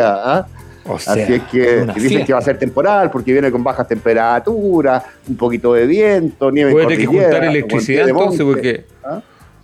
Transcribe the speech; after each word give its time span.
¿ah? 0.00 0.46
Así 0.94 1.32
es 1.32 1.42
que, 1.44 1.86
dicen 1.96 2.24
que 2.24 2.32
va 2.32 2.38
a 2.38 2.42
ser 2.42 2.58
temporal 2.58 3.10
porque 3.10 3.32
viene 3.32 3.50
con 3.50 3.64
bajas 3.64 3.88
temperaturas, 3.88 5.02
un 5.28 5.36
poquito 5.36 5.74
de 5.74 5.86
viento, 5.86 6.50
nieve 6.50 6.72
Voy 6.72 6.84
a 6.84 6.88
tener 6.88 7.00
que 7.00 7.06
juntar 7.06 7.44
electricidad 7.44 8.08
entonces 8.08 8.42
porque 8.42 8.84
¿Ah? 9.04 9.20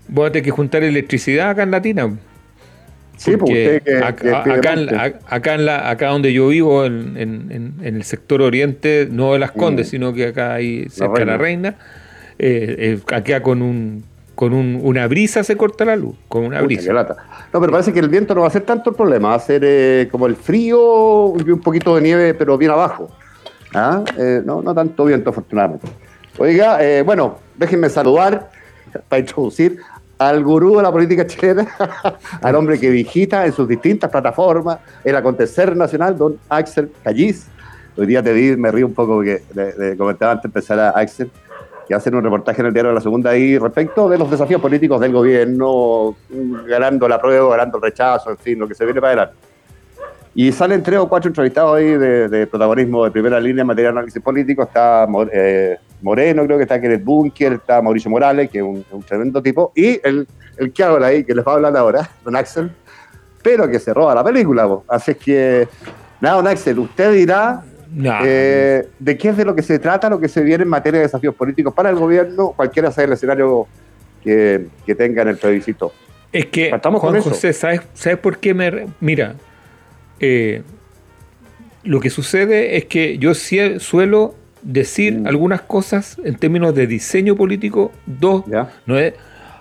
voy 0.08 0.26
a 0.26 0.32
tener 0.32 0.44
que 0.44 0.50
juntar 0.50 0.82
electricidad 0.82 1.50
acá 1.50 1.62
en 1.62 1.70
Latina. 1.70 2.10
Sí, 3.16 3.36
porque 3.36 3.80
acá, 4.02 5.54
en 5.54 5.66
la, 5.66 5.90
acá 5.90 6.08
donde 6.08 6.32
yo 6.32 6.48
vivo, 6.48 6.84
en, 6.84 7.74
el 7.80 8.02
sector 8.02 8.42
oriente, 8.42 9.06
no 9.08 9.34
de 9.34 9.38
las 9.38 9.52
Condes, 9.52 9.86
mm. 9.86 9.90
sino 9.90 10.12
que 10.12 10.28
acá 10.28 10.54
hay 10.54 10.88
cerca 10.88 11.20
de 11.20 11.26
la 11.26 11.38
Reina, 11.38 11.76
eh, 12.38 12.98
eh, 12.98 13.14
acá 13.14 13.40
con 13.40 13.62
un 13.62 14.02
con 14.42 14.54
una 14.54 15.06
brisa 15.06 15.44
se 15.44 15.56
corta 15.56 15.84
la 15.84 15.94
luz, 15.94 16.16
con 16.26 16.42
una 16.44 16.60
brisa. 16.62 16.92
No, 16.92 17.60
pero 17.60 17.70
parece 17.70 17.92
que 17.92 18.00
el 18.00 18.08
viento 18.08 18.34
no 18.34 18.40
va 18.40 18.48
a 18.48 18.50
ser 18.50 18.62
tanto 18.62 18.90
el 18.90 18.96
problema, 18.96 19.28
va 19.28 19.34
a 19.36 19.38
ser 19.38 19.62
eh, 19.64 20.08
como 20.10 20.26
el 20.26 20.34
frío 20.34 21.34
y 21.38 21.48
un 21.48 21.60
poquito 21.60 21.94
de 21.94 22.02
nieve, 22.02 22.34
pero 22.34 22.58
bien 22.58 22.72
abajo. 22.72 23.08
¿Ah? 23.72 24.02
Eh, 24.18 24.42
no, 24.44 24.60
no 24.60 24.74
tanto 24.74 25.04
viento, 25.04 25.30
afortunadamente. 25.30 25.86
Oiga, 26.38 26.84
eh, 26.84 27.02
bueno, 27.02 27.38
déjenme 27.56 27.88
saludar 27.88 28.50
para 29.08 29.20
introducir 29.20 29.78
al 30.18 30.42
gurú 30.42 30.76
de 30.76 30.82
la 30.82 30.90
política 30.90 31.24
chilena, 31.24 31.68
al 32.42 32.54
hombre 32.56 32.80
que 32.80 32.90
digita 32.90 33.46
en 33.46 33.52
sus 33.52 33.68
distintas 33.68 34.10
plataformas 34.10 34.78
el 35.04 35.14
acontecer 35.14 35.76
nacional, 35.76 36.18
don 36.18 36.36
Axel 36.48 36.90
Callis. 37.04 37.46
Hoy 37.96 38.06
día 38.06 38.20
te 38.24 38.32
vi, 38.32 38.56
me 38.56 38.72
río 38.72 38.86
un 38.86 38.94
poco 38.94 39.14
porque 39.14 39.44
le, 39.54 39.96
comentaba 39.96 40.32
antes 40.32 40.42
de 40.42 40.48
empezar 40.48 40.80
a 40.80 40.90
Axel 40.90 41.30
que 41.92 41.96
hacen 41.96 42.14
un 42.14 42.24
reportaje 42.24 42.62
en 42.62 42.68
el 42.68 42.72
diario 42.72 42.88
de 42.88 42.94
la 42.94 43.02
segunda 43.02 43.32
ahí 43.32 43.58
respecto 43.58 44.08
de 44.08 44.16
los 44.16 44.30
desafíos 44.30 44.62
políticos 44.62 44.98
del 44.98 45.12
gobierno, 45.12 46.16
ganando 46.66 47.06
la 47.06 47.20
prueba, 47.20 47.50
ganando 47.50 47.76
el 47.76 47.82
rechazo, 47.82 48.30
en 48.30 48.38
fin, 48.38 48.58
lo 48.58 48.66
que 48.66 48.74
se 48.74 48.86
viene 48.86 48.98
para 48.98 49.12
adelante. 49.12 49.36
Y 50.34 50.50
salen 50.52 50.82
tres 50.82 51.00
o 51.00 51.06
cuatro 51.06 51.28
entrevistados 51.28 51.76
ahí 51.76 51.90
de, 51.90 52.46
protagonismo 52.46 53.04
de 53.04 53.10
primera 53.10 53.38
línea 53.38 53.60
en 53.60 53.66
materia 53.66 53.92
de 53.92 53.98
análisis 53.98 54.22
político. 54.22 54.62
Está 54.62 55.06
eh, 55.34 55.76
Moreno, 56.00 56.46
creo 56.46 56.56
que 56.56 56.62
está 56.62 56.80
Kenneth 56.80 57.04
Bunker, 57.04 57.52
está 57.52 57.82
Mauricio 57.82 58.10
Morales, 58.10 58.48
que 58.48 58.60
es 58.60 58.64
un, 58.64 59.02
tremendo 59.06 59.42
tipo, 59.42 59.70
y 59.76 60.00
el, 60.02 60.26
el 60.56 60.72
que 60.72 60.82
habla 60.82 61.08
ahí, 61.08 61.24
que 61.24 61.34
les 61.34 61.46
va 61.46 61.52
a 61.52 61.54
hablar 61.56 61.76
ahora, 61.76 62.08
don 62.24 62.34
Axel, 62.36 62.72
pero 63.42 63.68
que 63.68 63.78
se 63.78 63.92
roba 63.92 64.14
la 64.14 64.24
película. 64.24 64.66
Así 64.88 65.10
es 65.10 65.16
que, 65.18 65.68
nada, 66.22 66.36
don 66.36 66.46
Axel, 66.46 66.78
usted 66.78 67.12
dirá 67.12 67.62
eh, 68.24 68.88
¿De 68.98 69.18
qué 69.18 69.28
es 69.30 69.36
de 69.36 69.44
lo 69.44 69.54
que 69.54 69.62
se 69.62 69.78
trata, 69.78 70.08
lo 70.08 70.20
que 70.20 70.28
se 70.28 70.42
viene 70.42 70.62
en 70.62 70.68
materia 70.68 71.00
de 71.00 71.06
desafíos 71.06 71.34
políticos 71.34 71.74
para 71.74 71.90
el 71.90 71.96
gobierno, 71.96 72.52
cualquiera 72.56 72.90
sea 72.90 73.04
el 73.04 73.12
escenario 73.12 73.66
que, 74.22 74.66
tenga 74.96 75.22
en 75.22 75.28
el 75.28 75.36
plebiscito? 75.36 75.92
Es 76.32 76.46
que, 76.46 76.70
Juan 76.70 77.20
José, 77.20 77.52
¿sabes, 77.52 77.82
¿sabes 77.94 78.18
por 78.18 78.38
qué 78.38 78.54
me...? 78.54 78.86
Mira, 79.00 79.34
eh, 80.20 80.62
lo 81.84 82.00
que 82.00 82.10
sucede 82.10 82.76
es 82.76 82.86
que 82.86 83.18
yo 83.18 83.34
suelo 83.34 84.34
decir 84.62 85.18
mm. 85.18 85.26
algunas 85.26 85.62
cosas 85.62 86.16
en 86.24 86.36
términos 86.36 86.74
de 86.74 86.86
diseño 86.86 87.36
político, 87.36 87.92
dos, 88.06 88.44
no 88.86 88.96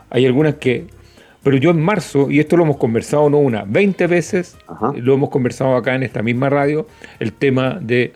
hay 0.10 0.26
algunas 0.26 0.56
que... 0.56 0.88
Pero 1.44 1.58
yo 1.58 1.72
en 1.72 1.82
marzo, 1.82 2.30
y 2.30 2.40
esto 2.40 2.56
lo 2.56 2.64
hemos 2.64 2.78
conversado 2.78 3.30
no 3.30 3.40
una, 3.40 3.64
20 3.64 4.08
veces, 4.08 4.58
lo 4.96 5.14
hemos 5.14 5.30
conversado 5.30 5.76
acá 5.76 5.96
en 5.96 6.04
esta 6.04 6.22
misma 6.22 6.50
radio, 6.50 6.88
el 7.20 7.34
tema 7.34 7.80
de 7.82 8.14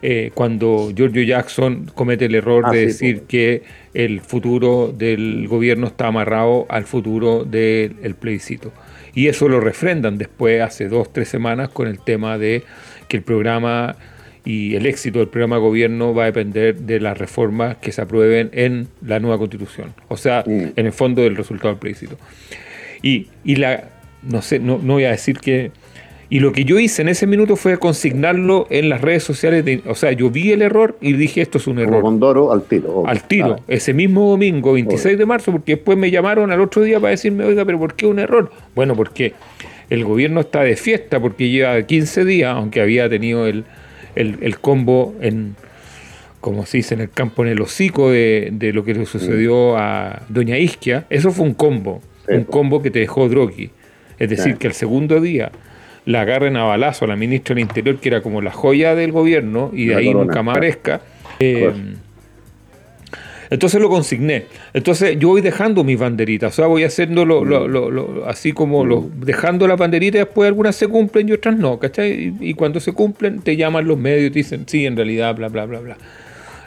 eh, 0.00 0.30
cuando 0.32 0.92
Giorgio 0.94 1.22
Jackson 1.24 1.90
comete 1.92 2.26
el 2.26 2.36
error 2.36 2.64
ah, 2.66 2.70
de 2.70 2.86
decir 2.86 3.16
pues. 3.16 3.28
que 3.28 3.62
el 3.94 4.20
futuro 4.20 4.92
del 4.96 5.48
gobierno 5.48 5.88
está 5.88 6.06
amarrado 6.06 6.66
al 6.68 6.84
futuro 6.84 7.44
del 7.44 8.14
plebiscito. 8.18 8.72
Y 9.12 9.26
eso 9.26 9.48
lo 9.48 9.58
refrendan 9.58 10.16
después, 10.16 10.62
hace 10.62 10.88
dos, 10.88 11.12
tres 11.12 11.28
semanas, 11.28 11.70
con 11.70 11.88
el 11.88 11.98
tema 11.98 12.38
de 12.38 12.62
que 13.08 13.16
el 13.16 13.24
programa 13.24 13.96
y 14.44 14.76
el 14.76 14.86
éxito 14.86 15.18
del 15.18 15.28
programa 15.28 15.56
de 15.56 15.62
gobierno 15.62 16.14
va 16.14 16.22
a 16.22 16.26
depender 16.26 16.76
de 16.76 17.00
las 17.00 17.18
reformas 17.18 17.76
que 17.78 17.90
se 17.90 18.00
aprueben 18.00 18.50
en 18.52 18.86
la 19.04 19.18
nueva 19.18 19.36
constitución. 19.36 19.92
O 20.06 20.16
sea, 20.16 20.44
mm. 20.46 20.74
en 20.76 20.86
el 20.86 20.92
fondo 20.92 21.22
del 21.22 21.34
resultado 21.34 21.70
del 21.70 21.78
plebiscito. 21.78 22.16
Y, 23.02 23.28
y 23.44 23.56
la, 23.56 23.90
no 24.22 24.42
sé, 24.42 24.58
no, 24.58 24.78
no 24.82 24.94
voy 24.94 25.04
a 25.04 25.10
decir 25.10 25.38
que 25.38 25.72
y 26.30 26.40
lo 26.40 26.52
que 26.52 26.64
yo 26.64 26.78
hice 26.78 27.00
en 27.00 27.08
ese 27.08 27.26
minuto 27.26 27.56
fue 27.56 27.78
consignarlo 27.78 28.66
en 28.68 28.90
las 28.90 29.00
redes 29.00 29.22
sociales. 29.22 29.80
o 29.86 29.94
sea, 29.94 30.12
yo 30.12 30.30
vi 30.30 30.52
el 30.52 30.60
error 30.60 30.98
y 31.00 31.14
dije, 31.14 31.40
esto 31.40 31.56
es 31.56 31.66
un 31.66 31.78
error. 31.78 32.02
Condoro 32.02 32.52
al 32.52 32.64
tiro. 32.64 33.06
Al 33.06 33.26
tiro, 33.26 33.56
ah. 33.58 33.62
ese 33.66 33.94
mismo 33.94 34.28
domingo, 34.28 34.74
26 34.74 35.16
de 35.16 35.24
marzo, 35.24 35.52
porque 35.52 35.76
después 35.76 35.96
me 35.96 36.10
llamaron 36.10 36.52
al 36.52 36.60
otro 36.60 36.82
día 36.82 37.00
para 37.00 37.12
decirme, 37.12 37.44
oiga, 37.44 37.64
pero 37.64 37.78
¿por 37.78 37.94
qué 37.94 38.06
un 38.06 38.18
error? 38.18 38.50
Bueno, 38.74 38.94
porque 38.94 39.32
el 39.88 40.04
gobierno 40.04 40.40
está 40.40 40.60
de 40.60 40.76
fiesta, 40.76 41.18
porque 41.18 41.48
lleva 41.48 41.80
15 41.80 42.26
días, 42.26 42.54
aunque 42.54 42.82
había 42.82 43.08
tenido 43.08 43.46
el, 43.46 43.64
combo 44.60 45.14
en, 45.22 45.56
como 46.42 46.66
se 46.66 46.78
dice 46.78 46.92
en 46.92 47.00
el 47.00 47.10
campo, 47.10 47.42
en 47.42 47.48
el 47.48 47.60
hocico 47.62 48.10
de, 48.10 48.70
lo 48.74 48.84
que 48.84 48.92
le 48.92 49.06
sucedió 49.06 49.78
a 49.78 50.24
Doña 50.28 50.58
Isquia. 50.58 51.06
Eso 51.08 51.30
fue 51.30 51.46
un 51.46 51.54
combo, 51.54 52.02
un 52.28 52.44
combo 52.44 52.82
que 52.82 52.90
te 52.90 52.98
dejó 53.00 53.28
Drogi. 53.28 53.70
Es 54.18 54.30
decir, 54.30 54.56
que 54.56 54.66
el 54.66 54.72
segundo 54.72 55.20
día 55.20 55.50
la 56.04 56.22
agarren 56.22 56.56
a 56.56 56.64
balazo 56.64 57.04
a 57.04 57.08
la 57.08 57.16
ministra 57.16 57.54
del 57.54 57.62
Interior, 57.62 57.98
que 57.98 58.08
era 58.08 58.22
como 58.22 58.40
la 58.40 58.50
joya 58.50 58.94
del 58.94 59.12
gobierno, 59.12 59.70
y 59.72 59.86
de 59.86 59.94
ahí 59.94 60.12
nunca 60.12 60.42
más 60.42 60.56
aparezca. 60.56 61.00
Eh, 61.38 61.72
entonces 63.50 63.80
lo 63.80 63.88
consigné. 63.88 64.46
Entonces 64.74 65.18
yo 65.18 65.28
voy 65.28 65.40
dejando 65.40 65.84
mis 65.84 65.98
banderitas, 65.98 66.52
o 66.52 66.56
sea, 66.56 66.66
voy 66.66 66.84
haciéndolo 66.84 67.44
mm. 67.44 68.28
así 68.28 68.52
como 68.52 68.84
mm. 68.84 69.20
dejando 69.20 69.66
las 69.66 69.78
banderitas, 69.78 70.20
después 70.20 70.48
algunas 70.48 70.76
se 70.76 70.88
cumplen 70.88 71.28
y 71.28 71.32
otras 71.32 71.56
no, 71.56 71.78
¿cachai? 71.78 72.34
Y, 72.40 72.54
cuando 72.54 72.80
se 72.80 72.92
cumplen 72.92 73.40
te 73.40 73.56
llaman 73.56 73.86
los 73.86 73.98
medios 73.98 74.28
y 74.28 74.30
te 74.30 74.38
dicen, 74.40 74.64
sí, 74.66 74.86
en 74.86 74.96
realidad, 74.96 75.34
bla, 75.34 75.48
bla, 75.48 75.64
bla, 75.64 75.80
bla. 75.80 75.96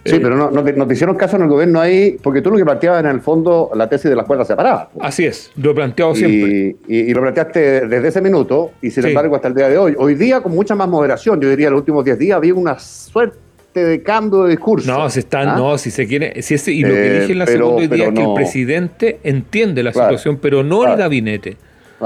Sí, 0.04 0.18
pero 0.20 0.36
no, 0.36 0.50
no, 0.50 0.64
te, 0.64 0.94
hicieron 0.94 1.16
caso 1.16 1.36
en 1.36 1.44
el 1.44 1.48
gobierno 1.48 1.80
ahí, 1.80 2.18
porque 2.24 2.42
tú 2.42 2.50
lo 2.50 2.58
que 2.58 2.66
planteabas 2.66 3.02
en 3.02 3.10
el 3.10 3.22
fondo 3.22 3.70
la 3.76 3.88
tesis 3.88 4.10
de 4.10 4.16
las 4.16 4.26
cuerdas 4.26 4.48
separadas. 4.48 4.88
Así 5.00 5.26
es, 5.26 5.52
lo 5.56 5.72
he 5.72 5.74
planteado 5.76 6.16
siempre. 6.16 6.76
Y, 6.88 7.14
lo 7.14 7.22
planteaste 7.22 7.88
desde 7.88 8.08
ese 8.08 8.22
minuto, 8.22 8.72
y 8.82 8.90
sin 8.90 9.06
embargo 9.06 9.36
hasta 9.36 9.50
el 9.50 9.54
día 9.54 9.70
de 9.70 9.78
hoy. 9.78 9.96
Hoy 9.98 10.16
día 10.16 10.42
con 10.42 10.54
mucha 10.54 10.74
más 10.74 10.90
moderación, 10.90 11.40
yo 11.40 11.50
diría 11.50 11.70
los 11.70 11.80
últimos 11.82 12.04
10 12.04 12.18
días 12.18 12.38
había 12.38 12.56
una 12.56 12.80
suerte 12.80 13.40
de 13.74 14.02
cambio 14.02 14.44
de 14.44 14.52
discurso. 14.52 14.92
No, 14.92 15.08
si 15.10 15.20
están, 15.20 15.50
¿ah? 15.50 15.56
no, 15.56 15.78
si 15.78 15.92
se 15.92 16.08
quiere, 16.08 16.42
si 16.42 16.56
y 16.72 16.82
lo 16.82 16.90
que 16.90 17.08
eh, 17.08 17.20
dije 17.20 17.34
en 17.34 17.40
la 17.40 17.46
segunda 17.46 17.96
día 17.96 18.08
es 18.08 18.14
que 18.14 18.24
el 18.24 18.34
presidente 18.34 19.20
entiende 19.24 19.84
la 19.84 19.94
situación, 19.94 20.40
pero 20.42 20.64
no 20.64 20.84
el 20.88 20.98
gabinete. 20.98 21.58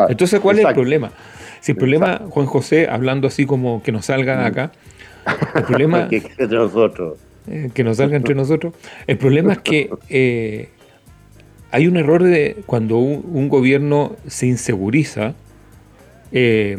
Entonces, 0.09 0.41
¿cuál 0.41 0.59
es 0.59 0.65
el 0.65 0.73
problema? 0.73 1.11
Si 1.61 1.71
el 1.71 1.77
problema, 1.77 2.21
Juan 2.29 2.45
José, 2.45 2.87
hablando 2.89 3.27
así 3.27 3.45
como 3.45 3.81
que 3.81 3.91
nos 3.93 4.05
salga 4.05 4.35
de 4.35 4.43
mm. 4.43 4.47
acá, 4.47 4.71
el 5.55 5.63
problema... 5.63 6.09
que 6.09 6.21
nosotros 6.47 7.17
eh, 7.47 7.69
que 7.73 7.83
nos 7.83 7.97
salga 7.97 8.17
entre 8.17 8.35
nosotros. 8.35 8.73
El 9.07 9.17
problema 9.17 9.53
es 9.53 9.59
que 9.59 9.89
eh, 10.09 10.69
hay 11.71 11.87
un 11.87 11.97
error 11.97 12.23
de 12.23 12.57
cuando 12.65 12.97
un, 12.97 13.49
gobierno 13.49 14.15
se 14.27 14.47
inseguriza, 14.47 15.35
eh, 16.31 16.77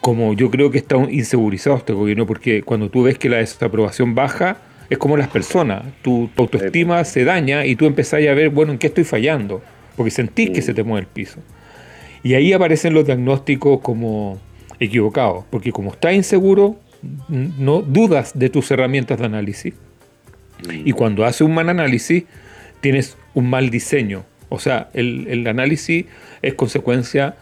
como 0.00 0.34
yo 0.34 0.50
creo 0.50 0.70
que 0.70 0.78
está 0.78 0.96
insegurizado 1.10 1.76
este 1.76 1.92
gobierno, 1.92 2.26
porque 2.26 2.62
cuando 2.62 2.90
tú 2.90 3.04
ves 3.04 3.18
que 3.18 3.28
la 3.28 3.38
desaprobación 3.38 4.14
baja, 4.14 4.58
es 4.90 4.98
como 4.98 5.16
las 5.16 5.28
personas, 5.28 5.82
tu, 6.02 6.28
autoestima 6.36 7.02
se 7.04 7.24
daña 7.24 7.64
y 7.64 7.74
tú 7.74 7.86
empezás 7.86 8.20
a 8.26 8.34
ver, 8.34 8.50
bueno, 8.50 8.72
¿en 8.72 8.78
qué 8.78 8.88
estoy 8.88 9.04
fallando? 9.04 9.62
porque 9.96 10.10
sentís 10.10 10.50
que 10.50 10.62
se 10.62 10.74
te 10.74 10.82
mueve 10.82 11.06
el 11.06 11.06
piso. 11.06 11.40
Y 12.22 12.34
ahí 12.34 12.52
aparecen 12.52 12.94
los 12.94 13.06
diagnósticos 13.06 13.80
como 13.80 14.38
equivocados, 14.80 15.44
porque 15.50 15.72
como 15.72 15.92
estás 15.92 16.14
inseguro, 16.14 16.76
no 17.28 17.82
dudas 17.82 18.32
de 18.38 18.50
tus 18.50 18.70
herramientas 18.70 19.18
de 19.18 19.26
análisis. 19.26 19.74
Y 20.70 20.92
cuando 20.92 21.24
haces 21.24 21.42
un 21.42 21.54
mal 21.54 21.68
análisis, 21.68 22.24
tienes 22.80 23.16
un 23.34 23.50
mal 23.50 23.70
diseño. 23.70 24.24
O 24.48 24.58
sea, 24.58 24.88
el, 24.92 25.46
análisis 25.46 26.06
es 26.42 26.54
consecuencia, 26.54 27.34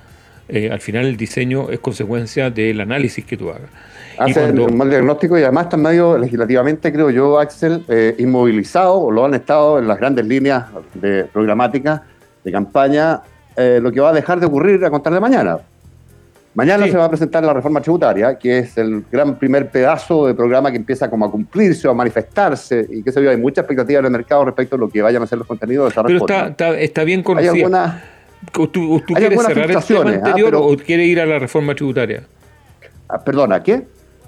eh, 0.48 0.70
al 0.70 0.80
final 0.80 1.06
el 1.06 1.16
diseño 1.16 1.70
es 1.70 1.78
consecuencia 1.80 2.50
del 2.50 2.80
análisis 2.80 3.24
que 3.24 3.36
tú 3.36 3.50
hagas. 3.50 3.70
Hace 4.18 4.52
un 4.52 4.76
mal 4.76 4.90
diagnóstico 4.90 5.38
y 5.38 5.42
además 5.42 5.64
están 5.64 5.82
medio 5.82 6.18
legislativamente, 6.18 6.92
creo 6.92 7.10
yo, 7.10 7.38
Axel, 7.38 7.84
eh, 7.88 8.14
inmovilizado, 8.18 8.98
o 9.00 9.10
lo 9.10 9.24
han 9.24 9.34
estado 9.34 9.78
en 9.78 9.88
las 9.88 9.98
grandes 9.98 10.26
líneas 10.26 10.66
de 10.94 11.24
programática 11.24 12.04
de 12.44 12.52
campaña, 12.52 13.22
eh, 13.56 13.78
lo 13.82 13.92
que 13.92 14.00
va 14.00 14.10
a 14.10 14.12
dejar 14.12 14.40
de 14.40 14.46
ocurrir 14.46 14.84
a 14.84 14.90
contar 14.90 15.12
de 15.12 15.20
mañana. 15.20 15.58
Mañana 16.54 16.86
se 16.86 16.96
va 16.96 17.06
a 17.06 17.08
presentar 17.08 17.42
la 17.42 17.54
reforma 17.54 17.80
tributaria, 17.80 18.38
que 18.38 18.58
es 18.58 18.76
el 18.76 19.04
gran 19.10 19.38
primer 19.38 19.70
pedazo 19.70 20.26
de 20.26 20.34
programa 20.34 20.70
que 20.70 20.76
empieza 20.76 21.08
como 21.08 21.24
a 21.24 21.30
cumplirse 21.30 21.88
o 21.88 21.92
a 21.92 21.94
manifestarse 21.94 22.86
y 22.90 23.02
que 23.02 23.10
se 23.10 23.26
hay 23.26 23.36
mucha 23.38 23.62
expectativa 23.62 24.00
en 24.00 24.06
el 24.06 24.12
mercado 24.12 24.44
respecto 24.44 24.76
a 24.76 24.78
lo 24.78 24.90
que 24.90 25.00
vayan 25.00 25.22
a 25.22 25.26
ser 25.26 25.38
los 25.38 25.46
contenidos 25.46 25.86
de 25.86 25.90
esa 25.92 26.02
Pero 26.02 26.26
Está, 26.26 26.78
está, 26.78 27.04
bien 27.04 27.22
conocido. 27.22 27.54
Hay 27.54 27.60
algunas, 27.62 28.02
¿Tú, 28.52 29.02
quieres 29.06 29.42
cerrar 29.42 29.70
el 29.70 29.82
tema 29.82 30.20
¿ah? 30.24 30.34
o 30.58 30.76
quieres 30.76 31.06
ir 31.06 31.20
a 31.20 31.26
la 31.26 31.38
reforma 31.38 31.74
tributaria? 31.74 32.24
Ah, 33.08 33.22
perdona, 33.24 33.62
¿qué? 33.62 33.86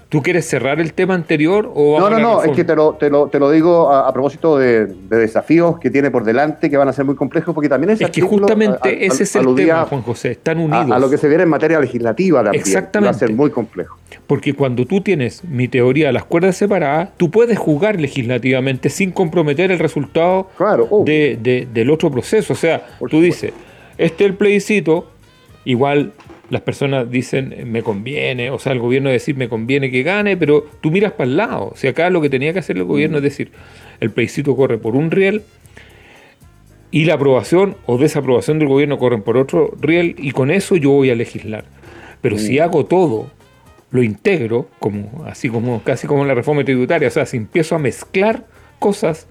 ¿Tú 0.09 0.21
quieres 0.21 0.47
cerrar 0.47 0.79
el 0.79 0.93
tema 0.93 1.15
anterior 1.15 1.71
o 1.73 1.99
No, 1.99 2.09
no, 2.09 2.19
no, 2.19 2.43
es 2.43 2.51
que 2.51 2.63
te 2.63 2.75
lo, 2.75 2.93
te 2.93 3.09
lo, 3.09 3.27
te 3.27 3.39
lo 3.39 3.49
digo 3.49 3.91
a, 3.91 4.11
propósito 4.13 4.57
de, 4.57 4.85
desafíos 4.85 5.79
que 5.79 5.89
tiene 5.89 6.11
por 6.11 6.23
delante 6.23 6.69
que 6.69 6.77
van 6.77 6.87
a 6.87 6.93
ser 6.93 7.05
muy 7.05 7.15
complejos, 7.15 7.55
porque 7.55 7.69
también 7.69 7.91
es 7.91 8.11
que 8.11 8.21
justamente 8.21 9.05
ese 9.05 9.23
es 9.23 9.35
el 9.35 9.55
tema, 9.55 9.85
Juan 9.85 10.03
José, 10.03 10.31
están 10.31 10.59
unidos. 10.59 10.91
A, 10.91 10.99
lo 10.99 11.09
que 11.09 11.17
se 11.17 11.27
viene 11.27 11.43
en 11.43 11.49
materia 11.49 11.79
legislativa 11.79 12.43
también. 12.43 12.61
Exactamente. 12.61 13.11
Va 13.11 13.15
a 13.15 13.19
ser 13.19 13.33
muy 13.33 13.49
complejo. 13.49 13.97
Porque 14.27 14.53
cuando 14.53 14.85
tú 14.85 15.01
tienes 15.01 15.43
mi 15.43 15.67
teoría 15.67 16.07
de 16.07 16.13
las 16.13 16.25
cuerdas 16.25 16.55
separadas, 16.55 17.09
tú 17.17 17.31
puedes 17.31 17.57
jugar 17.57 17.99
legislativamente 17.99 18.89
sin 18.89 19.11
comprometer 19.11 19.71
el 19.71 19.79
resultado 19.79 20.49
de, 21.05 21.67
del 21.71 21.89
otro 21.89 22.11
proceso. 22.11 22.53
O 22.53 22.55
sea, 22.55 22.85
tú 23.09 23.21
dices, 23.21 23.53
este 23.97 24.23
es 24.23 24.29
el 24.29 24.35
plebiscito, 24.35 25.07
igual 25.63 26.13
las 26.49 26.61
personas 26.61 27.09
dicen 27.09 27.55
me 27.71 27.81
conviene, 27.81 28.51
o 28.51 28.59
sea, 28.59 28.73
el 28.73 28.79
gobierno 28.79 29.09
decir 29.09 29.35
me 29.35 29.49
conviene 29.49 29.89
que 29.89 30.03
gane, 30.03 30.37
pero 30.37 30.65
tú 30.81 30.91
miras 30.91 31.11
para 31.13 31.29
el 31.29 31.37
lado. 31.37 31.69
O 31.73 31.75
sea, 31.75 31.91
acá 31.91 32.09
lo 32.09 32.21
que 32.21 32.29
tenía 32.29 32.53
que 32.53 32.59
hacer 32.59 32.77
el 32.77 32.83
gobierno 32.83 33.17
es 33.17 33.23
mm. 33.23 33.25
decir, 33.25 33.51
el 33.99 34.11
plebiscito 34.11 34.55
corre 34.55 34.77
por 34.77 34.95
un 34.95 35.11
riel 35.11 35.43
y 36.91 37.05
la 37.05 37.15
aprobación 37.15 37.75
o 37.85 37.97
desaprobación 37.97 38.59
del 38.59 38.67
gobierno 38.67 38.97
corren 38.97 39.21
por 39.21 39.37
otro 39.37 39.73
riel 39.79 40.15
y 40.17 40.31
con 40.31 40.51
eso 40.51 40.75
yo 40.75 40.91
voy 40.91 41.09
a 41.09 41.15
legislar. 41.15 41.65
Pero 42.21 42.37
si 42.37 42.59
mm. 42.59 42.61
hago 42.61 42.85
todo, 42.85 43.27
lo 43.91 44.03
integro, 44.03 44.69
como, 44.79 45.25
así 45.25 45.49
como 45.49 45.81
casi 45.83 46.07
como 46.07 46.21
en 46.21 46.27
la 46.27 46.33
reforma 46.33 46.63
tributaria, 46.63 47.07
o 47.07 47.11
sea, 47.11 47.25
si 47.25 47.37
empiezo 47.37 47.75
a 47.75 47.79
mezclar 47.79 48.45
cosas, 48.79 49.27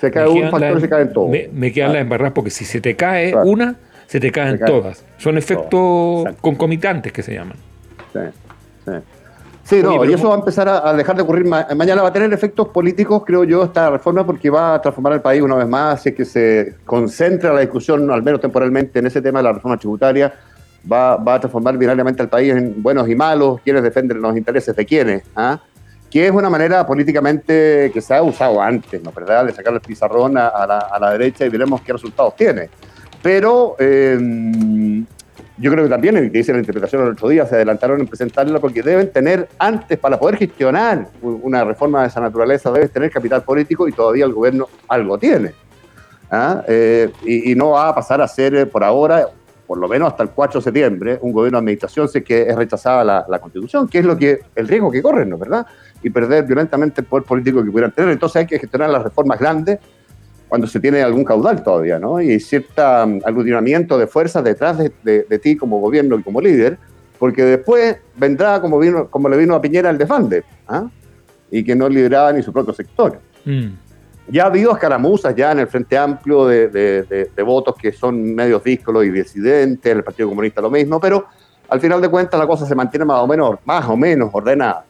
se 0.00 0.10
cae 0.10 0.28
un 0.28 0.50
factor, 0.50 0.80
se 0.80 0.88
cae 0.88 1.06
todo. 1.06 1.28
Me, 1.28 1.72
quedan 1.72 1.92
las 1.92 2.02
embarradas 2.02 2.32
porque 2.34 2.50
si 2.50 2.64
se 2.64 2.80
te 2.80 2.96
cae 2.96 3.34
una, 3.34 3.76
se 4.06 4.20
te 4.20 4.30
caen 4.30 4.58
todas. 4.64 5.04
Son 5.18 5.36
efectos 5.36 6.26
concomitantes 6.40 7.12
que 7.12 7.22
se 7.22 7.34
llaman. 7.34 7.56
Sí, 8.12 8.20
sí. 8.84 8.92
Sí, 9.66 9.82
no, 9.82 10.04
y 10.04 10.12
eso 10.12 10.28
va 10.28 10.36
a 10.36 10.38
empezar 10.38 10.68
a, 10.68 10.92
dejar 10.94 11.16
de 11.16 11.22
ocurrir. 11.22 11.44
mañana 11.44 12.00
va 12.00 12.08
a 12.08 12.12
tener 12.12 12.32
efectos 12.32 12.68
políticos, 12.68 13.24
creo 13.26 13.42
yo, 13.42 13.64
esta 13.64 13.90
reforma, 13.90 14.24
porque 14.24 14.48
va 14.48 14.74
a 14.74 14.80
transformar 14.80 15.14
el 15.14 15.20
país 15.20 15.42
una 15.42 15.56
vez 15.56 15.66
más, 15.66 16.02
si 16.02 16.10
es 16.10 16.14
que 16.14 16.24
se 16.24 16.76
concentra 16.84 17.52
la 17.52 17.62
discusión, 17.62 18.08
al 18.12 18.22
menos 18.22 18.40
temporalmente, 18.40 19.00
en 19.00 19.06
ese 19.08 19.20
tema 19.20 19.40
de 19.40 19.42
la 19.42 19.52
reforma 19.54 19.76
tributaria, 19.76 20.32
va, 20.90 21.16
va 21.16 21.34
a 21.34 21.40
transformar 21.40 21.76
binariamente 21.76 22.22
al 22.22 22.28
país 22.28 22.54
en 22.54 22.80
buenos 22.80 23.08
y 23.08 23.16
malos, 23.16 23.60
quienes 23.62 23.82
defienden 23.82 24.22
los 24.22 24.36
intereses 24.36 24.76
de 24.76 24.86
quiénes, 24.86 25.24
¿ah? 25.34 25.58
que 26.08 26.26
es 26.26 26.30
una 26.30 26.48
manera 26.48 26.86
políticamente 26.86 27.90
que 27.92 28.00
se 28.00 28.14
ha 28.14 28.22
usado 28.22 28.62
antes, 28.62 29.02
¿no 29.02 29.10
verdad?, 29.10 29.46
de 29.46 29.52
sacar 29.52 29.74
el 29.74 29.80
pizarrón 29.80 30.38
a, 30.38 30.64
la, 30.64 30.78
a 30.78 31.00
la 31.00 31.10
derecha 31.10 31.44
y 31.44 31.48
veremos 31.48 31.80
qué 31.80 31.92
resultados 31.92 32.36
tiene. 32.36 32.70
Pero 33.26 33.74
eh, 33.80 34.16
yo 35.58 35.72
creo 35.72 35.82
que 35.82 35.90
también, 35.90 36.14
que 36.14 36.38
dice 36.38 36.52
la 36.52 36.60
interpretación 36.60 37.02
el 37.02 37.08
otro 37.08 37.28
día, 37.28 37.44
se 37.44 37.56
adelantaron 37.56 37.98
en 37.98 38.06
presentarla 38.06 38.60
porque 38.60 38.84
deben 38.84 39.10
tener 39.10 39.48
antes, 39.58 39.98
para 39.98 40.16
poder 40.16 40.36
gestionar 40.36 41.08
una 41.20 41.64
reforma 41.64 42.02
de 42.02 42.06
esa 42.06 42.20
naturaleza, 42.20 42.70
deben 42.70 42.88
tener 42.88 43.10
capital 43.10 43.42
político 43.42 43.88
y 43.88 43.92
todavía 43.92 44.26
el 44.26 44.32
gobierno 44.32 44.68
algo 44.86 45.18
tiene. 45.18 45.54
¿ah? 46.30 46.62
Eh, 46.68 47.10
y, 47.24 47.52
no 47.56 47.70
va 47.70 47.88
a 47.88 47.94
pasar 47.96 48.20
a 48.20 48.28
ser 48.28 48.54
eh, 48.54 48.64
por 48.64 48.84
ahora, 48.84 49.26
por 49.66 49.78
lo 49.78 49.88
menos 49.88 50.12
hasta 50.12 50.22
el 50.22 50.30
4 50.30 50.60
de 50.60 50.64
septiembre, 50.64 51.18
un 51.20 51.32
gobierno 51.32 51.58
de 51.58 51.62
administración 51.62 52.08
si 52.08 52.18
es 52.18 52.24
que 52.24 52.42
es 52.42 52.54
rechazada 52.54 53.26
la, 53.28 53.38
constitución, 53.40 53.88
que 53.88 53.98
es 53.98 54.04
lo 54.04 54.16
que 54.16 54.38
el 54.54 54.68
riesgo 54.68 54.88
que 54.88 55.02
corren, 55.02 55.30
¿no 55.30 55.36
verdad? 55.36 55.66
Y 56.00 56.10
perder 56.10 56.44
violentamente 56.44 57.00
el 57.00 57.08
poder 57.08 57.24
político 57.24 57.64
que 57.64 57.72
pudieran 57.72 57.90
tener. 57.90 58.12
Entonces 58.12 58.36
hay 58.36 58.46
que 58.46 58.60
gestionar 58.60 58.88
las 58.88 59.02
reformas 59.02 59.40
grandes 59.40 59.80
cuando 60.48 60.66
se 60.66 60.80
tiene 60.80 61.02
algún 61.02 61.24
caudal 61.24 61.62
todavía, 61.62 61.98
¿no? 61.98 62.20
Y 62.20 62.38
cierto 62.40 62.82
um, 62.82 63.20
aglutinamiento 63.24 63.98
de 63.98 64.06
fuerzas 64.06 64.44
detrás 64.44 64.78
de, 64.78 65.40
ti 65.42 65.56
como 65.56 65.80
gobierno 65.80 66.18
y 66.18 66.22
como 66.22 66.40
líder, 66.40 66.78
porque 67.18 67.42
después 67.42 67.96
vendrá 68.16 68.60
como, 68.60 68.78
vino, 68.78 69.08
como 69.08 69.28
le 69.28 69.36
vino 69.36 69.54
a 69.54 69.60
Piñera 69.60 69.90
el 69.90 69.98
desfande, 69.98 70.44
¿ah? 70.68 70.88
y 71.50 71.64
que 71.64 71.74
no 71.74 71.88
lideraba 71.88 72.32
ni 72.32 72.42
su 72.42 72.52
propio 72.52 72.74
sector. 72.74 73.18
Mm. 73.44 73.68
Ya 74.28 74.44
ha 74.44 74.46
habido 74.46 74.72
escaramuzas 74.72 75.34
ya 75.36 75.52
en 75.52 75.60
el 75.60 75.68
Frente 75.68 75.96
Amplio 75.96 76.46
de, 76.46 77.30
votos 77.44 77.76
que 77.76 77.92
son 77.92 78.34
medios 78.34 78.62
díscolos 78.62 79.04
y 79.04 79.10
disidentes, 79.10 79.92
el 79.92 80.02
Partido 80.02 80.28
Comunista 80.28 80.60
lo 80.60 80.70
mismo, 80.70 81.00
pero 81.00 81.26
al 81.68 81.80
final 81.80 82.00
de 82.00 82.08
cuentas 82.08 82.38
la 82.38 82.46
cosa 82.46 82.66
se 82.66 82.74
mantiene 82.74 83.04
más 83.04 83.20
o 83.20 83.26
menos, 83.26 83.58
más 83.64 83.88
o 83.88 83.96
menos 83.96 84.30
ordenada. 84.32 84.84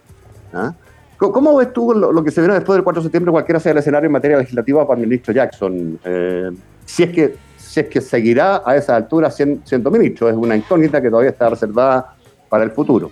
¿ah? 0.54 0.72
¿Cómo 1.18 1.56
ves 1.56 1.72
tú 1.72 1.94
lo, 1.94 2.22
que 2.22 2.30
se 2.30 2.40
viene 2.40 2.54
después 2.54 2.76
del 2.76 2.84
4 2.84 3.00
de 3.00 3.04
septiembre, 3.06 3.32
cualquiera 3.32 3.58
sea 3.58 3.72
el 3.72 3.78
escenario 3.78 4.06
en 4.06 4.12
materia 4.12 4.36
legislativa 4.36 4.86
para 4.86 5.00
el 5.00 5.06
ministro 5.06 5.32
Jackson? 5.32 5.98
Eh, 6.04 6.50
si, 6.84 7.04
es 7.04 7.10
que, 7.10 7.34
si 7.56 7.80
es 7.80 7.86
que 7.86 8.00
seguirá 8.02 8.62
a 8.64 8.76
esa 8.76 8.96
altura 8.96 9.30
siendo, 9.30 9.90
ministro, 9.90 10.28
es 10.28 10.36
una 10.36 10.54
incógnita 10.56 11.00
que 11.00 11.08
todavía 11.08 11.30
está 11.30 11.48
reservada 11.48 12.16
para 12.50 12.64
el 12.64 12.70
futuro. 12.70 13.10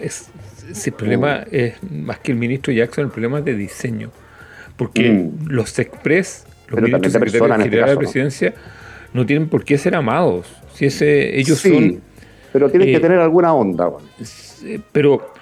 Es, 0.00 0.30
el 0.84 0.92
problema 0.92 1.44
es 1.50 1.74
más 1.90 2.18
que 2.18 2.32
el 2.32 2.38
ministro 2.38 2.72
Jackson, 2.72 3.04
el 3.04 3.10
problema 3.10 3.38
es 3.38 3.44
de 3.44 3.54
diseño. 3.54 4.10
Porque 4.76 5.10
mm. 5.10 5.46
los 5.48 5.78
express, 5.78 6.44
los 6.68 6.80
ministros 6.80 7.12
secretarios 7.12 7.70
de 7.70 7.76
la 7.76 7.96
presidencia, 7.96 8.54
no 9.12 9.24
tienen 9.26 9.48
por 9.48 9.64
qué 9.64 9.78
ser 9.78 9.94
amados. 9.94 10.46
Si 10.74 10.86
ese, 10.86 11.38
ellos 11.38 11.58
son. 11.58 12.00
Pero 12.52 12.68
tienen 12.68 12.88
que 12.88 12.96
eh, 12.96 13.00
tener 13.00 13.18
alguna 13.18 13.54
onda. 13.54 13.90
Eh, 14.64 14.80
pero 14.92 15.32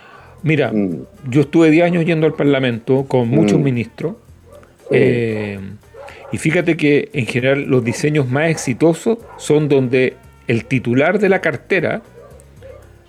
mira, 0.42 0.72
mm. 0.72 1.06
yo 1.28 1.42
estuve 1.42 1.70
10 1.70 1.84
años 1.84 2.04
yendo 2.04 2.26
al 2.26 2.34
Parlamento 2.34 3.04
con 3.06 3.28
muchos 3.28 3.58
mm. 3.58 3.62
ministros. 3.62 4.14
Eh, 4.90 5.58
y 6.32 6.38
fíjate 6.38 6.76
que 6.76 7.10
en 7.12 7.26
general 7.26 7.64
los 7.64 7.84
diseños 7.84 8.28
más 8.28 8.50
exitosos 8.50 9.18
son 9.36 9.68
donde 9.68 10.16
el 10.46 10.64
titular 10.64 11.18
de 11.18 11.28
la 11.28 11.40
cartera, 11.40 12.02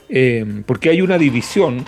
eh, 0.09 0.45
porque 0.65 0.89
hay 0.89 1.01
una 1.01 1.17
división 1.17 1.85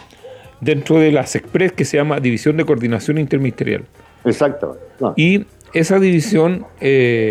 dentro 0.61 0.99
de 0.99 1.11
las 1.11 1.35
Express 1.35 1.73
que 1.73 1.85
se 1.85 1.97
llama 1.97 2.19
División 2.19 2.57
de 2.57 2.65
Coordinación 2.65 3.17
Interministerial. 3.17 3.83
Exacto. 4.25 4.77
Y 5.15 5.45
esa 5.73 5.99
división, 5.99 6.65
em, 6.79 7.27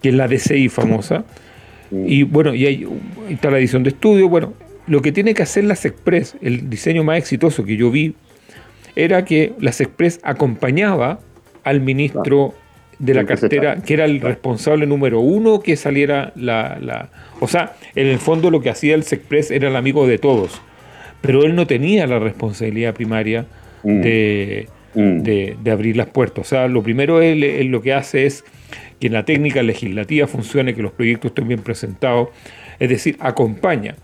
que 0.00 0.08
es 0.08 0.14
la 0.14 0.26
DCI 0.26 0.68
famosa, 0.68 1.24
mm. 1.90 2.04
y 2.06 2.22
bueno, 2.22 2.54
y 2.54 2.66
hay, 2.66 2.88
está 3.28 3.50
la 3.50 3.58
división 3.58 3.82
de 3.82 3.90
estudio, 3.90 4.28
bueno, 4.28 4.54
lo 4.86 5.02
que 5.02 5.12
tiene 5.12 5.34
que 5.34 5.42
hacer 5.42 5.64
las 5.64 5.84
Express, 5.84 6.36
el 6.42 6.68
diseño 6.68 7.04
más 7.04 7.18
exitoso 7.18 7.64
que 7.64 7.76
yo 7.76 7.90
vi, 7.90 8.14
era 8.96 9.24
que 9.24 9.52
las 9.58 9.80
Express 9.80 10.20
acompañaba 10.22 11.20
al 11.64 11.80
ministro 11.80 12.54
de 12.98 13.14
la 13.14 13.24
cartera, 13.24 13.76
que 13.76 13.94
era 13.94 14.04
el 14.04 14.20
responsable 14.20 14.86
número 14.86 15.20
uno 15.20 15.60
que 15.60 15.76
saliera 15.76 16.32
la, 16.36 17.10
O 17.40 17.48
sea, 17.48 17.74
en 17.94 18.06
el 18.06 18.18
fondo 18.18 18.50
lo 18.50 18.60
que 18.60 18.70
hacía 18.70 18.94
el 18.94 19.00
Express 19.00 19.50
era 19.50 19.68
el 19.68 19.76
amigo 19.76 20.06
de 20.06 20.18
todos, 20.18 20.60
pero 21.20 21.42
él 21.44 21.54
no 21.56 21.66
tenía 21.66 22.06
la 22.06 22.18
responsabilidad 22.18 22.94
primaria 22.94 23.46
mm. 23.82 23.90
Mm. 23.90 25.22
de, 25.22 25.56
de, 25.62 25.70
abrir 25.70 25.96
las 25.96 26.08
puertas. 26.08 26.46
O 26.46 26.48
sea, 26.48 26.68
lo 26.68 26.82
primero 26.82 27.22
él, 27.22 27.42
él, 27.42 27.68
lo 27.68 27.82
que 27.82 27.92
hace 27.92 28.26
es 28.26 28.44
que 29.00 29.08
la 29.08 29.24
técnica 29.24 29.62
legislativa 29.62 30.26
funcione, 30.26 30.74
que 30.74 30.82
los 30.82 30.92
proyectos 30.92 31.30
estén 31.30 31.48
bien 31.48 31.60
presentados, 31.60 32.28
es 32.78 32.88
decir, 32.88 33.16
acompaña. 33.20 33.96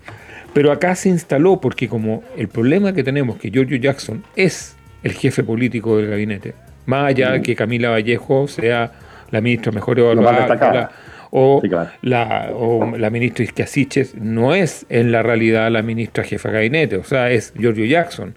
Pero 0.53 0.71
acá 0.71 0.95
se 0.95 1.09
instaló 1.09 1.61
porque 1.61 1.87
como 1.87 2.23
el 2.37 2.47
problema 2.47 2.93
que 2.93 3.03
tenemos 3.03 3.37
que 3.37 3.49
Giorgio 3.51 3.77
Jackson 3.77 4.23
es 4.35 4.75
el 5.03 5.13
jefe 5.13 5.43
político 5.43 5.97
del 5.97 6.09
gabinete, 6.09 6.53
más 6.85 7.09
allá 7.09 7.31
de 7.31 7.41
que 7.41 7.55
Camila 7.55 7.89
Vallejo 7.89 8.47
sea 8.47 8.91
la 9.31 9.41
ministra 9.41 9.71
mejor 9.71 9.99
evaluada 9.99 10.89
o, 11.31 11.61
la, 12.01 12.49
o 12.53 12.97
la 12.97 13.09
ministra 13.09 13.43
Isquiasiches, 13.43 14.15
no 14.15 14.55
es 14.55 14.85
en 14.89 15.11
la 15.11 15.21
realidad 15.21 15.69
la 15.69 15.83
ministra 15.83 16.23
jefa 16.23 16.49
de 16.49 16.55
gabinete, 16.55 16.97
o 16.97 17.03
sea, 17.03 17.29
es 17.29 17.53
Giorgio 17.55 17.85
Jackson. 17.85 18.33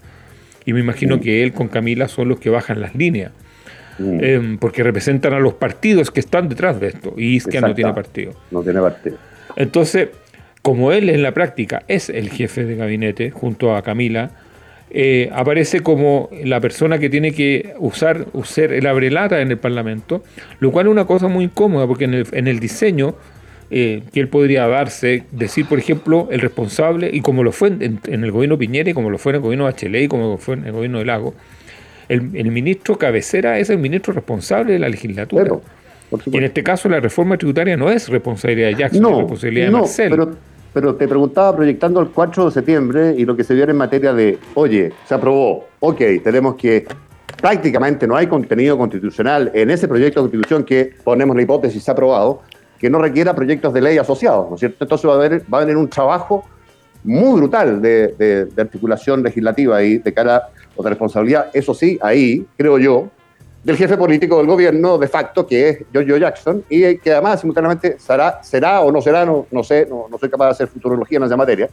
Y 0.65 0.73
me 0.73 0.79
imagino 0.79 1.19
que 1.19 1.43
él 1.43 1.53
con 1.53 1.67
Camila 1.67 2.07
son 2.07 2.29
los 2.29 2.39
que 2.39 2.49
bajan 2.49 2.79
las 2.79 2.95
líneas. 2.95 3.31
mm. 3.97 4.23
em, 4.23 4.57
porque 4.57 4.83
representan 4.83 5.33
a 5.33 5.39
los 5.39 5.53
partidos 5.55 6.09
que 6.09 6.19
están 6.19 6.49
detrás 6.49 6.79
de 6.79 6.87
esto, 6.87 7.13
y 7.17 7.35
Isquia 7.35 7.61
no 7.61 7.73
tiene 7.73 7.93
partido. 7.93 8.33
No 8.51 8.61
tiene 8.61 8.79
partido. 8.79 9.17
Entonces, 9.55 10.09
como 10.63 10.91
él 10.91 11.09
en 11.09 11.21
la 11.21 11.33
práctica 11.33 11.83
es 11.87 12.09
el 12.09 12.29
jefe 12.29 12.63
de 12.65 12.75
gabinete, 12.75 13.29
junto 13.29 13.75
a 13.75 13.83
Camila, 13.83 14.31
eh, 14.89 15.29
aparece 15.33 15.81
como 15.81 16.29
la 16.43 16.59
persona 16.61 16.97
que 16.99 17.09
tiene 17.09 17.33
que 17.33 17.73
usar, 17.79 18.27
usar 18.33 18.71
el 18.71 18.87
abrelata 18.87 19.41
en 19.41 19.51
el 19.51 19.57
Parlamento, 19.57 20.23
lo 20.59 20.71
cual 20.71 20.87
es 20.87 20.91
una 20.91 21.05
cosa 21.05 21.27
muy 21.27 21.45
incómoda, 21.45 21.85
porque 21.85 22.05
en 22.05 22.13
el, 22.13 22.27
en 22.31 22.47
el 22.47 22.59
diseño 22.59 23.15
eh, 23.71 24.03
que 24.13 24.19
él 24.19 24.27
podría 24.27 24.67
darse, 24.67 25.23
decir, 25.31 25.65
por 25.65 25.79
ejemplo, 25.79 26.29
el 26.31 26.39
responsable, 26.39 27.09
y 27.11 27.21
como 27.21 27.43
lo 27.43 27.51
fue 27.51 27.69
en, 27.69 27.99
el 28.05 28.31
gobierno 28.31 28.57
Piñera, 28.57 28.91
y 28.91 28.93
como 28.93 29.09
lo 29.09 29.17
fue 29.17 29.31
en 29.31 29.37
el 29.37 29.41
gobierno 29.41 29.65
Bachelet, 29.65 30.03
y 30.03 30.07
como 30.07 30.29
lo 30.33 30.37
fue 30.37 30.55
en 30.55 30.67
el 30.67 30.71
gobierno 30.71 30.99
de 30.99 31.05
Lago, 31.05 31.33
el, 32.07 32.21
ministro 32.21 32.97
cabecera 32.97 33.57
es 33.57 33.69
el 33.69 33.79
ministro 33.79 34.13
responsable 34.13 34.73
de 34.73 34.79
la 34.79 34.89
legislatura. 34.89 35.51
y 36.27 36.37
en 36.37 36.43
este 36.43 36.61
caso 36.61 36.87
la 36.87 36.99
reforma 36.99 37.37
tributaria 37.37 37.75
no 37.75 37.89
es 37.89 38.09
responsabilidad 38.09 38.67
de 38.67 38.75
Jackson, 38.75 39.11
es 39.11 39.17
responsabilidad 39.17 39.65
de 39.65 39.71
Marcel. 39.71 40.09
Pero, 40.11 40.52
pero 40.73 40.95
te 40.95 41.07
preguntaba, 41.07 41.55
proyectando 41.55 41.99
el 41.99 42.09
4 42.09 42.45
de 42.45 42.51
septiembre 42.51 43.15
y 43.17 43.25
lo 43.25 43.35
que 43.35 43.43
se 43.43 43.53
viene 43.53 43.71
en 43.71 43.77
materia 43.77 44.13
de, 44.13 44.39
oye, 44.55 44.91
se 45.05 45.13
aprobó, 45.13 45.67
ok, 45.79 46.01
tenemos 46.23 46.55
que 46.55 46.85
prácticamente 47.39 48.07
no 48.07 48.15
hay 48.15 48.27
contenido 48.27 48.77
constitucional 48.77 49.51
en 49.53 49.69
ese 49.69 49.87
proyecto 49.87 50.21
de 50.21 50.29
constitución 50.29 50.63
que 50.63 50.93
ponemos 51.03 51.35
la 51.35 51.41
hipótesis 51.41 51.83
se 51.83 51.91
ha 51.91 51.93
aprobado, 51.93 52.41
que 52.79 52.89
no 52.89 52.99
requiera 52.99 53.35
proyectos 53.35 53.73
de 53.73 53.81
ley 53.81 53.97
asociados, 53.97 54.49
¿no 54.49 54.55
es 54.55 54.59
cierto? 54.59 54.83
Entonces 54.83 55.09
va 55.09 55.13
a 55.13 55.17
haber, 55.17 55.41
va 55.53 55.59
a 55.59 55.61
haber 55.61 55.77
un 55.77 55.87
trabajo 55.87 56.45
muy 57.03 57.39
brutal 57.39 57.81
de, 57.81 58.47
articulación 58.57 59.23
legislativa 59.23 59.83
y 59.83 59.97
de 59.97 60.13
cara 60.13 60.49
o 60.75 60.83
de 60.83 60.89
responsabilidad, 60.89 61.47
eso 61.53 61.73
sí, 61.73 61.99
ahí, 62.01 62.45
creo 62.57 62.79
yo, 62.79 63.09
del 63.63 63.77
jefe 63.77 63.97
político 63.97 64.37
del 64.37 64.47
gobierno 64.47 64.97
de 64.97 65.07
facto, 65.07 65.47
que 65.47 65.69
es 65.69 65.77
George 65.91 66.19
Jackson, 66.19 66.63
y 66.69 66.97
que 66.97 67.13
además 67.13 67.39
simultáneamente 67.39 67.97
será, 67.97 68.43
será 68.43 68.81
o 68.81 68.91
no 68.91 69.01
será, 69.01 69.25
no, 69.25 69.47
no 69.51 69.63
sé, 69.63 69.87
no, 69.89 70.07
no, 70.09 70.17
soy 70.17 70.29
capaz 70.29 70.45
de 70.45 70.51
hacer 70.51 70.67
futurología 70.67 71.17
en 71.17 71.23
esa 71.23 71.37
materia, 71.37 71.69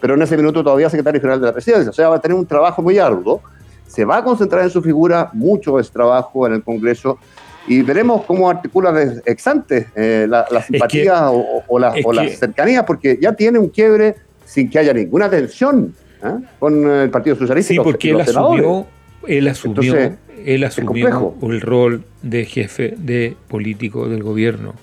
pero 0.00 0.14
en 0.14 0.22
ese 0.22 0.36
minuto 0.36 0.62
todavía 0.62 0.90
secretario 0.90 1.20
general 1.20 1.40
de 1.40 1.46
la 1.46 1.52
presidencia, 1.52 1.90
o 1.90 1.94
sea, 1.94 2.08
va 2.08 2.16
a 2.16 2.20
tener 2.20 2.36
un 2.36 2.46
trabajo 2.46 2.82
muy 2.82 2.98
arduo, 2.98 3.40
se 3.86 4.04
va 4.04 4.18
a 4.18 4.24
concentrar 4.24 4.62
en 4.62 4.70
su 4.70 4.82
figura 4.82 5.30
mucho 5.32 5.78
ese 5.78 5.90
trabajo 5.90 6.46
en 6.46 6.54
el 6.54 6.62
Congreso, 6.62 7.18
y 7.66 7.82
veremos 7.82 8.24
cómo 8.24 8.48
articula 8.48 8.92
ex 9.24 9.46
ante 9.46 9.88
eh, 9.94 10.26
la, 10.28 10.46
simpatía 10.62 11.30
o, 11.30 11.78
la, 11.78 11.92
cercanía, 12.28 12.84
porque 12.84 13.18
ya 13.20 13.32
tiene 13.32 13.58
un 13.58 13.68
quiebre 13.68 14.16
sin 14.44 14.68
que 14.68 14.78
haya 14.78 14.92
ninguna 14.92 15.30
tensión 15.30 15.94
¿eh? 16.24 16.38
con 16.58 16.90
el 16.90 17.10
Partido 17.10 17.36
Socialista. 17.36 17.72
Sí, 17.72 17.78
porque 17.78 18.10
él 18.10 18.20
asumió, 18.20 18.86
él 19.26 19.48
asumió, 19.48 20.16
él 20.44 20.64
asumió 20.64 21.34
el 21.42 21.60
rol 21.60 22.04
de 22.22 22.44
jefe 22.44 22.94
de 22.96 23.36
político 23.48 24.08
del 24.08 24.22
gobierno. 24.22 24.74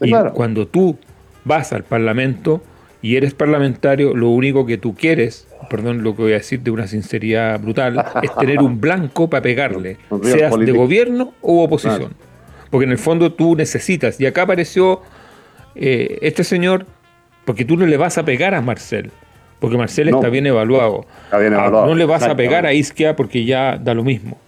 y 0.00 0.12
cuando 0.34 0.66
tú 0.66 0.98
vas 1.44 1.72
al 1.72 1.84
Parlamento 1.84 2.62
y 3.00 3.16
eres 3.16 3.34
parlamentario, 3.34 4.14
lo 4.14 4.28
único 4.30 4.66
que 4.66 4.76
tú 4.76 4.94
quieres 4.94 5.48
perdón 5.68 6.02
lo 6.02 6.16
que 6.16 6.22
voy 6.22 6.32
a 6.32 6.36
decir 6.36 6.60
de 6.60 6.70
una 6.70 6.86
sinceridad 6.86 7.60
brutal, 7.60 8.04
es 8.22 8.34
tener 8.36 8.60
un 8.60 8.80
blanco 8.80 9.30
para 9.30 9.42
pegarle, 9.42 9.98
seas 10.22 10.56
de 10.58 10.72
gobierno 10.72 11.34
o 11.40 11.62
oposición. 11.64 12.14
Porque 12.70 12.84
en 12.84 12.92
el 12.92 12.98
fondo 12.98 13.32
tú 13.32 13.56
necesitas, 13.56 14.20
y 14.20 14.26
acá 14.26 14.42
apareció 14.42 15.02
eh, 15.74 16.18
este 16.22 16.44
señor, 16.44 16.86
porque 17.44 17.64
tú 17.64 17.76
no 17.76 17.86
le 17.86 17.96
vas 17.96 18.18
a 18.18 18.24
pegar 18.24 18.54
a 18.54 18.60
Marcel, 18.60 19.10
porque 19.58 19.76
Marcel 19.76 20.08
está 20.08 20.28
bien 20.28 20.46
evaluado. 20.46 21.06
Está 21.24 21.38
bien 21.38 21.52
evaluado. 21.52 21.86
no 21.86 21.94
le 21.94 22.04
vas 22.04 22.22
a 22.22 22.36
pegar 22.36 22.66
a 22.66 22.72
Isquia 22.72 23.16
porque 23.16 23.44
ya 23.44 23.76
da 23.76 23.94
lo 23.94 24.04
mismo. 24.04 24.38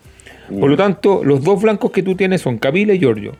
Por 0.49 0.69
lo 0.69 0.75
mm. 0.75 0.79
tanto, 0.79 1.23
los 1.25 1.45
dos 1.45 1.63
blancos 1.63 1.91
que 1.91 2.03
tú 2.03 2.15
tienes 2.15 2.41
son 2.41 2.59
Camila 2.59 2.93
y 2.93 2.99
Giorgio. 2.99 3.33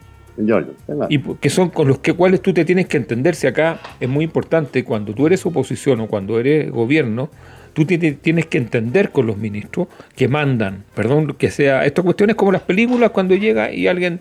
Y 1.09 1.19
que 1.19 1.51
son 1.51 1.71
con 1.71 1.89
los 1.89 1.99
que 1.99 2.13
cuales 2.13 2.41
tú 2.41 2.53
te 2.53 2.65
tienes 2.65 2.87
que 2.87 2.97
entender. 2.97 3.35
Si 3.35 3.47
acá 3.47 3.79
es 3.99 4.09
muy 4.09 4.25
importante, 4.25 4.85
cuando 4.85 5.13
tú 5.13 5.27
eres 5.27 5.45
oposición 5.45 6.01
o 6.01 6.07
cuando 6.07 6.39
eres 6.39 6.71
gobierno, 6.71 7.31
tú 7.73 7.85
tienes 7.85 8.47
que 8.47 8.59
entender 8.59 9.11
con 9.11 9.27
los 9.27 9.37
ministros 9.37 9.89
que 10.17 10.29
mandan, 10.29 10.85
perdón, 10.95 11.35
que 11.39 11.51
sea, 11.51 11.85
esta 11.85 12.03
cuestión 12.03 12.31
es 12.31 12.37
como 12.37 12.53
las 12.53 12.63
películas 12.63 13.11
cuando 13.11 13.35
llega 13.35 13.73
y 13.73 13.87
alguien 13.87 14.21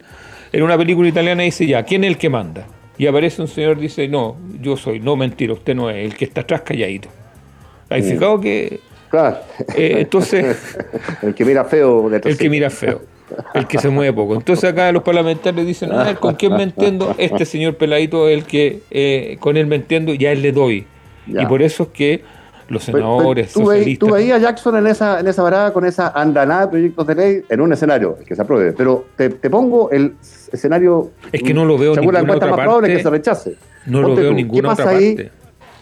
en 0.51 0.63
una 0.63 0.77
película 0.77 1.07
italiana 1.07 1.43
dice 1.43 1.65
ya, 1.65 1.83
¿quién 1.83 2.03
es 2.03 2.09
el 2.09 2.17
que 2.17 2.29
manda? 2.29 2.67
Y 2.97 3.07
aparece 3.07 3.41
un 3.41 3.47
señor 3.47 3.77
y 3.77 3.83
dice, 3.83 4.07
no, 4.07 4.35
yo 4.61 4.75
soy, 4.75 4.99
no 4.99 5.15
mentira, 5.15 5.53
usted 5.53 5.73
no 5.73 5.89
es, 5.89 6.05
el 6.05 6.15
que 6.15 6.25
está 6.25 6.41
atrás 6.41 6.61
calladito. 6.61 7.07
¿Hay 7.89 8.03
fijado 8.03 8.39
que... 8.39 8.79
Claro. 9.09 9.37
Eh, 9.75 9.97
entonces... 9.99 10.57
el 11.21 11.33
que 11.33 11.45
mira 11.45 11.65
feo. 11.65 12.09
el 12.13 12.37
que 12.37 12.49
mira 12.49 12.69
feo. 12.69 13.01
El 13.53 13.67
que 13.67 13.77
se 13.77 13.89
mueve 13.89 14.13
poco. 14.13 14.35
Entonces 14.35 14.69
acá 14.69 14.91
los 14.91 15.03
parlamentarios 15.03 15.65
dicen, 15.65 15.91
a 15.91 16.03
ver, 16.03 16.17
¿con 16.17 16.35
quién 16.35 16.53
me 16.53 16.63
entiendo? 16.63 17.15
Este 17.17 17.45
señor 17.45 17.75
peladito 17.77 18.27
es 18.27 18.37
el 18.37 18.43
que 18.45 18.81
eh, 18.91 19.37
con 19.39 19.57
él 19.57 19.67
me 19.67 19.75
entiendo 19.75 20.13
y 20.13 20.25
a 20.25 20.31
él 20.31 20.41
le 20.41 20.51
doy. 20.51 20.87
Y 21.27 21.45
por 21.45 21.61
eso 21.61 21.83
es 21.83 21.89
que 21.89 22.23
los 22.69 22.83
senadores, 22.83 23.51
tú, 23.51 23.71
tú 23.99 24.11
veías 24.11 24.37
a 24.37 24.41
Jackson 24.41 24.77
en 24.77 24.87
esa, 24.87 25.19
en 25.19 25.27
esa 25.27 25.41
parada 25.41 25.73
con 25.73 25.85
esa 25.85 26.09
andanada 26.09 26.61
de 26.61 26.67
proyectos 26.67 27.07
de 27.07 27.15
ley 27.15 27.41
en 27.49 27.61
un 27.61 27.73
escenario 27.73 28.17
que 28.25 28.35
se 28.35 28.41
apruebe, 28.41 28.73
pero 28.73 29.07
te, 29.15 29.29
pongo 29.49 29.89
el 29.89 30.15
escenario. 30.51 31.11
Es 31.31 31.41
que 31.41 31.53
no 31.53 31.65
lo 31.65 31.77
veo 31.77 31.95
según 31.95 32.13
la 32.13 32.19
encuesta 32.19 32.45
más 32.45 32.59
probable 32.59 32.95
que 32.95 33.01
se 33.01 33.09
rechace. 33.09 33.55
No 33.85 34.01
lo 34.01 34.15
veo 34.15 34.29
en 34.29 34.35
ninguna 34.35 34.73
otra 34.73 34.85
parte. 34.85 35.31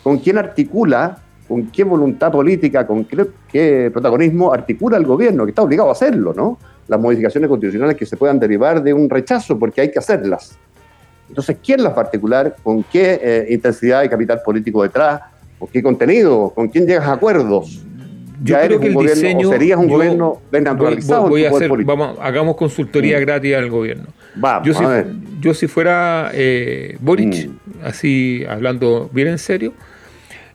¿Con 0.04 0.20
quién 0.20 0.38
articula, 0.38 1.18
con 1.48 1.68
qué 1.68 1.84
voluntad 1.84 2.32
política, 2.32 2.86
con 2.86 3.06
qué, 3.06 3.90
protagonismo 3.92 4.54
articula 4.54 4.98
el 4.98 5.06
gobierno, 5.06 5.46
que 5.46 5.52
está 5.52 5.62
obligado 5.62 5.90
a 5.90 5.94
hacerlo, 5.94 6.34
¿no? 6.36 6.58
Las 6.88 7.00
modificaciones 7.00 7.50
constitucionales 7.50 7.96
que 7.96 8.06
se 8.06 8.18
puedan 8.18 8.40
derivar 8.40 8.84
de 8.84 8.94
un 8.94 9.10
rechazo, 9.10 9.58
porque 9.58 9.82
hay 9.82 9.92
que 9.92 10.00
hacerlas. 10.00 10.58
Entonces, 11.30 11.58
¿quién 11.64 11.84
las 11.84 11.94
particular? 11.94 12.56
¿Con 12.64 12.84
qué 12.84 13.20
eh, 13.22 13.48
intensidad 13.50 14.04
y 14.04 14.10
capital 14.10 14.42
político 14.44 14.84
detrás? 14.84 15.22
¿Con 15.60 15.68
qué 15.70 15.82
contenido? 15.82 16.52
¿Con 16.54 16.70
quién 16.70 16.86
llegas 16.86 17.08
a 17.08 17.14
acuerdos? 17.14 17.84
Yo 18.44 18.56
ya 18.56 18.66
creo 18.66 18.80
que 18.80 18.88
el 18.88 18.94
gobierno, 18.94 19.16
diseño, 19.16 19.50
serías 19.50 19.80
un 19.80 19.88
gobierno 19.88 20.42
desnaturalizado. 20.52 21.28
Voy, 21.28 21.46
a 21.46 21.50
hacer, 21.50 21.72
vamos, 21.84 22.18
hagamos 22.22 22.56
consultoría 22.56 23.18
mm. 23.18 23.22
gratis 23.22 23.56
al 23.56 23.70
gobierno. 23.70 24.06
yo, 24.64 24.74
si, 24.74 24.84
yo 25.42 25.54
si 25.54 25.68
fuera 25.68 26.30
eh, 26.34 26.98
Boric, 27.00 27.48
mm. 27.48 27.58
así 27.84 28.46
hablando 28.48 29.10
bien 29.12 29.30
en 29.30 29.40
serio, 29.40 29.74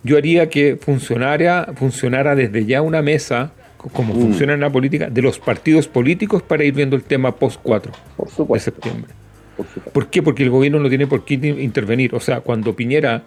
yo 0.03 0.17
haría 0.17 0.49
que 0.49 0.77
funcionara, 0.77 1.73
funcionara 1.77 2.35
desde 2.35 2.65
ya 2.65 2.83
una 2.83 3.03
mesa, 3.03 3.53
como 3.77 4.15
mm. 4.15 4.21
funciona 4.21 4.55
en 4.55 4.61
la 4.61 4.71
política, 4.71 5.11
de 5.11 5.23
los 5.23 5.39
partidos 5.39 5.89
políticos 5.89 6.43
para 6.43 6.65
ir 6.65 6.75
viendo 6.75 6.97
el 6.97 7.03
tema 7.03 7.37
post 7.37 7.61
4 7.63 7.93
de 8.49 8.61
septiembre. 8.61 9.13
Por, 9.57 9.67
¿Por 9.67 10.07
qué? 10.09 10.23
Porque 10.23 10.43
el 10.43 10.51
gobierno 10.51 10.79
no 10.79 10.89
tiene 10.89 11.07
por 11.07 11.25
qué 11.25 11.35
intervenir. 11.35 12.15
O 12.15 12.21
sea, 12.21 12.41
cuando 12.41 12.75
Piñera 12.75 13.23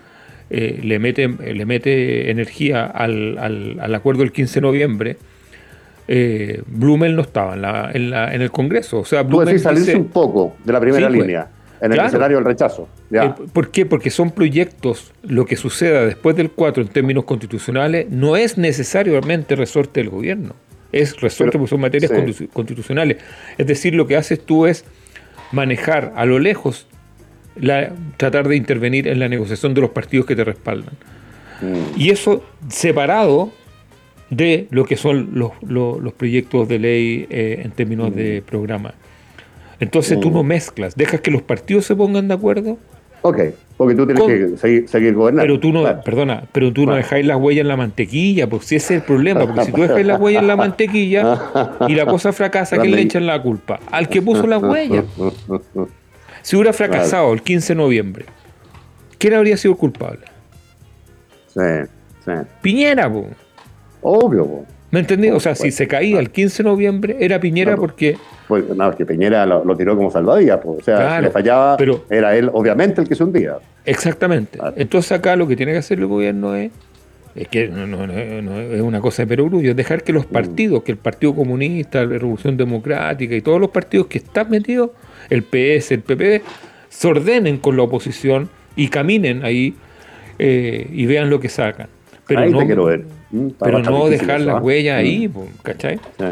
eh, 0.50 0.80
le, 0.84 1.00
mete, 1.00 1.28
le 1.28 1.66
mete 1.66 2.30
energía 2.30 2.86
al, 2.86 3.38
al, 3.80 3.96
acuerdo 3.96 4.22
del 4.22 4.32
15 4.32 4.56
de 4.56 4.62
noviembre, 4.62 5.18
eh, 6.08 6.62
Blumel 6.68 7.16
no 7.16 7.24
estaba 7.24 7.56
en, 7.56 7.62
la, 7.62 7.90
en, 7.92 8.10
la, 8.12 8.34
en, 8.34 8.42
el 8.42 8.52
Congreso. 8.52 9.00
O 9.00 9.06
sea, 9.06 9.24
Blumel 9.24 9.60
salirse 9.60 9.96
un 9.96 10.10
poco 10.10 10.56
de 10.64 10.72
la 10.72 10.80
primera 10.80 11.08
pues, 11.08 11.20
línea. 11.20 11.48
En 11.86 11.94
el 11.94 12.06
escenario 12.06 12.38
del 12.38 12.46
rechazo. 12.46 12.88
Eh, 13.12 13.32
¿Por 13.54 13.72
qué? 13.72 13.86
Porque 13.86 14.10
son 14.10 14.32
proyectos, 14.32 15.12
lo 15.24 15.46
que 15.46 15.56
suceda 15.56 16.06
después 16.06 16.36
del 16.36 16.52
4 16.52 16.84
en 16.84 16.90
términos 16.90 17.26
constitucionales, 17.26 18.10
no 18.10 18.36
es 18.36 18.58
necesariamente 18.58 19.56
resorte 19.56 20.02
del 20.02 20.10
gobierno. 20.10 20.56
Es 20.92 21.20
resorte 21.20 21.58
porque 21.58 21.70
son 21.70 21.82
materias 21.82 22.12
constitucionales. 22.54 23.18
Es 23.58 23.68
decir, 23.68 23.96
lo 23.96 24.08
que 24.08 24.16
haces 24.16 24.40
tú 24.40 24.66
es 24.66 24.86
manejar 25.52 26.14
a 26.16 26.26
lo 26.26 26.40
lejos 26.40 26.88
tratar 28.18 28.48
de 28.48 28.56
intervenir 28.56 29.08
en 29.08 29.20
la 29.20 29.30
negociación 29.30 29.74
de 29.74 29.82
los 29.82 29.92
partidos 29.92 30.26
que 30.26 30.36
te 30.36 30.44
respaldan. 30.44 30.96
Mm. 31.62 32.00
Y 32.00 32.10
eso 32.10 32.44
separado 32.70 33.52
de 34.30 34.68
lo 34.72 34.86
que 34.86 34.98
son 34.98 35.32
los, 35.34 35.52
los, 35.62 36.14
proyectos 36.14 36.68
de 36.68 36.80
ley 36.80 37.28
eh, 37.30 37.62
en 37.64 37.72
términos 37.72 38.14
de 38.16 38.42
mm. 38.42 38.46
programa. 38.46 38.94
Entonces 39.80 40.20
tú 40.20 40.32
no 40.32 40.44
mm. 40.44 40.48
mezclas, 40.48 40.96
dejas 40.96 41.22
que 41.22 41.32
los 41.32 41.42
partidos 41.42 41.86
se 41.86 41.96
pongan 41.96 42.28
de 42.28 42.34
acuerdo. 42.34 42.78
Ok, 43.22 43.40
porque 43.76 43.96
tú 43.96 44.06
tienes 44.06 44.62
que 44.62 44.88
seguir, 44.88 45.16
gobernando. 45.16 45.42
Pero 45.42 45.60
tú 45.60 45.74
no, 45.74 46.02
perdona, 46.04 46.44
pero 46.52 46.72
tú 46.72 46.86
no 46.86 46.94
dejáis 46.94 47.26
las 47.26 47.38
huellas 47.38 47.62
en 47.62 47.68
la 47.70 47.76
mantequilla, 47.76 48.48
pues 48.48 48.66
si 48.66 48.76
ese 48.76 48.96
es 48.96 49.02
el 49.02 49.06
problema, 49.06 49.48
porque 49.48 49.66
si 49.66 49.72
tú 49.72 49.82
dejáis 49.82 50.06
las 50.06 50.20
huellas 50.20 50.44
en 50.44 50.48
la 50.48 50.56
mantequilla 50.56 51.42
y 51.88 51.96
la 51.96 52.06
cosa 52.06 52.32
fracasa, 52.32 52.78
¿quién 52.78 52.96
le 52.96 53.02
echan 53.02 53.26
la 53.26 53.42
culpa? 53.42 53.80
Al 53.92 54.08
que 54.10 54.22
puso 54.22 54.46
las 54.48 54.62
huellas. 54.62 55.06
Si 56.46 56.56
hubiera 56.56 56.74
fracasado 56.74 57.34
el 57.34 57.42
15 57.42 57.74
de 57.74 57.78
noviembre, 57.78 58.26
¿quién 59.18 59.34
habría 59.34 59.58
sido 59.58 59.76
culpable? 59.76 60.26
Sí, 61.48 61.90
sí. 62.24 62.32
Piñera, 62.62 63.12
po. 63.12 63.26
Obvio, 64.04 64.46
po. 64.46 64.66
¿Me 64.92 65.00
entendí? 65.00 65.32
O 65.32 65.40
sea, 65.40 65.56
si 65.56 65.72
se 65.72 65.88
caía 65.88 66.20
el 66.20 66.30
15 66.30 66.62
de 66.62 66.70
noviembre, 66.70 67.18
era 67.20 67.40
Piñera 67.40 67.76
porque. 67.76 68.18
Pues 68.48 68.68
nada, 68.76 68.92
es 68.92 68.96
que 68.96 69.06
Piñera 69.06 69.46
lo, 69.46 69.76
tiró 69.76 69.96
como 69.96 70.12
salvadía, 70.12 70.60
pues. 70.60 70.80
O 70.80 70.84
sea, 70.84 71.18
si 71.18 71.24
le 71.24 71.32
fallaba, 71.32 71.78
era 72.10 72.36
él, 72.36 72.50
obviamente, 72.54 73.02
el 73.02 73.08
que 73.08 73.16
se 73.16 73.24
hundía. 73.24 73.58
Exactamente. 73.86 74.60
Entonces, 74.76 75.12
acá 75.12 75.36
lo 75.36 75.48
que 75.48 75.56
tiene 75.56 75.72
que 75.72 75.80
hacer 75.80 76.00
el 76.00 76.08
gobierno 76.08 76.56
es 76.56 76.72
es 77.36 77.50
que 77.50 77.68
no, 77.68 78.06
es 78.06 78.82
una 78.82 79.02
cosa 79.02 79.24
de 79.24 79.28
perogrullo, 79.28 79.72
es 79.72 79.76
dejar 79.76 80.04
que 80.04 80.14
los 80.14 80.26
mm. 80.26 80.32
partidos, 80.32 80.84
que 80.84 80.94
el 80.94 80.98
Partido 80.98 81.36
Comunista, 81.36 82.06
la 82.06 82.18
Revolución 82.18 82.56
Democrática 82.56 83.36
y 83.36 83.42
todos 83.42 83.60
los 83.60 83.72
partidos 83.72 84.08
que 84.08 84.20
están 84.20 84.50
metidos, 84.50 84.92
el 85.30 85.44
PS, 85.44 85.92
el 85.92 86.02
PP, 86.02 86.42
se 86.88 87.08
ordenen 87.08 87.58
con 87.58 87.76
la 87.76 87.84
oposición 87.84 88.50
y 88.78 88.88
caminen 88.88 89.44
ahí 89.44 89.76
eh, 90.40 90.88
y 90.92 91.06
vean 91.06 91.30
lo 91.30 91.42
que 91.42 91.50
sacan. 91.50 91.88
Pero 92.26 92.40
ahí 92.40 92.52
no, 92.52 92.60
te 92.60 92.66
quiero 92.68 92.86
ver. 92.86 93.04
Mm, 93.32 93.48
pero 93.60 93.80
no 93.80 94.08
dejar 94.08 94.40
las 94.40 94.56
¿ah? 94.56 94.62
huellas 94.62 94.98
ahí, 94.98 95.28
mm. 95.28 95.62
¿cachai? 95.62 96.00
Sí, 96.18 96.26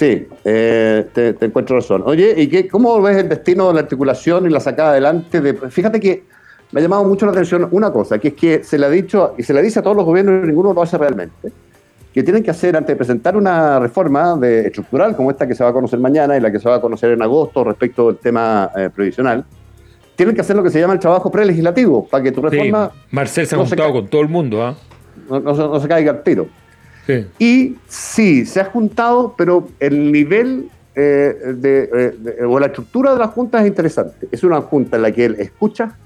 eh, 0.00 1.06
te, 1.12 1.36
encuentro 1.40 1.76
razón. 1.76 2.02
Oye, 2.06 2.34
¿y 2.36 2.48
qué, 2.48 2.68
cómo 2.68 3.00
ves 3.00 3.18
el 3.18 3.28
destino 3.28 3.68
de 3.68 3.74
la 3.74 3.80
articulación 3.80 4.46
y 4.46 4.50
la 4.50 4.60
sacada 4.60 4.90
adelante? 4.90 5.40
De, 5.40 5.54
fíjate 5.54 6.00
que 6.00 6.24
me 6.72 6.80
ha 6.80 6.82
llamado 6.82 7.04
mucho 7.04 7.26
la 7.26 7.32
atención 7.32 7.68
una 7.70 7.92
cosa, 7.92 8.18
que 8.18 8.28
es 8.28 8.34
que 8.34 8.64
se 8.64 8.78
le 8.78 8.86
ha 8.86 8.90
dicho, 8.90 9.34
y 9.38 9.42
se 9.42 9.54
le 9.54 9.62
dice 9.62 9.78
a 9.78 9.82
todos 9.82 9.96
los 9.96 10.04
gobiernos 10.04 10.42
y 10.42 10.48
ninguno 10.48 10.72
lo 10.72 10.82
hace 10.82 10.98
realmente, 10.98 11.52
que 12.12 12.22
tienen 12.22 12.42
que 12.42 12.50
hacer, 12.50 12.76
antes 12.76 12.88
de 12.88 12.96
presentar 12.96 13.36
una 13.36 13.78
reforma 13.78 14.36
de, 14.36 14.66
estructural 14.66 15.14
como 15.14 15.30
esta 15.30 15.46
que 15.46 15.54
se 15.54 15.62
va 15.62 15.70
a 15.70 15.72
conocer 15.72 16.00
mañana 16.00 16.36
y 16.36 16.40
la 16.40 16.50
que 16.50 16.58
se 16.58 16.68
va 16.68 16.76
a 16.76 16.80
conocer 16.80 17.12
en 17.12 17.22
agosto 17.22 17.62
respecto 17.62 18.08
del 18.08 18.16
tema 18.16 18.70
eh, 18.76 18.90
previsional, 18.94 19.44
tienen 20.16 20.34
que 20.34 20.40
hacer 20.40 20.56
lo 20.56 20.62
que 20.62 20.70
se 20.70 20.80
llama 20.80 20.94
el 20.94 21.00
trabajo 21.00 21.30
prelegislativo, 21.30 22.06
para 22.06 22.22
que 22.22 22.32
tu 22.32 22.42
reforma... 22.42 22.90
Marcel 23.10 23.46
se 23.46 23.54
ha 23.54 23.58
juntado 23.58 23.92
con 23.92 24.08
todo 24.08 24.22
el 24.22 24.28
mundo, 24.28 24.62
¿ah? 24.62 24.74
No, 25.28 25.80
se 25.80 25.88
caiga 25.88 26.12
el 26.12 26.22
tiro. 26.22 26.48
Y 27.38 27.76
sí, 27.88 28.46
se 28.46 28.60
ha 28.60 28.66
juntado, 28.66 29.34
pero 29.36 29.68
el 29.80 30.10
nivel 30.10 30.70
eh, 30.94 31.54
de, 31.56 32.38
o 32.46 32.58
la 32.58 32.66
estructura 32.66 33.12
de 33.12 33.18
la 33.18 33.28
Junta 33.28 33.60
es 33.60 33.66
interesante. 33.66 34.28
Es 34.30 34.44
una 34.44 34.60
Junta 34.60 34.96
en 34.96 35.02
la 35.02 35.12
que 35.12 35.24
él 35.24 35.36
escucha, 35.38 35.96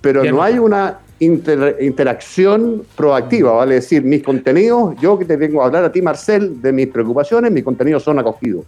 pero 0.00 0.24
no, 0.24 0.42
hay 0.42 0.58
una 0.58 0.98
interacción 1.18 2.82
proactiva, 2.96 3.52
vale 3.52 3.76
decir, 3.76 4.02
mis 4.02 4.22
contenidos, 4.22 4.94
yo 5.00 5.18
que 5.18 5.24
te 5.24 5.36
vengo 5.36 5.62
a 5.62 5.66
hablar 5.66 5.84
a 5.84 5.92
ti, 5.92 6.02
Marcel, 6.02 6.60
de 6.60 6.72
mis 6.72 6.88
preocupaciones, 6.88 7.50
mis 7.50 7.64
contenidos 7.64 8.02
son 8.02 8.18
acogidos. 8.18 8.64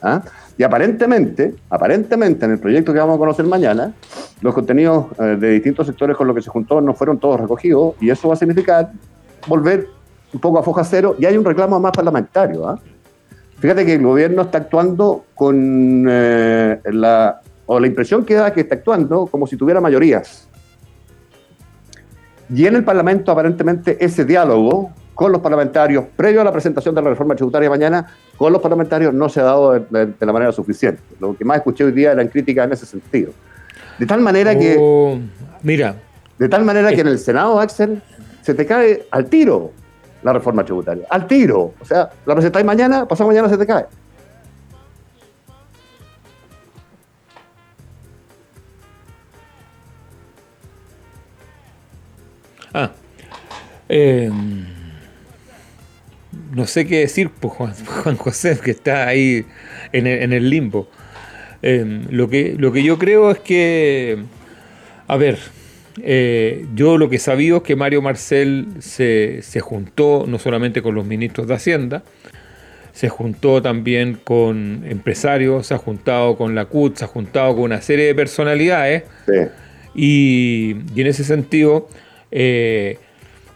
¿ah? 0.00 0.22
Y 0.56 0.62
aparentemente, 0.62 1.54
aparentemente 1.68 2.46
en 2.46 2.52
el 2.52 2.58
proyecto 2.58 2.92
que 2.92 2.98
vamos 2.98 3.16
a 3.16 3.18
conocer 3.18 3.44
mañana, 3.46 3.92
los 4.40 4.54
contenidos 4.54 5.06
eh, 5.18 5.36
de 5.38 5.50
distintos 5.50 5.86
sectores 5.86 6.16
con 6.16 6.26
los 6.26 6.36
que 6.36 6.42
se 6.42 6.50
juntó 6.50 6.80
no 6.80 6.94
fueron 6.94 7.18
todos 7.18 7.40
recogidos 7.40 7.94
y 8.00 8.10
eso 8.10 8.28
va 8.28 8.34
a 8.34 8.36
significar 8.36 8.90
volver 9.46 9.88
un 10.32 10.40
poco 10.40 10.58
a 10.58 10.62
foja 10.62 10.84
cero 10.84 11.16
y 11.18 11.26
hay 11.26 11.36
un 11.36 11.44
reclamo 11.44 11.80
más 11.80 11.92
parlamentario. 11.92 12.68
¿ah? 12.68 12.78
Fíjate 13.58 13.84
que 13.84 13.94
el 13.94 14.02
gobierno 14.02 14.42
está 14.42 14.58
actuando 14.58 15.24
con 15.34 16.06
eh, 16.08 16.80
la, 16.84 17.40
o 17.66 17.80
la 17.80 17.86
impresión 17.86 18.24
que 18.24 18.34
da 18.34 18.52
que 18.52 18.60
está 18.60 18.76
actuando 18.76 19.26
como 19.26 19.46
si 19.46 19.56
tuviera 19.56 19.80
mayorías. 19.80 20.48
Y 22.54 22.66
en 22.66 22.76
el 22.76 22.84
Parlamento, 22.84 23.30
aparentemente, 23.30 24.02
ese 24.02 24.24
diálogo 24.24 24.90
con 25.18 25.32
los 25.32 25.40
parlamentarios, 25.40 26.04
previo 26.16 26.40
a 26.40 26.44
la 26.44 26.52
presentación 26.52 26.94
de 26.94 27.02
la 27.02 27.10
reforma 27.10 27.34
tributaria 27.34 27.68
mañana, 27.68 28.06
con 28.36 28.52
los 28.52 28.62
parlamentarios 28.62 29.12
no 29.12 29.28
se 29.28 29.40
ha 29.40 29.42
dado 29.42 29.72
de, 29.72 30.14
la 30.20 30.32
manera 30.32 30.52
suficiente. 30.52 31.02
Lo 31.18 31.36
que 31.36 31.44
más 31.44 31.56
escuché 31.56 31.82
hoy 31.82 31.90
día 31.90 32.12
eran 32.12 32.28
críticas 32.28 32.66
en 32.66 32.72
ese 32.72 32.86
sentido. 32.86 33.32
De 33.98 34.06
tal 34.06 34.20
manera 34.20 34.56
que. 34.56 34.76
Oh, 34.78 35.18
mira. 35.62 35.96
De 36.38 36.48
tal 36.48 36.64
manera 36.64 36.90
que 36.92 37.00
en 37.00 37.08
el 37.08 37.18
Senado, 37.18 37.58
Axel, 37.58 38.00
se 38.42 38.54
te 38.54 38.64
cae 38.64 39.06
al 39.10 39.26
tiro 39.26 39.72
la 40.22 40.32
reforma 40.32 40.64
tributaria. 40.64 41.06
Al 41.10 41.26
tiro. 41.26 41.74
O 41.80 41.84
sea, 41.84 42.10
la 42.26 42.34
presentáis 42.34 42.64
mañana, 42.64 43.06
pasado 43.06 43.28
mañana 43.28 43.48
se 43.48 43.58
te 43.58 43.66
cae. 43.66 43.86
Ah. 52.74 52.90
Eh, 53.88 54.30
no 56.52 56.66
sé 56.66 56.86
qué 56.86 57.00
decir, 57.00 57.30
pues 57.30 57.54
Juan, 57.54 58.16
José, 58.18 58.58
que 58.62 58.72
está 58.72 59.06
ahí 59.06 59.46
en 59.92 60.06
el, 60.06 60.50
limbo. 60.50 60.88
Eh, 61.62 62.06
lo, 62.10 62.28
que, 62.28 62.54
lo 62.58 62.72
que 62.72 62.82
yo 62.82 62.98
creo 62.98 63.30
es 63.30 63.38
que, 63.38 64.24
a 65.06 65.16
ver, 65.16 65.38
eh, 66.04 66.66
yo 66.74 66.98
lo 66.98 67.08
que 67.08 67.18
sabía 67.18 67.56
es 67.56 67.62
que 67.62 67.76
Mario 67.76 68.02
Marcel 68.02 68.68
se, 68.80 69.40
se, 69.42 69.60
juntó 69.60 70.24
no 70.26 70.38
solamente 70.38 70.82
con 70.82 70.94
los 70.94 71.06
ministros 71.06 71.46
de 71.46 71.54
Hacienda, 71.54 72.02
se 72.92 73.08
juntó 73.08 73.62
también 73.62 74.18
con 74.22 74.84
empresarios, 74.86 75.68
se 75.68 75.74
ha 75.74 75.78
juntado 75.78 76.36
con 76.36 76.54
la 76.54 76.64
CUT, 76.64 76.96
se 76.96 77.04
ha 77.04 77.08
juntado 77.08 77.54
con 77.54 77.64
una 77.64 77.80
serie 77.80 78.06
de 78.06 78.14
personalidades. 78.14 79.04
Y, 79.94 80.76
y, 80.94 81.00
en 81.00 81.06
ese 81.06 81.24
sentido 81.24 81.88
eh, 82.30 82.98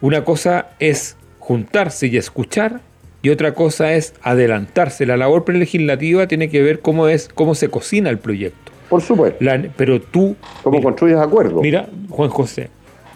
una 0.01 0.25
cosa 0.25 0.71
es 0.79 1.15
juntarse 1.39 2.07
y 2.07 2.17
escuchar 2.17 2.81
y 3.21 3.29
otra 3.29 3.53
cosa 3.53 3.93
es 3.93 4.13
adelantarse. 4.21 5.05
La 5.05 5.15
labor 5.15 5.45
prelegislativa 5.45 6.27
tiene 6.27 6.49
que 6.49 6.61
ver 6.61 6.81
cómo 6.81 7.07
es 7.07 7.29
cómo 7.33 7.55
se 7.55 7.69
cocina 7.69 8.09
el 8.09 8.19
proyecto. 8.19 8.72
Por 8.89 9.01
supuesto. 9.01 9.43
pero 9.75 10.01
tú... 10.01 10.35
¿Cómo 10.63 10.81
construyes 10.81 11.17
acuerdos? 11.17 11.61
Mira, 11.61 11.87
Juan 12.09 12.29
José, 12.29 12.69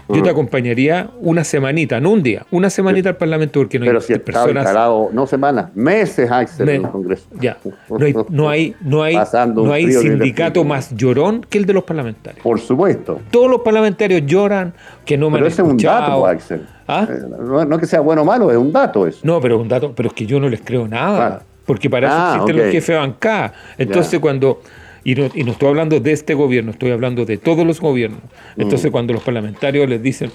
yo 0.09 0.23
te 0.23 0.29
acompañaría 0.29 1.09
una 1.19 1.43
semanita, 1.43 1.99
no 1.99 2.11
un 2.11 2.23
día, 2.23 2.45
una 2.51 2.69
semanita 2.69 3.09
al 3.09 3.17
Parlamento 3.17 3.59
porque 3.59 3.77
no 3.77 3.85
Pero 3.85 3.99
si 3.99 4.17
personas. 4.19 4.63
Instalado, 4.63 5.09
no 5.11 5.27
semanas, 5.27 5.75
meses, 5.75 6.31
Axel, 6.31 6.69
en 6.69 6.85
el 6.85 6.91
Congreso. 6.91 7.25
Ya. 7.39 7.57
No 7.89 8.05
hay, 8.05 8.13
no 8.29 8.49
hay, 8.49 8.75
no 8.81 9.03
hay, 9.03 9.17
no 9.53 9.73
hay 9.73 9.91
sindicato 9.91 10.63
más 10.63 10.95
llorón 10.95 11.45
que 11.49 11.57
el 11.57 11.65
de 11.65 11.73
los 11.73 11.83
parlamentarios. 11.83 12.41
Por 12.41 12.59
supuesto. 12.59 13.19
Todos 13.31 13.49
los 13.49 13.61
parlamentarios 13.61 14.21
lloran 14.25 14.73
que 15.05 15.17
no 15.17 15.29
me 15.29 15.37
Pero 15.37 15.47
ese 15.47 15.61
es 15.61 15.67
un 15.67 15.77
dato, 15.77 16.25
Axel. 16.25 16.65
¿Ah? 16.87 17.05
Eh, 17.09 17.19
no, 17.41 17.65
no, 17.65 17.77
que 17.77 17.85
sea 17.85 17.99
bueno 17.99 18.21
o 18.21 18.25
malo, 18.25 18.49
es 18.49 18.57
un 18.57 18.71
dato 18.71 19.05
eso. 19.05 19.19
No, 19.23 19.41
pero 19.41 19.55
es 19.55 19.61
un 19.61 19.67
dato, 19.67 19.91
pero 19.93 20.07
es 20.07 20.15
que 20.15 20.25
yo 20.25 20.39
no 20.39 20.47
les 20.47 20.61
creo 20.61 20.87
nada. 20.87 21.41
Porque 21.65 21.89
para 21.89 22.07
eso 22.07 22.15
ah, 22.17 22.31
existen 22.35 22.57
los 22.57 22.71
jefes 22.71 22.87
de 22.87 22.95
bancada. 22.95 23.53
Entonces, 23.77 24.21
cuando 24.21 24.61
y 25.07 25.15
no, 25.15 25.51
estoy 25.53 25.69
hablando 25.69 26.01
de 26.01 26.11
este 26.11 26.33
gobierno, 26.33 26.71
estoy 26.71 26.91
hablando 26.91 27.23
de 27.23 27.37
todos 27.37 27.65
los 27.65 27.79
gobiernos. 27.79 28.19
Entonces, 28.57 28.89
mm. 28.89 28.91
cuando 28.91 29.13
los 29.13 29.23
parlamentarios 29.23 29.87
les 29.87 30.03
dicen, 30.03 30.31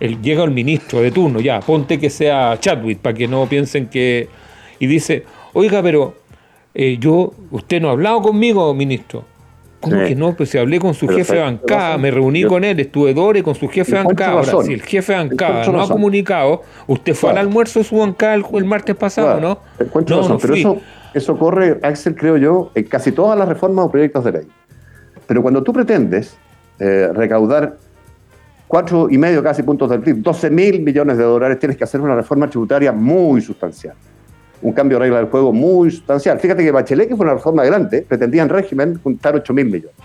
el, 0.00 0.20
llega 0.20 0.42
el 0.42 0.50
ministro 0.50 1.00
de 1.00 1.12
turno, 1.12 1.38
ya, 1.38 1.60
ponte 1.60 2.00
que 2.00 2.10
sea 2.10 2.58
Chadwick, 2.58 2.98
para 2.98 3.14
que 3.14 3.28
no 3.28 3.46
piensen 3.46 3.86
que. 3.86 4.28
Y 4.80 4.88
dice, 4.88 5.22
oiga, 5.52 5.80
pero 5.84 6.16
eh, 6.74 6.96
yo, 6.98 7.32
usted 7.52 7.80
no 7.80 7.90
ha 7.90 7.92
hablado 7.92 8.20
conmigo, 8.20 8.74
ministro. 8.74 9.24
¿Cómo 9.80 10.04
que 10.04 10.16
no? 10.16 10.34
Pues 10.34 10.50
si 10.50 10.58
hablé 10.58 10.80
con 10.80 10.94
su 10.94 11.06
jefe 11.06 11.36
de 11.36 11.42
bancada, 11.42 11.96
me 11.98 12.10
reuní 12.10 12.42
con 12.42 12.64
él, 12.64 12.80
estuve 12.80 13.14
dore 13.14 13.44
con 13.44 13.54
su 13.54 13.68
jefe 13.68 13.92
de 13.92 14.02
bancada. 14.02 14.32
Ahora, 14.32 14.64
si 14.64 14.72
el 14.72 14.82
jefe 14.82 15.12
de 15.12 15.18
bancada 15.18 15.64
no 15.70 15.80
ha 15.80 15.88
comunicado, 15.88 16.62
usted 16.88 17.14
fue 17.14 17.30
al 17.30 17.38
almuerzo 17.38 17.78
de 17.78 17.84
su 17.84 17.98
bancada 17.98 18.34
el, 18.34 18.64
martes 18.64 18.96
pasado, 18.96 19.40
¿no? 19.40 19.60
No, 20.08 20.28
no 20.28 20.38
pero 20.38 20.54
eso, 20.56 20.80
eso 21.14 21.38
corre, 21.38 21.78
Axel, 21.82 22.14
creo 22.14 22.36
yo, 22.36 22.70
en 22.74 22.84
casi 22.84 23.12
todas 23.12 23.38
las 23.38 23.48
reformas 23.48 23.86
o 23.86 23.90
proyectos 23.90 24.24
de 24.24 24.32
ley. 24.32 24.48
Pero 25.26 25.42
cuando 25.42 25.62
tú 25.62 25.72
pretendes 25.72 26.36
eh, 26.78 27.10
recaudar 27.12 27.76
cuatro 28.66 29.08
y 29.10 29.18
medio 29.18 29.42
casi 29.42 29.62
puntos 29.62 29.90
del 29.90 30.00
PIB, 30.00 30.22
12 30.22 30.50
mil 30.50 30.82
millones 30.82 31.18
de 31.18 31.24
dólares, 31.24 31.58
tienes 31.58 31.76
que 31.76 31.84
hacer 31.84 32.00
una 32.00 32.14
reforma 32.14 32.48
tributaria 32.48 32.92
muy 32.92 33.40
sustancial. 33.40 33.94
Un 34.60 34.72
cambio 34.72 34.98
de 34.98 35.04
regla 35.04 35.18
del 35.18 35.28
juego 35.28 35.52
muy 35.52 35.90
sustancial. 35.90 36.38
Fíjate 36.38 36.64
que 36.64 36.70
Bachelet, 36.70 37.08
que 37.08 37.16
fue 37.16 37.24
una 37.24 37.34
reforma 37.34 37.64
grande, 37.64 38.02
pretendía 38.02 38.42
en 38.42 38.48
régimen 38.48 38.98
juntar 39.02 39.34
8 39.36 39.54
mil 39.54 39.66
millones. 39.66 39.96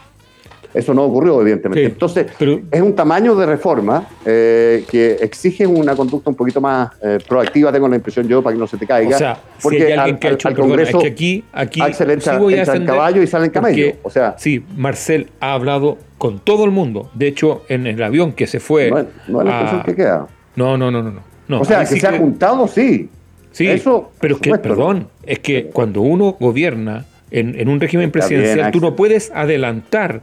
Eso 0.74 0.94
no 0.94 1.04
ocurrió, 1.04 1.42
evidentemente. 1.42 1.86
Entonces, 1.86 2.28
es 2.72 2.82
un 2.82 2.96
tamaño 2.96 3.36
de 3.36 3.46
reforma 3.46 4.08
eh, 4.26 4.84
que 4.90 5.14
exige 5.22 5.68
una 5.68 5.96
conducta 5.96 6.30
un 6.30 6.36
poquito 6.36 6.60
más 6.62 6.92
eh, 7.02 7.20
proactiva, 7.28 7.72
tengo 7.72 7.88
la 7.88 7.96
impresión 7.96 8.28
yo, 8.28 8.42
para 8.42 8.56
que 8.56 8.60
no 8.60 8.68
se 8.68 8.78
te 8.78 8.88
caiga. 8.88 9.16
O 9.16 9.20
sea, 9.20 9.38
porque 9.62 9.94
al, 9.94 10.20
Congreso, 10.56 10.98
es 10.98 11.04
que 11.04 11.10
aquí, 11.10 11.44
aquí 11.54 11.82
el 11.82 12.86
caballo 12.86 13.22
y 13.22 13.28
sale 13.28 13.46
el 13.46 13.52
camello. 13.52 13.94
O 14.04 14.10
sea, 14.10 14.36
sí, 14.38 14.64
Marcel 14.76 15.28
ha 15.40 15.54
hablado 15.54 15.98
con 16.18 16.40
todo 16.40 16.66
el 16.66 16.72
mundo. 16.72 17.10
De 17.14 17.28
hecho, 17.28 17.64
en 17.70 17.86
el 17.86 18.02
avión 18.02 18.34
que 18.34 18.48
se 18.48 18.60
fue. 18.60 18.90
No, 18.90 19.06
no 19.28 19.42
es 19.42 19.48
la 19.48 19.52
expresión 19.52 19.84
que 19.84 19.96
queda. 19.96 20.28
No, 20.56 20.78
no, 20.78 20.90
no, 20.90 21.04
no. 21.04 21.14
no. 21.48 21.62
o 21.62 21.66
sea, 21.66 21.86
que 21.86 22.00
se 22.00 22.08
ha 22.08 22.18
juntado, 22.18 22.68
sí. 22.68 23.10
Sí, 23.52 23.68
Eso, 23.68 24.12
pero 24.20 24.36
es 24.36 24.42
que, 24.42 24.58
perdón, 24.58 25.10
es 25.24 25.38
que 25.38 25.66
cuando 25.66 26.02
uno 26.02 26.36
gobierna 26.40 27.06
en, 27.30 27.60
en 27.60 27.70
un 27.70 27.80
régimen 27.80 28.10
presidencial, 28.10 28.72
tú 28.72 28.80
no 28.80 28.96
puedes 28.96 29.32
adelantar 29.32 30.22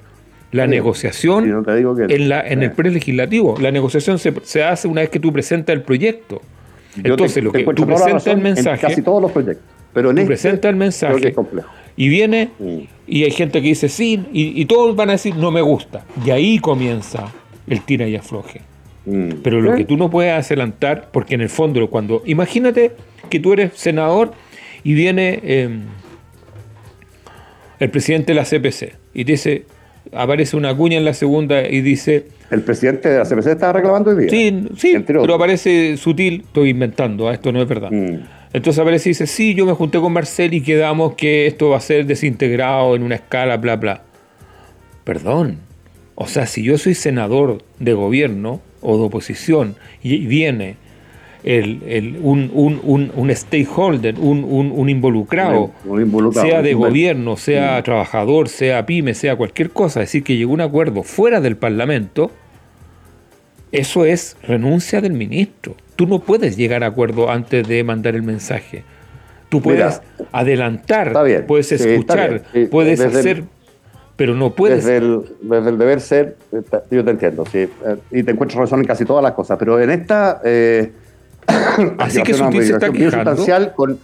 la 0.52 0.66
negociación 0.66 1.64
en, 2.08 2.28
la, 2.28 2.46
en 2.46 2.62
el 2.62 2.72
prelegislativo. 2.72 3.56
La 3.60 3.70
negociación 3.70 4.18
se, 4.18 4.32
se, 4.42 4.64
hace 4.64 4.88
una 4.88 5.02
vez 5.02 5.10
que 5.10 5.20
tú 5.20 5.32
presentas 5.32 5.74
el 5.74 5.82
proyecto. 5.82 6.40
Entonces, 6.96 7.42
lo 7.42 7.52
que 7.52 7.64
tú 7.64 7.86
presentas 7.86 8.26
el 8.26 8.38
mensaje. 8.38 8.80
casi 8.80 9.02
todos 9.02 9.22
los 9.22 9.30
proyectos. 9.30 9.64
Pero 9.92 10.10
en 10.10 10.16
tú 10.16 10.22
este 10.22 10.26
presentas 10.28 10.70
el 10.70 10.76
mensaje. 10.76 11.34
Y 11.96 12.08
viene 12.08 12.50
y 13.06 13.24
hay 13.24 13.30
gente 13.30 13.60
que 13.60 13.68
dice 13.68 13.88
sí, 13.88 14.24
y, 14.32 14.64
todos 14.66 14.96
van 14.96 15.10
a 15.10 15.12
decir 15.12 15.36
no 15.36 15.50
me 15.50 15.60
gusta. 15.60 16.04
Y 16.24 16.30
ahí 16.30 16.58
comienza 16.58 17.32
el 17.66 17.82
tira 17.82 18.06
y 18.06 18.16
afloje. 18.16 18.62
Mm. 19.06 19.30
Pero 19.42 19.60
lo 19.60 19.74
que 19.74 19.84
tú 19.84 19.96
no 19.96 20.10
puedes 20.10 20.32
adelantar, 20.32 21.10
porque 21.12 21.34
en 21.34 21.42
el 21.42 21.48
fondo, 21.48 21.88
cuando. 21.88 22.22
Imagínate 22.26 22.92
que 23.28 23.40
tú 23.40 23.52
eres 23.52 23.72
senador 23.74 24.32
y 24.82 24.94
viene 24.94 25.40
em, 25.42 25.82
el 27.78 27.90
presidente 27.90 28.32
de 28.32 28.34
la 28.34 28.44
CPC 28.44 28.94
y 29.14 29.24
dice 29.24 29.64
aparece 30.12 30.56
una 30.56 30.76
cuña 30.76 30.98
en 30.98 31.04
la 31.04 31.14
segunda 31.14 31.66
y 31.68 31.80
dice... 31.80 32.28
¿El 32.50 32.62
presidente 32.62 33.08
de 33.08 33.18
la 33.18 33.24
CPC 33.24 33.46
estaba 33.46 33.74
reclamando 33.74 34.10
hoy 34.10 34.24
día? 34.24 34.30
Sí, 34.30 34.68
sí 34.76 35.04
pero 35.06 35.34
aparece 35.34 35.96
sutil, 35.96 36.42
estoy 36.46 36.70
inventando, 36.70 37.28
ah, 37.28 37.34
esto 37.34 37.52
no 37.52 37.62
es 37.62 37.68
verdad. 37.68 37.90
Mm. 37.90 38.18
Entonces 38.52 38.80
aparece 38.80 39.08
y 39.08 39.12
dice, 39.12 39.26
sí, 39.26 39.54
yo 39.54 39.64
me 39.64 39.74
junté 39.74 40.00
con 40.00 40.12
Marcel 40.12 40.52
y 40.54 40.60
quedamos 40.60 41.14
que 41.14 41.46
esto 41.46 41.70
va 41.70 41.76
a 41.76 41.80
ser 41.80 42.06
desintegrado 42.06 42.96
en 42.96 43.04
una 43.04 43.14
escala, 43.14 43.56
bla, 43.56 43.76
bla. 43.76 44.02
Perdón. 45.04 45.58
O 46.16 46.26
sea, 46.26 46.46
si 46.46 46.62
yo 46.62 46.76
soy 46.76 46.94
senador 46.94 47.62
de 47.78 47.94
gobierno 47.94 48.60
o 48.80 48.96
de 48.98 49.04
oposición 49.04 49.76
y 50.02 50.26
viene 50.26 50.76
el, 51.44 52.18
un, 52.22 53.32
stakeholder, 53.34 54.18
un, 54.18 54.88
involucrado, 54.88 55.70
sea 56.32 56.62
de 56.62 56.74
gobierno, 56.74 57.36
sea 57.36 57.82
trabajador, 57.82 58.48
sea 58.48 58.84
pyme, 58.86 59.14
sea 59.14 59.36
cualquier 59.36 59.70
cosa, 59.70 60.00
decir 60.00 60.22
que 60.22 60.36
llegó 60.36 60.52
un 60.52 60.60
acuerdo 60.60 61.02
fuera 61.02 61.40
del 61.40 61.56
Parlamento, 61.56 62.30
eso 63.72 64.04
es 64.04 64.36
renuncia 64.42 65.00
del 65.00 65.12
ministro. 65.12 65.74
Tú 65.96 66.06
no 66.06 66.18
puedes 66.18 66.56
llegar 66.56 66.82
a 66.82 66.88
acuerdo 66.88 67.30
antes 67.30 67.66
de 67.66 67.84
mandar 67.84 68.14
el 68.14 68.22
mensaje. 68.22 68.84
Tú 69.48 69.60
puedes 69.60 70.00
adelantar, 70.32 71.12
puedes 71.46 71.72
escuchar, 71.72 72.42
puedes 72.70 73.00
hacer, 73.00 73.44
pero 74.16 74.34
no 74.34 74.54
puedes. 74.54 74.84
Desde 74.84 74.98
el, 74.98 75.78
deber 75.78 76.00
ser, 76.00 76.36
yo 76.90 77.04
te 77.04 77.10
entiendo, 77.10 77.44
sí, 77.46 77.58
eh, 77.58 77.68
y 78.12 78.22
te 78.22 78.30
encuentro 78.30 78.60
razón 78.60 78.80
en 78.80 78.86
casi 78.86 79.04
todas 79.04 79.22
las 79.22 79.32
cosas, 79.32 79.58
pero 79.58 79.80
en 79.80 79.90
esta. 79.90 80.40
Eh, 80.44 80.92
Así 81.98 82.22
que 82.22 82.34
Sutil 82.34 82.62
se 82.62 82.72
está 82.72 82.90
quejando. 82.90 83.10
sustancial 83.10 83.72
con 83.74 83.98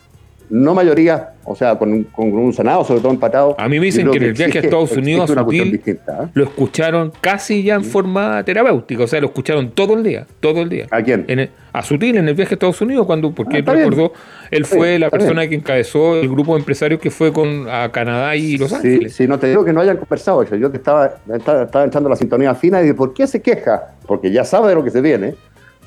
no 0.48 0.74
mayoría, 0.74 1.30
o 1.44 1.56
sea, 1.56 1.76
con, 1.76 2.04
con, 2.04 2.32
un 2.32 2.52
Senado, 2.52 2.84
sobre 2.84 3.00
todo 3.00 3.12
empatado. 3.12 3.56
A 3.58 3.68
mí 3.68 3.80
me 3.80 3.86
dicen 3.86 4.10
que 4.10 4.18
en 4.18 4.24
el 4.24 4.32
viaje 4.32 4.58
a 4.58 4.60
Estados 4.62 4.92
Unidos 4.92 5.30
a 5.30 5.34
Sutil 5.34 5.82
¿eh? 5.84 5.98
lo 6.34 6.44
escucharon 6.44 7.12
casi 7.20 7.62
ya 7.62 7.74
en 7.74 7.84
forma 7.84 8.42
terapéutica, 8.44 9.04
o 9.04 9.06
sea, 9.06 9.20
lo 9.20 9.28
escucharon 9.28 9.70
todo 9.70 9.94
el 9.94 10.02
día, 10.02 10.26
todo 10.40 10.62
el 10.62 10.68
día. 10.68 10.86
¿A 10.90 11.02
quién? 11.02 11.24
En 11.28 11.50
a 11.72 11.82
Sutil 11.82 12.16
en 12.16 12.28
el 12.28 12.34
viaje 12.34 12.54
a 12.54 12.56
Estados 12.56 12.80
Unidos, 12.80 13.06
cuando, 13.06 13.32
porque 13.32 13.56
ah, 13.56 13.58
él 13.58 13.66
recordó, 13.66 14.12
él 14.50 14.64
fue 14.64 14.98
la 14.98 15.10
persona 15.10 15.46
que 15.46 15.56
encabezó 15.56 16.18
el 16.18 16.28
grupo 16.28 16.54
de 16.54 16.60
empresarios 16.60 17.00
que 17.00 17.10
fue 17.10 17.32
con 17.32 17.68
a 17.68 17.90
Canadá 17.92 18.34
y 18.36 18.56
Los 18.56 18.72
Ángeles. 18.72 19.14
Sí, 19.14 19.26
no 19.26 19.38
te 19.38 19.48
digo 19.48 19.64
que 19.64 19.72
no 19.72 19.80
hayan 19.80 19.96
conversado, 19.96 20.42
yo 20.44 20.70
te 20.70 20.76
estaba, 20.78 21.16
estaba, 21.34 21.64
estaba 21.64 21.84
echando 21.84 22.08
la 22.08 22.16
sintonía 22.16 22.54
fina 22.54 22.80
y 22.82 22.86
de 22.86 22.94
por 22.94 23.12
qué 23.12 23.26
se 23.26 23.42
queja, 23.42 23.94
porque 24.06 24.30
ya 24.30 24.44
sabe 24.44 24.68
de 24.68 24.74
lo 24.76 24.84
que 24.84 24.90
se 24.90 25.00
viene 25.00 25.34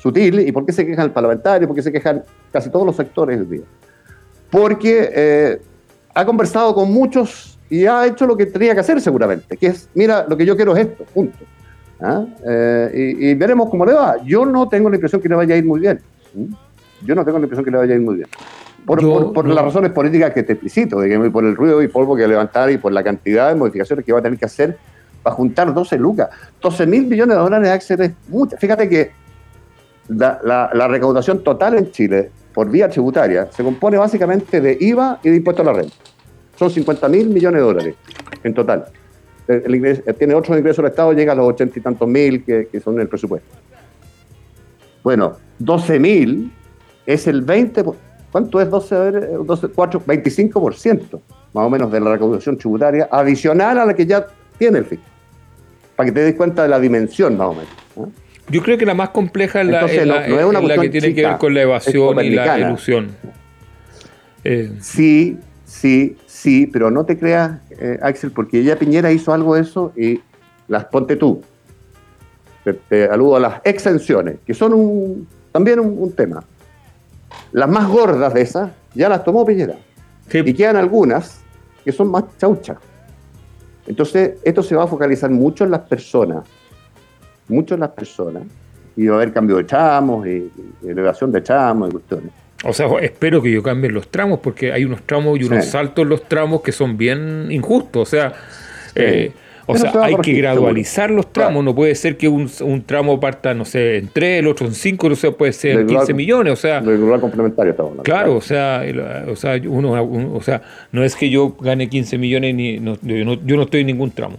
sutil. 0.00 0.40
¿Y 0.40 0.52
por 0.52 0.66
qué 0.66 0.72
se 0.72 0.86
quejan 0.86 1.06
el 1.06 1.10
parlamentario? 1.12 1.68
¿Por 1.68 1.76
qué 1.76 1.82
se 1.82 1.92
quejan 1.92 2.22
casi 2.52 2.70
todos 2.70 2.86
los 2.86 2.96
sectores 2.96 3.38
del 3.38 3.48
día? 3.48 3.64
Porque 4.50 5.10
eh, 5.14 5.62
ha 6.14 6.24
conversado 6.24 6.74
con 6.74 6.90
muchos 6.92 7.58
y 7.68 7.86
ha 7.86 8.06
hecho 8.06 8.26
lo 8.26 8.36
que 8.36 8.46
tenía 8.46 8.74
que 8.74 8.80
hacer 8.80 9.00
seguramente, 9.00 9.56
que 9.56 9.68
es, 9.68 9.88
mira, 9.94 10.26
lo 10.28 10.36
que 10.36 10.44
yo 10.44 10.56
quiero 10.56 10.74
es 10.76 10.88
esto, 10.88 11.04
punto. 11.14 11.38
¿Ah? 12.00 12.24
Eh, 12.44 13.14
y, 13.20 13.34
veremos 13.34 13.68
cómo 13.68 13.84
le 13.84 13.92
va. 13.92 14.16
Yo 14.24 14.46
no 14.46 14.68
tengo 14.68 14.88
la 14.88 14.96
impresión 14.96 15.20
que 15.20 15.28
le 15.28 15.34
vaya 15.34 15.54
a 15.54 15.58
ir 15.58 15.64
muy 15.64 15.80
bien. 15.80 16.00
Yo 17.04 17.14
no 17.14 17.24
tengo 17.24 17.38
la 17.38 17.44
impresión 17.44 17.64
que 17.64 17.70
le 17.70 17.76
vaya 17.76 17.92
a 17.92 17.96
ir 17.96 18.02
muy 18.02 18.16
bien. 18.16 18.28
Por, 18.86 19.46
las 19.46 19.64
razones 19.64 19.92
políticas 19.92 20.32
que 20.32 20.42
te 20.42 20.54
explicito, 20.54 20.98
de 21.00 21.08
que 21.08 21.30
por 21.30 21.44
el 21.44 21.54
ruido 21.54 21.82
y 21.82 21.88
polvo 21.88 22.16
que 22.16 22.26
levantar 22.26 22.70
y 22.70 22.78
por 22.78 22.90
la 22.90 23.04
cantidad 23.04 23.50
de 23.50 23.54
modificaciones 23.54 24.04
que 24.04 24.12
va 24.12 24.20
a 24.20 24.22
tener 24.22 24.38
que 24.38 24.46
hacer 24.46 24.78
para 25.22 25.36
juntar 25.36 25.72
12 25.72 25.98
lucas. 25.98 26.30
12 26.62 26.86
mil 26.86 27.06
millones 27.06 27.36
de 27.36 27.42
dólares, 27.42 27.68
Axel, 27.68 28.00
es 28.00 28.12
mucho. 28.28 28.56
Fíjate 28.56 28.88
que 28.88 29.12
la, 30.10 30.88
recaudación 30.88 31.42
total 31.42 31.78
en 31.78 31.90
Chile 31.90 32.30
por 32.52 32.68
vía 32.68 32.88
tributaria 32.88 33.48
se 33.50 33.62
compone 33.62 33.96
básicamente 33.96 34.60
de 34.60 34.76
IVA 34.80 35.20
y 35.22 35.30
de 35.30 35.36
impuestos 35.36 35.66
a 35.66 35.70
la 35.70 35.78
renta. 35.78 35.94
Son 36.56 36.70
50 36.70 37.08
mil 37.08 37.28
millones 37.28 37.60
de 37.60 37.66
dólares 37.66 37.94
en 38.42 38.54
total. 38.54 38.86
tiene 40.18 40.34
otros 40.34 40.58
ingresos 40.58 40.78
del 40.78 40.90
Estado, 40.90 41.12
llega 41.12 41.32
a 41.32 41.36
los 41.36 41.46
ochenta 41.46 41.78
y 41.78 41.82
tantos 41.82 42.08
mil 42.08 42.44
que, 42.44 42.68
son 42.82 42.94
en 42.94 43.02
el 43.02 43.08
presupuesto. 43.08 43.48
Bueno, 45.02 45.36
12 45.58 45.98
mil 45.98 46.52
es 47.06 47.26
el 47.26 47.42
20, 47.42 47.84
¿cuánto 48.30 48.60
es 48.60 48.68
12? 48.68 49.10
12 49.44 49.68
4, 49.68 50.02
25% 50.06 51.20
más 51.52 51.66
o 51.66 51.70
menos 51.70 51.90
de 51.90 52.00
la 52.00 52.12
recaudación 52.12 52.56
tributaria 52.56 53.08
adicional 53.10 53.78
a 53.78 53.86
la 53.86 53.94
que 53.94 54.06
ya 54.06 54.26
tiene 54.58 54.78
el 54.78 54.84
FIC. 54.84 55.00
Para 55.96 56.06
que 56.06 56.12
te 56.12 56.20
des 56.20 56.34
cuenta 56.34 56.62
de 56.62 56.68
la 56.68 56.78
dimensión 56.78 57.36
más 57.36 57.48
o 57.48 57.54
menos. 57.54 57.70
Yo 58.50 58.62
creo 58.62 58.76
que 58.76 58.86
la 58.86 58.94
más 58.94 59.10
compleja 59.10 59.60
es 59.60 59.68
la, 59.68 59.86
que 59.86 60.88
tiene 60.88 61.14
que 61.14 61.24
ver 61.24 61.38
con 61.38 61.54
la 61.54 61.62
evasión 61.62 62.24
y 62.24 62.30
la 62.30 62.58
ilusión. 62.58 63.10
Eh, 64.42 64.72
sí, 64.80 65.38
sí, 65.64 66.16
sí, 66.26 66.66
pero 66.66 66.90
no 66.90 67.04
te 67.04 67.18
creas, 67.18 67.60
eh, 67.70 67.98
Axel, 68.02 68.32
porque 68.32 68.58
ella 68.58 68.76
Piñera 68.76 69.12
hizo 69.12 69.32
algo 69.32 69.54
de 69.54 69.62
eso 69.62 69.92
y 69.96 70.20
las 70.66 70.86
ponte 70.86 71.16
tú. 71.16 71.42
Te, 72.88 73.04
aludo 73.04 73.36
a 73.36 73.40
las 73.40 73.60
exenciones, 73.64 74.36
que 74.46 74.54
son 74.54 75.28
también 75.52 75.78
un, 75.80 76.12
tema. 76.12 76.44
Las 77.52 77.68
más 77.68 77.88
gordas 77.88 78.34
de 78.34 78.42
esas 78.42 78.70
ya 78.94 79.08
las 79.08 79.24
tomó 79.24 79.46
Piñera. 79.46 79.76
Y 80.32 80.54
quedan 80.54 80.76
algunas 80.76 81.40
que 81.84 81.92
son 81.92 82.10
más 82.10 82.24
chauchas. 82.38 82.78
Entonces, 83.86 84.38
esto 84.44 84.62
se 84.62 84.74
va 84.76 84.84
a 84.84 84.86
focalizar 84.86 85.30
mucho 85.30 85.64
en 85.64 85.70
las 85.70 85.80
personas 85.80 86.44
mucho 87.50 87.76
las 87.76 87.90
personas 87.90 88.44
y 88.96 89.06
va 89.06 89.14
a 89.14 89.16
haber 89.16 89.32
cambio 89.32 89.56
de 89.56 89.64
tramos 89.64 90.26
y, 90.26 90.50
elevación 90.86 91.32
de 91.32 91.40
tramos 91.40 91.88
y 91.88 91.92
cuestiones. 91.92 92.30
O 92.64 92.72
sea, 92.74 92.86
espero 93.00 93.40
que 93.40 93.50
yo 93.50 93.62
cambie 93.62 93.90
los 93.90 94.08
tramos 94.08 94.40
porque 94.40 94.72
hay 94.72 94.84
unos 94.84 95.02
tramos 95.02 95.40
y 95.40 95.44
unos 95.44 95.64
saltos 95.64 96.02
en 96.02 96.10
los 96.10 96.24
tramos 96.24 96.60
que 96.60 96.72
son 96.72 96.98
bien 96.98 97.50
injustos. 97.50 98.02
O 98.02 98.10
sea, 98.10 98.34
eh, 98.94 99.32
o 99.64 99.76
sea 99.78 99.92
hay 100.02 100.16
que 100.16 100.34
gradualizar 100.34 101.10
los 101.10 101.32
tramos. 101.32 101.64
No 101.64 101.74
puede 101.74 101.94
ser 101.94 102.18
que 102.18 102.28
un, 102.28 102.50
tramo 102.84 103.18
parta, 103.18 103.54
no 103.54 103.64
sé, 103.64 103.96
en 103.96 104.08
3, 104.12 104.40
el 104.40 104.46
otro 104.46 104.66
en 104.66 104.74
5, 104.74 105.08
no 105.08 105.16
sé, 105.16 105.32
puede 105.32 105.54
ser 105.54 105.80
en 105.80 105.86
15 105.86 106.12
millones. 106.12 106.52
O 106.52 106.56
sea, 106.56 106.82
complementario 107.20 107.74
Claro, 108.02 108.36
o 108.36 108.42
sea, 108.42 108.82
o 109.26 109.36
sea, 109.36 109.58
uno, 109.66 110.34
o 110.34 110.42
sea, 110.42 110.60
no 110.92 111.02
es 111.02 111.16
que 111.16 111.30
yo 111.30 111.56
gane 111.58 111.88
15 111.88 112.18
millones 112.18 112.54
ni 112.54 112.74
yo, 112.74 113.24
no, 113.24 113.34
yo 113.46 113.56
no 113.56 113.62
estoy 113.62 113.80
en 113.80 113.86
ningún 113.86 114.10
tramo. 114.10 114.36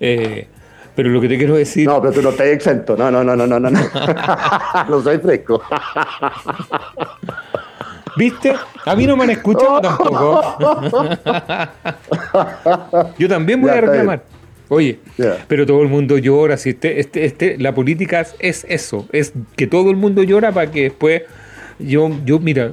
Eh, 0.00 0.48
pero 0.94 1.10
lo 1.10 1.20
que 1.20 1.28
te 1.28 1.36
quiero 1.36 1.56
decir. 1.56 1.86
No, 1.86 2.00
pero 2.00 2.12
tú 2.12 2.22
no 2.22 2.30
estás 2.30 2.46
exento. 2.48 2.96
No, 2.96 3.10
no, 3.10 3.24
no, 3.24 3.36
no, 3.36 3.46
no, 3.46 3.58
no. 3.58 3.70
no 3.70 3.80
soy 5.02 5.18
fresco. 5.18 5.62
¿Viste? 8.16 8.54
A 8.84 8.94
mí 8.94 9.06
no 9.06 9.16
me 9.16 9.24
han 9.24 9.30
escuchado 9.30 9.80
tampoco. 9.82 11.08
Yo 13.18 13.28
también 13.28 13.60
voy 13.60 13.70
a 13.70 13.80
reclamar. 13.80 14.24
Oye, 14.68 15.00
pero 15.48 15.66
todo 15.66 15.82
el 15.82 15.88
mundo 15.88 16.16
llora. 16.18 16.56
Si 16.56 16.70
este, 16.70 17.00
este, 17.00 17.24
este, 17.24 17.58
la 17.58 17.74
política 17.74 18.24
es 18.38 18.64
eso, 18.68 19.06
es 19.12 19.32
que 19.56 19.66
todo 19.66 19.90
el 19.90 19.96
mundo 19.96 20.22
llora 20.22 20.52
para 20.52 20.70
que 20.70 20.84
después 20.84 21.22
yo, 21.78 22.10
yo 22.24 22.38
mira, 22.38 22.72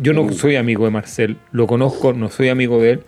yo 0.00 0.12
no 0.12 0.32
soy 0.32 0.56
amigo 0.56 0.84
de 0.84 0.90
Marcel, 0.90 1.38
lo 1.52 1.66
conozco, 1.66 2.12
no 2.12 2.28
soy 2.28 2.48
amigo 2.48 2.80
de 2.80 2.92
él, 2.92 3.02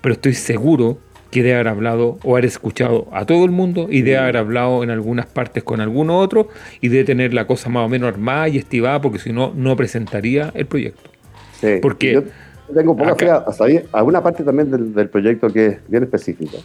pero 0.00 0.14
estoy 0.14 0.34
seguro 0.34 0.98
que 1.36 1.42
debe 1.42 1.56
haber 1.56 1.68
hablado 1.68 2.18
o 2.24 2.32
haber 2.32 2.46
escuchado 2.46 3.08
a 3.12 3.26
todo 3.26 3.44
el 3.44 3.50
mundo 3.50 3.88
y 3.90 4.00
debe 4.00 4.16
haber 4.16 4.38
hablado 4.38 4.82
en 4.82 4.88
algunas 4.88 5.26
partes 5.26 5.62
con 5.62 5.82
alguno 5.82 6.18
otro 6.18 6.48
y 6.80 6.88
debe 6.88 7.04
tener 7.04 7.34
la 7.34 7.46
cosa 7.46 7.68
más 7.68 7.84
o 7.84 7.90
menos 7.90 8.08
armada 8.08 8.48
y 8.48 8.56
estivada 8.56 9.02
porque 9.02 9.18
si 9.18 9.34
no, 9.34 9.52
no 9.54 9.76
presentaría 9.76 10.50
el 10.54 10.64
proyecto. 10.64 11.10
Sí, 11.60 11.78
porque 11.82 12.14
yo 12.14 12.22
tengo 12.74 12.96
poca 12.96 13.14
fe 13.16 13.30
hasta 13.30 13.64
ahí, 13.64 13.82
alguna 13.92 14.22
parte 14.22 14.44
también 14.44 14.94
del, 14.94 15.08
proyecto 15.10 15.48
que 15.50 15.66
es 15.66 15.78
bien 15.88 16.04
específica 16.04 16.56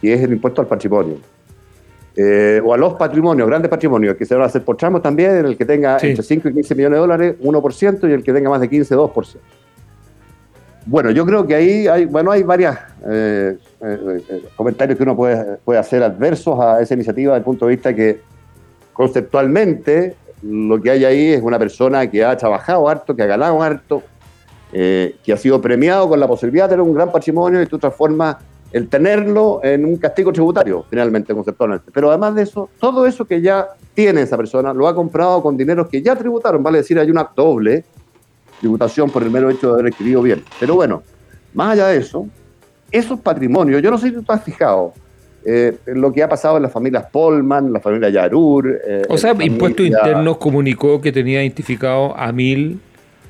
y 0.00 0.10
es 0.10 0.20
el 0.22 0.32
impuesto 0.32 0.60
al 0.60 0.68
patrimonio. 0.68 1.16
Eh, 2.14 2.60
o 2.64 2.72
a 2.72 2.76
los 2.76 2.94
patrimonios, 2.94 3.48
grandes 3.48 3.68
patrimonios, 3.68 4.14
que 4.14 4.24
se 4.24 4.34
van 4.34 4.44
a 4.44 4.46
hacer 4.46 4.62
por 4.62 4.76
tramos 4.76 5.02
también, 5.02 5.44
el 5.44 5.56
que 5.56 5.64
tenga 5.64 5.98
entre 6.00 6.22
5 6.22 6.50
y 6.50 6.54
15 6.54 6.74
millones 6.76 6.96
de 6.96 7.00
dólares, 7.00 7.34
1%, 7.42 8.08
y 8.08 8.12
el 8.12 8.22
que 8.22 8.32
tenga 8.32 8.48
más 8.48 8.60
de 8.60 8.68
15, 8.68 8.94
2%. 8.94 9.36
Bueno, 10.86 11.10
yo 11.10 11.26
creo 11.26 11.46
que 11.46 11.54
ahí 11.54 11.86
hay, 11.86 12.06
bueno, 12.06 12.30
hay 12.30 12.42
varios 12.42 12.74
eh, 13.06 13.56
eh, 13.82 14.22
eh, 14.28 14.42
comentarios 14.56 14.96
que 14.96 15.02
uno 15.02 15.14
puede, 15.14 15.56
puede 15.58 15.78
hacer 15.78 16.02
adversos 16.02 16.58
a 16.58 16.80
esa 16.80 16.94
iniciativa 16.94 17.34
desde 17.34 17.38
el 17.38 17.44
punto 17.44 17.66
de 17.66 17.74
vista 17.74 17.94
que 17.94 18.20
conceptualmente 18.92 20.16
lo 20.42 20.80
que 20.80 20.90
hay 20.90 21.04
ahí 21.04 21.32
es 21.32 21.42
una 21.42 21.58
persona 21.58 22.10
que 22.10 22.24
ha 22.24 22.36
trabajado 22.36 22.88
harto, 22.88 23.14
que 23.14 23.22
ha 23.22 23.26
ganado 23.26 23.62
harto, 23.62 24.02
que 24.72 25.32
ha 25.32 25.36
sido 25.36 25.60
premiado 25.60 26.08
con 26.08 26.18
la 26.20 26.28
posibilidad 26.28 26.64
de 26.64 26.70
tener 26.70 26.82
un 26.82 26.94
gran 26.94 27.10
patrimonio 27.10 27.60
y 27.60 27.66
tú 27.66 27.78
transformas 27.78 28.36
el 28.72 28.88
tenerlo 28.88 29.60
en 29.62 29.84
un 29.84 29.96
castigo 29.96 30.32
tributario, 30.32 30.84
finalmente, 30.88 31.34
conceptualmente. 31.34 31.90
Pero 31.92 32.08
además 32.08 32.34
de 32.36 32.42
eso, 32.42 32.70
todo 32.78 33.04
eso 33.06 33.24
que 33.24 33.40
ya 33.40 33.68
tiene 33.94 34.22
esa 34.22 34.36
persona 34.36 34.72
lo 34.72 34.86
ha 34.86 34.94
comprado 34.94 35.42
con 35.42 35.56
dineros 35.56 35.88
que 35.88 36.00
ya 36.00 36.14
tributaron, 36.14 36.62
vale 36.62 36.78
decir, 36.78 36.98
hay 36.98 37.10
una 37.10 37.28
doble 37.34 37.84
tributación 38.60 39.10
por 39.10 39.22
el 39.22 39.30
mero 39.30 39.50
hecho 39.50 39.68
de 39.68 39.72
haber 39.80 39.86
escrito 39.92 40.22
bien. 40.22 40.44
Pero 40.60 40.76
bueno, 40.76 41.02
más 41.54 41.72
allá 41.72 41.88
de 41.88 41.98
eso, 41.98 42.26
esos 42.92 43.18
patrimonios, 43.20 43.82
yo 43.82 43.90
no 43.90 43.98
sé 43.98 44.10
si 44.10 44.14
tú 44.14 44.24
has 44.28 44.44
fijado, 44.44 44.92
eh, 45.44 45.76
lo 45.86 46.12
que 46.12 46.22
ha 46.22 46.28
pasado 46.28 46.58
en 46.58 46.62
las 46.64 46.72
familias 46.72 47.06
Polman, 47.10 47.72
la 47.72 47.80
familia 47.80 48.10
Yarur. 48.10 48.80
Eh, 48.86 49.02
o 49.08 49.16
sea, 49.16 49.34
Impuestos 49.40 49.86
Internos 49.86 50.36
comunicó 50.36 51.00
que 51.00 51.10
tenía 51.10 51.42
identificado 51.42 52.16
a 52.16 52.30
mil. 52.30 52.80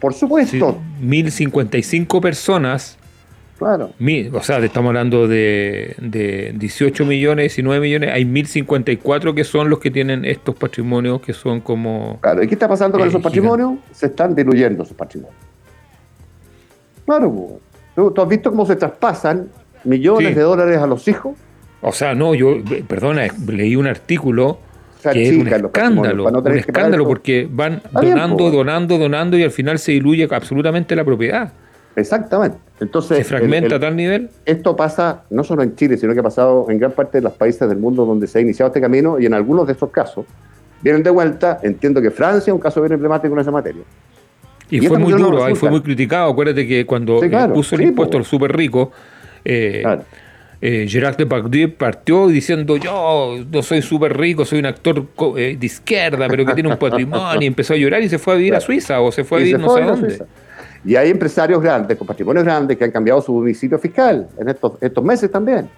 Por 0.01 0.13
supuesto. 0.15 0.79
mil 1.01 1.31
cincuenta 1.31 1.79
y 1.79 1.83
cinco 1.83 2.21
personas 2.21 2.99
Claro. 3.61 3.91
o 4.33 4.43
sea, 4.43 4.57
estamos 4.57 4.89
hablando 4.89 5.29
de, 5.29 5.95
de 5.99 6.55
18 6.57 7.05
millones, 7.05 7.43
19 7.53 7.79
millones, 7.79 8.11
hay 8.11 8.25
1054 8.25 9.35
que 9.35 9.45
son 9.45 9.69
los 9.69 9.79
que 9.79 9.91
tienen 9.91 10.25
estos 10.25 10.55
patrimonios 10.55 11.21
que 11.21 11.35
son 11.35 11.61
como... 11.61 12.19
Claro, 12.23 12.43
¿y 12.43 12.49
qué 12.49 12.55
está 12.55 12.67
pasando 12.67 12.97
con 12.97 13.07
eh, 13.07 13.11
esos 13.11 13.21
patrimonios? 13.21 13.75
Se 13.93 14.07
están 14.07 14.35
diluyendo 14.35 14.85
esos 14.85 14.97
patrimonios. 14.97 15.39
Claro, 17.05 17.61
¿Tú, 17.95 18.15
has 18.17 18.29
visto 18.29 18.49
cómo 18.49 18.65
se 18.65 18.77
traspasan 18.77 19.51
millones 19.85 20.35
de 20.35 20.41
dólares 20.41 20.79
a 20.79 20.87
los 20.87 21.07
hijos? 21.07 21.37
O 21.83 21.93
sea, 21.93 22.15
no, 22.15 22.35
yo, 22.35 22.57
perdona, 22.89 23.27
leí 23.47 23.77
un 23.77 23.87
artículo 23.87 24.59
que 25.03 25.29
es 25.29 25.37
un 25.37 25.49
escándalo, 25.49 26.25
un 26.25 26.57
escándalo 26.57 27.07
porque 27.07 27.47
van 27.51 27.83
donando, 27.93 28.51
donando, 28.51 28.97
donando 28.97 29.37
y 29.37 29.43
al 29.43 29.51
final 29.51 29.79
se 29.79 29.93
diluye 29.93 30.27
absolutamente 30.31 30.97
la 30.97 31.05
propiedad. 31.05 31.53
Exactamente. 31.95 32.57
Entonces, 32.81 33.19
¿Se 33.19 33.25
fragmenta 33.25 33.77
a 33.77 33.81
tal 33.81 33.95
nivel? 33.95 34.31
Esto 34.47 34.75
pasa 34.75 35.25
no 35.31 35.45
solo 35.45 35.63
en 35.63 35.77
Chile, 35.77 35.99
sino 35.99 36.15
que 36.15 36.21
ha 36.21 36.23
pasado 36.23 36.67
en 36.71 36.79
gran 36.79 36.93
parte 36.93 37.19
de 37.19 37.23
los 37.23 37.35
países 37.35 37.69
del 37.69 37.79
mundo 37.79 38.07
donde 38.07 38.27
se 38.27 38.39
ha 38.39 38.41
iniciado 38.41 38.69
este 38.69 38.81
camino 38.81 39.21
y 39.21 39.27
en 39.27 39.35
algunos 39.35 39.67
de 39.67 39.75
estos 39.75 39.91
casos 39.91 40.25
vienen 40.83 41.03
de 41.03 41.11
vuelta. 41.11 41.61
Entiendo 41.63 42.01
que 42.01 42.11
Francia 42.11 42.51
es 42.51 42.55
un 42.55 42.61
caso 42.61 42.81
bien 42.81 42.93
emblemático 42.93 43.35
en 43.35 43.41
esa 43.41 43.51
materia. 43.51 43.83
Y, 44.71 44.81
fue 44.87 44.99
muy 44.99 45.13
duro, 45.13 45.45
ahí 45.45 45.55
fue 45.55 45.69
muy 45.69 45.83
criticado. 45.83 46.31
Acuérdate 46.31 46.67
que 46.67 46.87
cuando 46.87 47.21
puso 47.53 47.75
el 47.75 47.83
impuesto 47.83 48.17
al 48.17 48.25
súper 48.25 48.57
rico, 48.57 48.93
eh, 49.45 49.83
eh, 50.63 50.87
Gerard 50.89 51.17
Depardieu 51.17 51.75
partió 51.75 52.29
diciendo 52.29 52.77
yo 52.77 53.37
no 53.51 53.63
soy 53.63 53.83
súper 53.83 54.17
rico, 54.17 54.45
soy 54.45 54.61
un 54.61 54.67
actor 54.67 55.07
eh, 55.37 55.57
de 55.59 55.67
izquierda, 55.67 56.29
pero 56.29 56.47
que 56.47 56.55
tiene 56.55 56.69
un 56.69 56.77
patrimonio, 56.79 57.41
y 57.41 57.47
empezó 57.47 57.75
a 57.75 57.77
llorar 57.77 58.03
y 58.03 58.09
se 58.09 58.19
fue 58.19 58.35
a 58.35 58.37
vivir 58.37 58.55
a 58.55 58.61
Suiza 58.61 59.01
o 59.01 59.11
se 59.11 59.25
fue 59.25 59.39
a 59.39 59.43
vivir 59.43 59.59
no 59.59 59.75
sé 59.75 59.83
dónde. 59.83 60.19
Y 60.85 60.97
hay 60.97 61.11
empresarios 61.11 61.61
grandes, 61.61 61.97
con 61.99 62.07
patrimonios 62.07 62.45
grandes, 62.45 62.77
que 62.77 62.85
han 62.85 62.91
cambiado 62.91 63.21
su 63.21 63.35
domicilio 63.35 63.79
fiscal 63.79 64.29
en 64.39 64.49
estos, 64.49 64.73
estos 64.81 65.05
meses 65.05 65.31
también. 65.31 65.69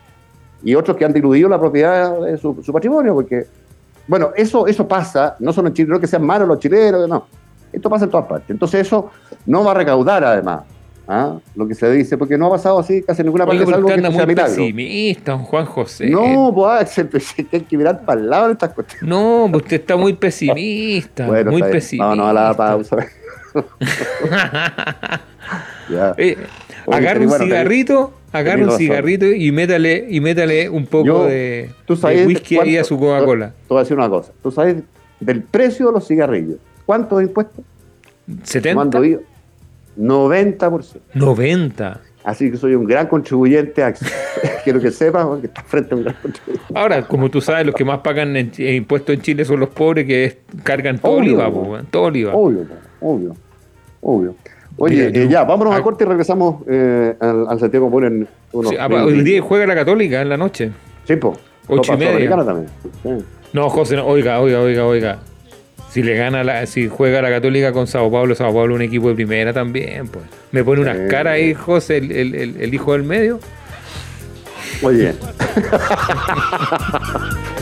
Y 0.63 0.75
otros 0.75 0.97
que 0.97 1.05
han 1.05 1.13
diluido 1.13 1.49
la 1.49 1.59
propiedad 1.59 2.21
de 2.21 2.39
su, 2.39 2.55
patrimonio, 2.73 3.15
porque, 3.15 3.47
bueno, 4.07 4.31
eso, 4.37 4.67
eso 4.67 4.87
pasa, 4.87 5.37
no 5.41 5.53
solo 5.53 5.69
en 5.69 5.75
Chile, 5.75 5.89
no 5.91 6.01
que 6.01 6.07
sean 6.07 6.25
malos 6.25 6.47
los 6.47 6.59
chilenos, 6.61 7.09
no. 7.09 7.27
Esto 7.73 7.91
pasa 7.91 8.05
en 8.05 8.11
todas 8.11 8.27
partes. 8.27 8.51
Entonces 8.51 8.87
eso 8.87 9.11
no 9.47 9.65
va 9.65 9.73
a 9.73 9.75
recaudar, 9.75 10.23
además, 10.23 10.63
¿ah? 11.09 11.37
lo 11.57 11.67
que 11.67 11.75
se 11.75 11.91
dice, 11.91 12.17
porque 12.17 12.39
no 12.39 12.47
ha 12.47 12.51
pasado 12.51 12.79
así 12.79 13.03
casi 13.03 13.23
en 13.23 13.27
ninguna 13.27 13.47
parte, 13.47 13.67
salvo 13.67 13.89
que 13.89 14.01
sea 14.01 14.27
milagro. 14.27 14.55
pesimista, 14.55 15.39
Juan 15.39 15.65
José. 15.65 16.11
No, 16.11 16.53
pues 16.55 17.35
hay 17.53 17.61
que 17.63 17.77
mirar 17.77 18.05
para 18.05 18.21
el 18.21 18.31
lado 18.31 18.47
de 18.47 18.53
estas 18.53 18.73
cuestiones. 18.73 19.09
No, 19.09 19.47
usted 19.47 19.81
está 19.81 19.97
muy 19.97 20.13
pesimista, 20.13 21.27
muy 21.27 21.63
pesimista. 21.63 22.07
No, 22.07 22.15
no, 22.15 22.29
a 22.29 22.33
la 22.33 22.55
pausa. 22.55 22.99
Eh, 26.17 26.39
agarra 26.91 27.21
un 27.21 27.31
cigarrito, 27.31 28.15
agarra 28.33 28.65
un 28.65 28.79
cigarrito 28.79 29.27
y 29.27 29.53
métale, 29.53 30.07
y 30.09 30.21
métale 30.21 30.71
un 30.71 30.87
poco 30.87 31.27
de, 31.27 31.71
whisky 32.27 32.59
ahí 32.59 32.79
a 32.79 32.85
su 32.85 32.99
Coca-Cola. 32.99 33.49
Te 33.49 33.69
voy 33.69 33.79
a 33.79 33.81
decir 33.83 33.97
una 33.97 34.09
cosa. 34.09 34.33
¿Tú 34.43 34.51
sabes 34.51 34.77
del 35.21 35.43
precio 35.43 35.89
de 35.89 35.93
los 35.93 36.07
cigarrillos? 36.07 36.57
¿Cuántos 36.87 37.23
impuestos? 37.23 37.65
¿70? 38.29 39.21
90%. 39.99 41.01
90%. 41.15 41.99
Así 42.25 42.51
que 42.51 42.57
soy 42.57 42.75
un 42.75 42.85
gran 42.85 43.07
contribuyente. 43.07 43.83
Quiero 44.65 44.81
que 44.81 44.91
sepas 44.91 45.27
que 45.41 45.47
está 45.49 45.63
frente 45.63 45.95
a 45.95 45.97
un 45.97 46.05
gran 46.05 46.17
contribuyente. 46.23 46.75
Ahora, 46.75 47.07
como 47.07 47.31
tú 47.31 47.41
sabes, 47.41 47.67
los 47.67 47.75
que 47.75 47.85
más 47.85 48.01
pagan 48.01 48.37
impuestos 48.59 49.15
en 49.15 49.23
Chile 49.23 49.45
son 49.45 49.61
los 49.61 49.71
pobres 49.71 50.07
que 50.07 50.39
cargan 50.63 50.99
todo 50.99 51.19
el 51.19 51.29
IVA. 51.29 51.85
todo 51.91 52.09
el 52.09 52.17
IVA. 52.17 52.35
Obvio, 52.35 52.67
obvio, 53.01 53.37
obvio. 54.03 54.35
Oye, 54.77 55.11
eh, 55.15 55.29
ya, 55.29 55.45
vámonos 55.45 55.75
a, 55.75 55.79
ah. 55.79 55.83
corte 55.83 56.05
y 56.05 56.07
regresamos 56.07 56.63
eh, 56.67 57.15
al, 57.21 57.47
al 57.49 57.61
Santiago 57.61 57.87
Común 57.87 58.05
en 58.05 58.29
unos 58.53 58.73
ah, 58.79 58.87
El 58.87 59.25
día 59.25 59.43
juega 59.43 59.67
la 59.67 59.75
Católica 59.75 60.23
en 60.23 60.29
la 60.29 60.37
noche. 60.37 60.71
Sí, 61.07 61.17
pues. 61.17 61.39
Ocho 61.69 61.95
y 61.95 61.97
media. 61.97 62.45
También. 62.45 62.69
No, 63.53 63.69
José, 63.69 63.99
oiga, 63.99 64.41
oiga, 64.41 64.61
oiga, 64.61 64.87
oiga. 64.87 65.19
Si 65.91 66.03
le 66.03 66.17
gana 66.17 66.43
la, 66.43 66.65
si 66.67 66.89
juega 66.89 67.21
la 67.21 67.29
Católica 67.29 67.73
con 67.73 67.87
Sao 67.87 68.11
Paulo, 68.11 68.35
Sao 68.35 68.53
Paulo 68.53 68.75
un 68.75 68.83
equipo 68.83 69.09
de 69.09 69.15
primera 69.15 69.53
también, 69.53 70.09
pues. 70.09 70.25
Me 70.51 70.65
pone 70.65 70.81
unas 70.81 71.11
caras 71.11 71.35
ahí, 71.35 71.55
José, 71.55 71.99
el, 71.99 72.13
el, 72.13 72.57
el, 72.59 72.75
hijo 72.75 72.93
del 72.93 73.03
medio. 73.03 73.39
Muy 74.81 74.97
bien. 74.97 75.17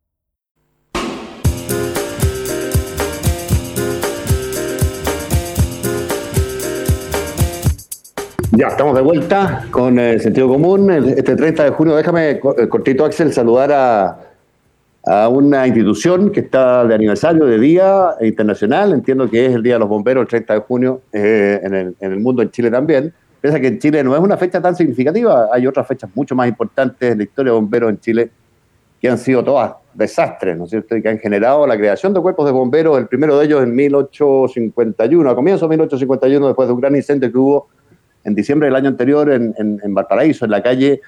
Ya, 8.53 8.67
estamos 8.67 8.93
de 8.95 9.01
vuelta 9.01 9.65
con 9.71 9.97
el 9.97 10.19
sentido 10.19 10.49
común. 10.49 10.91
Este 10.91 11.37
30 11.37 11.63
de 11.63 11.69
junio, 11.69 11.95
déjame, 11.95 12.31
eh, 12.31 12.39
cortito 12.67 13.05
Axel, 13.05 13.31
saludar 13.31 13.71
a, 13.71 14.19
a 15.05 15.29
una 15.29 15.65
institución 15.65 16.29
que 16.33 16.41
está 16.41 16.83
de 16.83 16.93
aniversario 16.93 17.45
de 17.45 17.57
Día 17.57 18.09
Internacional. 18.19 18.91
Entiendo 18.91 19.29
que 19.29 19.45
es 19.45 19.55
el 19.55 19.63
Día 19.63 19.75
de 19.75 19.79
los 19.79 19.87
Bomberos, 19.87 20.23
el 20.23 20.27
30 20.27 20.53
de 20.53 20.59
junio, 20.59 21.01
eh, 21.13 21.61
en, 21.63 21.73
el, 21.73 21.95
en, 21.97 22.11
el, 22.11 22.19
mundo, 22.19 22.41
en 22.41 22.51
Chile 22.51 22.69
también. 22.69 23.13
Piensa 23.39 23.57
que 23.57 23.67
en 23.67 23.79
Chile 23.79 24.03
no 24.03 24.13
es 24.13 24.21
una 24.21 24.35
fecha 24.35 24.61
tan 24.61 24.75
significativa. 24.75 25.47
Hay 25.53 25.65
otras 25.65 25.87
fechas 25.87 26.09
mucho 26.13 26.35
más 26.35 26.49
importantes 26.49 27.09
en 27.09 27.19
la 27.19 27.23
historia 27.23 27.53
de 27.53 27.55
bomberos 27.55 27.89
en 27.89 27.99
Chile 28.01 28.31
que 28.99 29.09
han 29.09 29.17
sido 29.17 29.45
todas 29.45 29.75
desastres, 29.93 30.57
¿no 30.57 30.65
es 30.65 30.71
cierto? 30.71 30.97
Y 30.97 31.01
que 31.01 31.07
han 31.07 31.19
generado 31.19 31.65
la 31.65 31.77
creación 31.77 32.13
de 32.13 32.19
cuerpos 32.19 32.45
de 32.45 32.51
bomberos, 32.51 32.97
el 32.97 33.07
primero 33.07 33.39
de 33.39 33.45
ellos 33.45 33.63
en 33.63 33.73
1851, 33.73 35.29
a 35.29 35.35
comienzos 35.35 35.69
de 35.69 35.77
1851, 35.77 36.47
después 36.47 36.67
de 36.67 36.73
un 36.73 36.81
gran 36.81 36.95
incendio 36.97 37.31
que 37.31 37.37
hubo 37.37 37.69
en 38.23 38.35
diciembre 38.35 38.67
del 38.67 38.75
año 38.75 38.89
anterior 38.89 39.29
en, 39.31 39.53
en, 39.57 39.93
Valparaíso, 39.93 40.45
en 40.45 40.51
la 40.51 40.61
calle 40.61 41.01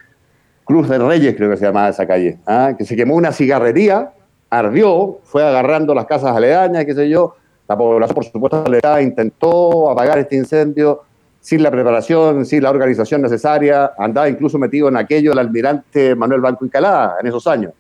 Cruz 0.64 0.90
de 0.90 0.98
Reyes, 0.98 1.36
creo 1.36 1.50
que 1.50 1.58
se 1.58 1.66
llamaba 1.66 1.90
esa 1.90 2.08
calle, 2.08 2.40
¿ah? 2.46 2.74
que 2.78 2.86
se 2.86 2.96
quemó 2.96 3.16
una 3.16 3.32
cigarrería, 3.32 4.12
ardió, 4.50 5.20
fue 5.24 5.44
agarrando 5.44 5.94
las 5.94 6.06
casas 6.06 6.36
aledañas, 6.36 6.86
qué 6.86 6.94
sé 6.94 7.10
yo. 7.10 7.36
La 7.68 7.78
población, 7.78 8.16
por 8.16 8.26
supuesto, 8.26 8.66
intentó 9.02 9.90
apagar 9.90 10.20
este 10.20 10.36
incendio 10.36 11.04
sin 11.40 11.64
la 11.64 11.72
preparación, 11.72 12.46
sin 12.46 12.62
la 12.62 12.70
organización 12.70 13.22
necesaria. 13.22 13.94
Andaba 13.98 14.30
incluso 14.30 14.58
metido 14.58 14.90
en 14.90 14.98
aquello 14.98 15.32
el 15.32 15.40
almirante 15.40 16.16
Manuel 16.16 16.42
Banco 16.42 16.66
y 16.66 16.70
Calada 16.70 17.18
en 17.20 17.28
esos 17.28 17.46
años. 17.48 17.74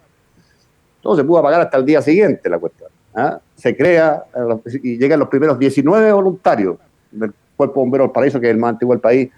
Todo 1.01 1.15
se 1.15 1.23
pudo 1.23 1.39
apagar 1.39 1.61
hasta 1.61 1.77
el 1.77 1.85
día 1.85 2.01
siguiente, 2.01 2.49
la 2.49 2.59
cuestión. 2.59 2.89
¿ah? 3.15 3.39
Se 3.55 3.75
crea 3.75 4.23
eh, 4.35 4.79
y 4.83 4.97
llegan 4.97 5.19
los 5.19 5.29
primeros 5.29 5.59
19 5.59 6.11
voluntarios 6.11 6.77
del 7.11 7.33
Cuerpo 7.67 7.81
Bombero 7.81 8.03
del 8.05 8.11
Paraíso, 8.11 8.39
que 8.39 8.47
es 8.47 8.51
el 8.51 8.59
más 8.59 8.71
antiguo 8.71 8.93
del 8.93 9.01
país, 9.01 9.29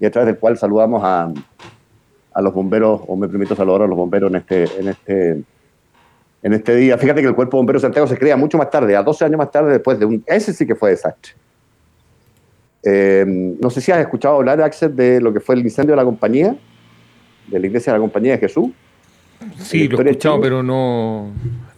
y 0.00 0.06
a 0.06 0.10
través 0.10 0.26
del 0.26 0.38
cual 0.38 0.56
saludamos 0.56 1.02
a, 1.04 1.32
a 2.32 2.42
los 2.42 2.52
bomberos, 2.52 3.00
o 3.06 3.16
me 3.16 3.28
permito 3.28 3.54
saludar 3.54 3.82
a 3.82 3.86
los 3.86 3.96
bomberos 3.96 4.30
en 4.30 4.36
este, 4.36 4.64
en 4.78 4.88
este, 4.88 5.42
en 6.42 6.52
este 6.52 6.76
día. 6.76 6.98
Fíjate 6.98 7.20
que 7.22 7.28
el 7.28 7.34
Cuerpo 7.34 7.56
Bombero 7.56 7.78
de 7.78 7.82
Santiago 7.82 8.06
se 8.06 8.18
crea 8.18 8.36
mucho 8.36 8.58
más 8.58 8.70
tarde, 8.70 8.96
a 8.96 9.02
12 9.02 9.24
años 9.24 9.38
más 9.38 9.50
tarde, 9.50 9.72
después 9.72 9.98
de 9.98 10.04
un... 10.06 10.22
Ese 10.26 10.52
sí 10.52 10.66
que 10.66 10.74
fue 10.74 10.90
desastre. 10.90 11.32
Eh, 12.82 13.24
no 13.26 13.68
sé 13.70 13.80
si 13.80 13.90
has 13.90 13.98
escuchado 13.98 14.36
hablar, 14.36 14.60
Axel, 14.62 14.94
de 14.94 15.20
lo 15.20 15.32
que 15.32 15.40
fue 15.40 15.54
el 15.54 15.62
incendio 15.62 15.92
de 15.92 15.96
la 15.96 16.04
compañía, 16.04 16.56
de 17.48 17.58
la 17.58 17.66
iglesia 17.66 17.92
de 17.92 17.98
la 17.98 18.02
compañía 18.02 18.32
de 18.32 18.38
Jesús. 18.38 18.70
Sí, 19.58 19.88
lo 19.88 20.00
he 20.00 20.10
escuchado, 20.10 20.40
pero 20.40 20.62
no... 20.62 21.32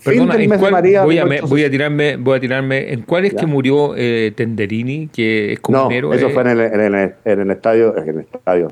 Perdona, 0.08 1.04
voy, 1.04 1.18
a, 1.18 1.24
voy, 1.42 1.64
a 1.64 1.70
tirarme, 1.70 2.16
voy 2.16 2.36
a 2.36 2.40
tirarme. 2.40 2.92
¿En 2.92 3.02
cuál 3.02 3.24
es 3.24 3.34
que 3.34 3.46
murió 3.46 3.94
eh, 3.96 4.32
Tenderini, 4.34 5.08
que 5.08 5.52
es 5.52 5.60
comunero? 5.60 6.08
No, 6.08 6.14
eso 6.14 6.30
fue 6.30 6.42
en 6.42 6.48
el, 6.48 6.60
en, 6.60 6.80
el, 6.80 7.14
en 7.24 7.40
el, 7.40 7.50
estadio, 7.50 7.96
en 7.96 8.08
el 8.08 8.20
estadio, 8.20 8.68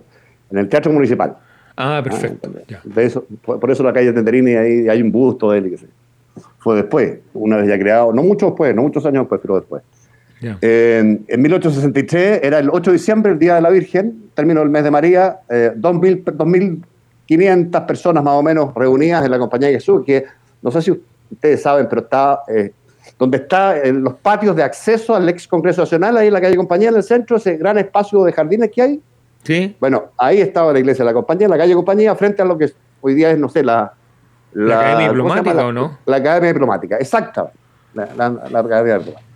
en 0.50 0.58
el 0.58 0.68
teatro 0.68 0.92
municipal. 0.92 1.36
Ah, 1.76 2.00
perfecto. 2.02 2.50
Ah, 2.72 3.00
eso, 3.00 3.26
por, 3.44 3.70
eso 3.70 3.82
la 3.82 3.92
calle 3.92 4.12
Tenderini 4.12 4.54
ahí 4.54 4.88
hay 4.88 5.02
un 5.02 5.12
busto 5.12 5.50
de 5.50 5.58
él. 5.58 5.70
Que 5.70 5.78
sé. 5.78 5.86
Fue 6.58 6.76
después, 6.76 7.18
una 7.34 7.58
vez 7.58 7.68
ya 7.68 7.78
creado, 7.78 8.12
no 8.12 8.22
mucho 8.22 8.46
después, 8.46 8.74
no 8.74 8.82
muchos 8.82 9.04
años 9.06 9.22
después, 9.22 9.40
pero 9.40 9.56
después. 9.56 9.82
en 10.40 11.24
1863 11.28 12.40
era 12.42 12.58
el 12.58 12.70
8 12.70 12.90
de 12.90 12.96
diciembre, 12.96 13.32
el 13.32 13.38
Día 13.38 13.54
de 13.54 13.60
la 13.60 13.70
Virgen, 13.70 14.30
término 14.34 14.60
del 14.60 14.70
mes 14.70 14.82
de 14.82 14.90
María, 14.90 15.38
eh, 15.48 15.70
2.500 15.76 17.86
personas 17.86 18.24
más 18.24 18.34
o 18.34 18.42
menos 18.42 18.74
reunidas 18.74 19.24
en 19.24 19.30
la 19.30 19.38
Compañía 19.38 19.68
de 19.68 19.74
Jesús, 19.74 20.02
que 20.04 20.24
no 20.60 20.72
sé 20.72 20.82
si 20.82 21.00
ustedes 21.30 21.62
saben, 21.62 21.86
pero 21.88 22.02
está 22.02 22.40
eh, 22.48 22.72
donde 23.18 23.38
está 23.38 23.78
en 23.78 24.02
los 24.02 24.14
patios 24.14 24.56
de 24.56 24.62
acceso 24.62 25.14
al 25.14 25.28
ex 25.28 25.46
Congreso 25.46 25.82
Nacional, 25.82 26.16
ahí 26.16 26.26
en 26.28 26.32
la 26.32 26.40
calle 26.40 26.56
Compañía, 26.56 26.88
en 26.88 26.96
el 26.96 27.02
centro, 27.02 27.36
ese 27.36 27.56
gran 27.56 27.78
espacio 27.78 28.24
de 28.24 28.32
jardines 28.32 28.70
que 28.70 28.82
hay. 28.82 29.02
Sí. 29.42 29.76
Bueno, 29.80 30.06
ahí 30.18 30.40
estaba 30.40 30.72
la 30.72 30.78
iglesia 30.78 31.04
de 31.04 31.10
la 31.10 31.14
Compañía, 31.14 31.46
en 31.46 31.50
la 31.50 31.58
calle 31.58 31.74
Compañía, 31.74 32.14
frente 32.14 32.42
a 32.42 32.44
lo 32.44 32.58
que 32.58 32.72
hoy 33.00 33.14
día 33.14 33.30
es, 33.30 33.38
no 33.38 33.48
sé, 33.48 33.62
la... 33.62 33.92
¿La, 34.52 34.80
Academia 34.80 35.08
Diplomática 35.08 35.66
o 35.66 35.72
no? 35.72 35.98
La 36.06 36.16
Academia 36.16 36.52
Diplomática, 36.52 36.96
exacto. 36.96 37.50
La, 37.94 38.08
la, 38.16 38.30
la 38.50 38.58
Academia 38.58 38.98
Diplomática. 38.98 39.26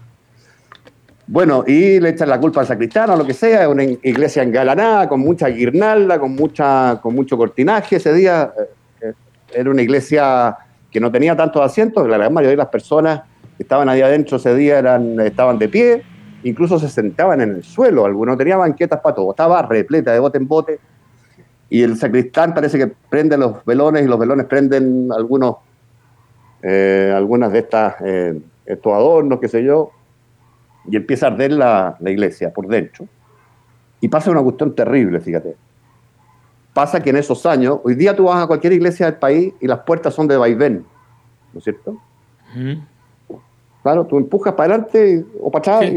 Bueno, 1.26 1.62
y 1.64 2.00
le 2.00 2.08
echan 2.08 2.28
la 2.28 2.40
culpa 2.40 2.60
al 2.60 2.66
sacristán 2.66 3.08
o 3.10 3.16
lo 3.16 3.24
que 3.24 3.34
sea, 3.34 3.68
una 3.68 3.84
iglesia 3.84 4.42
engalanada, 4.42 5.08
con 5.08 5.20
mucha 5.20 5.46
guirnalda, 5.46 6.18
con, 6.18 6.34
mucha, 6.34 6.98
con 7.00 7.14
mucho 7.14 7.36
cortinaje. 7.36 7.96
Ese 7.96 8.12
día 8.12 8.52
eh, 8.58 8.62
eh, 9.00 9.12
era 9.54 9.70
una 9.70 9.80
iglesia 9.80 10.56
que 10.90 11.00
no 11.00 11.10
tenía 11.10 11.36
tantos 11.36 11.62
asientos, 11.62 12.08
la 12.08 12.18
gran 12.18 12.32
mayoría 12.32 12.52
de 12.52 12.56
las 12.56 12.68
personas 12.68 13.22
que 13.56 13.62
estaban 13.62 13.88
ahí 13.88 14.02
adentro 14.02 14.36
ese 14.36 14.54
día 14.54 14.78
eran, 14.78 15.20
estaban 15.20 15.58
de 15.58 15.68
pie, 15.68 16.02
incluso 16.42 16.78
se 16.78 16.88
sentaban 16.88 17.40
en 17.40 17.50
el 17.56 17.62
suelo, 17.62 18.04
algunos 18.04 18.36
tenían 18.38 18.58
banquetas 18.58 19.00
para 19.00 19.14
todo, 19.14 19.30
estaba 19.30 19.62
repleta 19.62 20.12
de 20.12 20.18
bote 20.18 20.38
en 20.38 20.48
bote. 20.48 20.80
Y 21.68 21.82
el 21.82 21.96
sacristán 21.96 22.52
parece 22.52 22.78
que 22.78 22.88
prende 22.88 23.38
los 23.38 23.64
velones 23.64 24.02
y 24.04 24.08
los 24.08 24.18
velones 24.18 24.46
prenden 24.46 25.08
algunos, 25.16 25.56
eh, 26.62 27.12
algunas 27.14 27.52
de 27.52 27.58
estas, 27.60 27.94
estos 28.66 28.92
adornos, 28.92 29.38
qué 29.38 29.48
sé 29.48 29.62
yo, 29.62 29.92
y 30.88 30.96
empieza 30.96 31.26
a 31.26 31.30
arder 31.30 31.52
la, 31.52 31.96
iglesia 32.00 32.52
por 32.52 32.66
dentro. 32.66 33.06
Y 34.00 34.08
pasa 34.08 34.30
una 34.30 34.42
cuestión 34.42 34.74
terrible, 34.74 35.20
fíjate. 35.20 35.56
Pasa 36.80 37.02
que 37.02 37.10
en 37.10 37.16
esos 37.16 37.44
años, 37.44 37.78
hoy 37.84 37.94
día 37.94 38.16
tú 38.16 38.24
vas 38.24 38.42
a 38.42 38.46
cualquier 38.46 38.72
iglesia 38.72 39.04
del 39.04 39.16
país 39.16 39.52
y 39.60 39.66
las 39.66 39.80
puertas 39.80 40.14
son 40.14 40.26
de 40.26 40.38
vaivén, 40.38 40.86
¿no 41.52 41.58
es 41.58 41.64
cierto? 41.64 42.00
Claro, 43.82 44.06
tú 44.06 44.16
empujas 44.16 44.54
para 44.54 44.76
adelante 44.76 45.26
o 45.42 45.50
para 45.50 45.76
atrás. 45.76 45.92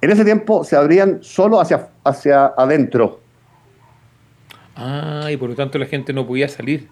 En 0.00 0.10
ese 0.10 0.24
tiempo 0.24 0.62
se 0.62 0.76
abrían 0.76 1.18
solo 1.20 1.60
hacia, 1.60 1.88
hacia 2.04 2.46
adentro. 2.56 3.18
Ah, 4.76 5.26
y 5.32 5.36
por 5.36 5.48
lo 5.48 5.56
tanto 5.56 5.76
la 5.76 5.86
gente 5.86 6.12
no 6.12 6.24
podía 6.24 6.48
salir. 6.48 6.88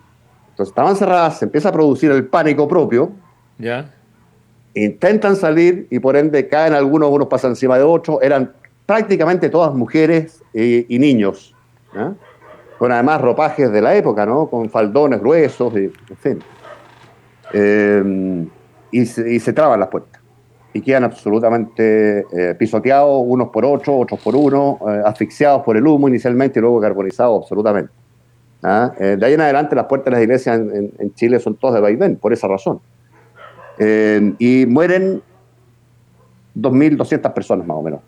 Entonces 0.50 0.72
estaban 0.72 0.96
cerradas, 0.96 1.38
se 1.38 1.44
empieza 1.44 1.68
a 1.68 1.72
producir 1.72 2.10
el 2.10 2.26
pánico 2.26 2.66
propio. 2.66 3.12
Ya 3.56 3.88
intentan 4.74 5.36
salir 5.36 5.86
y 5.90 6.00
por 6.00 6.16
ende 6.16 6.48
caen 6.48 6.72
algunos, 6.72 7.08
unos 7.10 7.28
pasan 7.28 7.52
encima 7.52 7.76
de 7.76 7.84
otros, 7.84 8.18
eran 8.20 8.52
prácticamente 8.86 9.48
todas 9.48 9.74
mujeres 9.74 10.42
y, 10.54 10.98
niños, 10.98 11.51
con 12.78 12.92
además 12.92 13.20
ropajes 13.20 13.70
de 13.70 13.80
la 13.80 13.94
época, 13.94 14.26
¿no? 14.26 14.48
con 14.48 14.68
faldones 14.70 15.20
gruesos, 15.20 15.72
y, 15.74 15.84
en 15.84 16.16
fin. 16.18 16.38
Eh, 17.52 18.46
y, 18.90 19.06
se, 19.06 19.52
traban 19.52 19.80
las 19.80 19.88
puertas 19.88 20.20
y 20.74 20.80
quedan 20.80 21.04
absolutamente 21.04 22.26
eh, 22.32 22.54
pisoteados 22.54 23.22
unos 23.26 23.48
por 23.48 23.64
otros, 23.64 23.94
otros 24.00 24.20
por 24.20 24.34
uno, 24.34 24.78
eh, 24.88 25.02
asfixiados 25.04 25.62
por 25.62 25.76
el 25.76 25.86
humo 25.86 26.08
inicialmente 26.08 26.58
y 26.58 26.62
luego 26.62 26.80
carbonizados 26.80 27.42
absolutamente. 27.42 27.92
¿ah? 28.62 28.92
de 28.98 29.26
ahí 29.26 29.34
en 29.34 29.40
adelante 29.40 29.74
las 29.74 29.86
puertas 29.86 30.06
de 30.06 30.10
las 30.12 30.22
iglesias 30.22 30.58
en, 30.58 30.92
en 30.98 31.14
Chile 31.14 31.40
son 31.40 31.56
todas 31.56 31.74
de 31.74 31.80
vaivén, 31.80 32.16
por 32.16 32.32
esa 32.32 32.48
razón. 32.48 32.80
Eh, 33.78 34.34
y 34.38 34.66
mueren 34.66 35.22
2.200 36.54 37.32
personas 37.32 37.66
más 37.66 37.76
o 37.76 37.82
menos. 37.82 38.00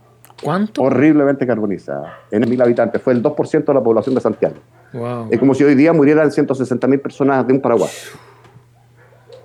¿Cuánto? 0.44 0.82
Horriblemente 0.82 1.46
carbonizadas. 1.46 2.12
En 2.30 2.48
mil 2.48 2.60
habitantes. 2.60 3.00
Fue 3.00 3.14
el 3.14 3.22
2% 3.22 3.64
de 3.64 3.74
la 3.74 3.82
población 3.82 4.14
de 4.14 4.20
Santiago. 4.20 4.56
Es 5.30 5.38
como 5.38 5.54
si 5.54 5.64
hoy 5.64 5.74
día 5.74 5.92
murieran 5.92 6.28
160.000 6.28 7.00
personas 7.00 7.46
de 7.46 7.54
un 7.54 7.60
Paraguay. 7.60 7.90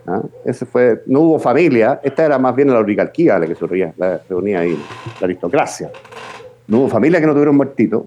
¿Ah? 0.06 0.22
Ese 0.44 0.66
fue, 0.66 1.02
no 1.06 1.22
hubo 1.22 1.40
familia. 1.40 2.02
Esta 2.04 2.26
era 2.26 2.38
más 2.38 2.54
bien 2.54 2.68
la 2.72 2.80
oligarquía 2.80 3.40
la 3.40 3.48
que 3.48 3.56
se 3.56 3.66
reunía, 3.66 3.94
la 3.98 4.20
reunía 4.30 4.60
ahí, 4.60 4.78
la 5.22 5.26
aristocracia. 5.26 5.90
No 6.68 6.80
hubo 6.80 6.90
familia 6.90 7.22
que 7.22 7.28
no 7.28 7.34
tuvieron 7.34 7.56
muertito. 7.56 8.06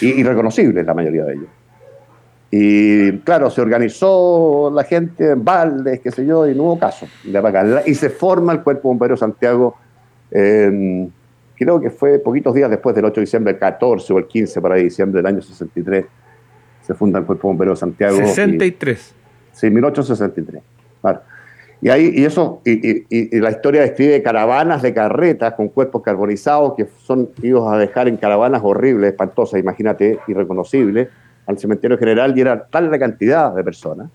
Y 0.00 0.20
irreconocibles 0.20 0.84
la 0.84 0.94
mayoría 0.94 1.24
de 1.24 1.32
ellos. 1.32 1.48
Y 2.50 3.18
claro, 3.20 3.50
se 3.50 3.60
organizó 3.60 4.70
la 4.74 4.84
gente 4.84 5.32
en 5.32 5.44
baldes, 5.44 6.00
qué 6.00 6.10
sé 6.10 6.24
yo, 6.24 6.46
y 6.46 6.54
no 6.54 6.64
hubo 6.64 6.78
caso 6.78 7.06
de 7.24 7.82
Y 7.86 7.94
se 7.94 8.10
forma 8.10 8.52
el 8.52 8.62
Cuerpo 8.62 8.88
Bombero 8.88 9.16
Santiago, 9.16 9.76
creo 11.58 11.80
que 11.80 11.90
fue 11.90 12.18
poquitos 12.18 12.54
días 12.54 12.70
después 12.70 12.94
del 12.94 13.04
8 13.04 13.14
de 13.14 13.20
diciembre, 13.22 13.52
el 13.52 13.58
14 13.58 14.12
o 14.12 14.18
el 14.18 14.26
15 14.26 14.60
para 14.60 14.76
diciembre 14.76 15.18
del 15.18 15.26
año 15.26 15.42
63, 15.42 16.04
se 16.82 16.94
funda 16.94 17.18
el 17.18 17.26
Cuerpo 17.26 17.48
Bombero 17.48 17.74
Santiago. 17.74 18.16
63. 18.16 19.14
sí, 19.52 19.70
1863. 19.70 20.62
Claro. 21.00 21.20
Y, 21.80 21.90
ahí, 21.90 22.12
y 22.14 22.24
eso, 22.24 22.60
y, 22.64 23.04
y, 23.08 23.40
la 23.40 23.50
historia 23.50 23.82
describe 23.82 24.20
caravanas 24.20 24.82
de 24.82 24.92
carretas 24.92 25.54
con 25.54 25.68
cuerpos 25.68 26.02
carbonizados 26.02 26.74
que 26.76 26.88
son 27.02 27.30
idos 27.40 27.72
a 27.72 27.78
dejar 27.78 28.08
en 28.08 28.16
caravanas 28.16 28.62
horribles, 28.64 29.10
espantosas, 29.10 29.60
imagínate, 29.60 30.18
irreconocibles 30.26 31.08
al 31.46 31.58
cementerio 31.58 31.96
general 31.96 32.36
y 32.36 32.40
era 32.40 32.66
tal 32.66 32.90
la 32.90 32.98
cantidad 32.98 33.54
de 33.54 33.62
personas 33.62 34.10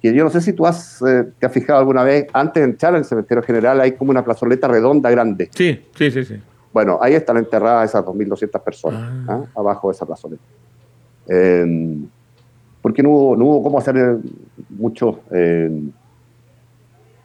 que 0.00 0.14
yo 0.14 0.24
no 0.24 0.30
sé 0.30 0.40
si 0.40 0.52
tú 0.52 0.66
has, 0.66 1.02
eh, 1.02 1.26
te 1.38 1.46
has 1.46 1.52
fijado 1.52 1.78
alguna 1.78 2.02
vez, 2.04 2.26
antes 2.32 2.62
de 2.62 2.70
entrar 2.70 2.94
al 2.94 3.04
cementerio 3.04 3.42
general 3.42 3.80
hay 3.80 3.92
como 3.92 4.10
una 4.10 4.24
plazoleta 4.24 4.66
redonda 4.66 5.10
grande. 5.10 5.50
Sí, 5.52 5.84
sí, 5.94 6.10
sí. 6.10 6.24
sí. 6.24 6.40
Bueno, 6.72 6.98
ahí 7.00 7.14
están 7.14 7.36
enterradas 7.36 7.90
esas 7.90 8.04
2.200 8.04 8.62
personas, 8.62 9.02
ah. 9.28 9.40
¿ah? 9.42 9.60
abajo 9.60 9.88
de 9.88 9.92
esa 9.94 10.06
plazoleta. 10.06 10.42
Eh, 11.28 11.96
porque 12.80 13.02
no 13.02 13.10
hubo, 13.10 13.36
no 13.36 13.44
hubo 13.46 13.62
cómo 13.62 13.78
hacer 13.78 13.96
eh, 13.96 14.16
mucho... 14.70 15.20
Eh, 15.32 15.82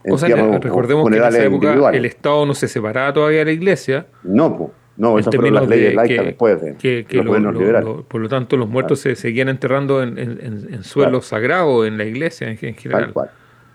o 0.08 0.18
sea, 0.18 0.28
recordemos 0.58 1.10
que 1.10 1.16
en 1.16 1.24
esa 1.24 1.44
época 1.44 1.90
el 1.90 2.04
Estado 2.04 2.46
no 2.46 2.54
se 2.54 2.68
separaba 2.68 3.12
todavía 3.12 3.40
de 3.40 3.46
la 3.46 3.50
iglesia. 3.50 4.06
No, 4.22 4.56
pues 4.56 4.70
no, 4.96 5.18
esas 5.18 5.34
fueron 5.34 5.54
las 5.54 5.68
leyes 5.68 5.94
laicas 5.94 6.24
después 6.24 6.60
de 6.60 6.76
que, 6.76 7.04
Por 8.08 8.20
lo 8.20 8.28
tanto, 8.28 8.56
los 8.56 8.68
muertos 8.68 9.00
se 9.00 9.14
seguían 9.14 9.48
enterrando 9.48 10.02
en, 10.02 10.18
en, 10.18 10.84
suelo 10.84 11.20
sagrado 11.22 11.84
en 11.84 11.98
la 11.98 12.04
iglesia 12.04 12.48
en, 12.48 12.56
general. 12.56 13.04
Tal 13.04 13.12
cual, 13.12 13.30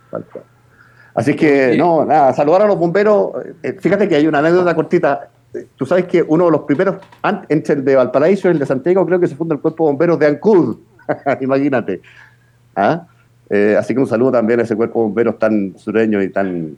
tal 0.10 0.26
cual. 0.26 0.44
Así 1.14 1.36
que, 1.36 1.76
no, 1.78 2.06
nada, 2.06 2.34
saludar 2.34 2.62
a 2.62 2.68
los 2.68 2.78
bomberos. 2.78 3.32
Eh, 3.62 3.76
fíjate 3.80 4.08
que 4.08 4.16
hay 4.16 4.28
una 4.28 4.40
anécdota 4.40 4.74
cortita. 4.74 5.30
Tú 5.76 5.86
sabes 5.86 6.06
que 6.06 6.24
uno 6.24 6.46
de 6.46 6.52
los 6.52 6.62
primeros, 6.62 6.96
entre 7.50 7.76
el 7.76 7.86
de 7.86 7.96
Valparaíso 7.96 8.48
y 8.48 8.52
el 8.52 8.60
de 8.60 8.66
Santiago, 8.66 9.06
creo 9.06 9.20
que 9.20 9.28
se 9.28 9.36
funda 9.36 9.56
el 9.56 9.62
Cuerpo 9.62 9.86
de 9.86 9.92
Bomberos 9.92 10.20
de 10.20 10.28
Ancud. 10.28 10.78
Imagínate. 11.42 12.02
¿Ah? 12.76 13.06
Eh, 13.50 13.76
así 13.78 13.94
que 13.94 14.00
un 14.00 14.08
saludo 14.08 14.32
también 14.32 14.62
a 14.62 14.64
ese 14.64 14.76
Cuerpo 14.76 15.00
de 15.00 15.06
Bomberos 15.06 15.38
tan 15.38 15.78
sureño 15.78 16.22
y 16.22 16.30
tan 16.30 16.78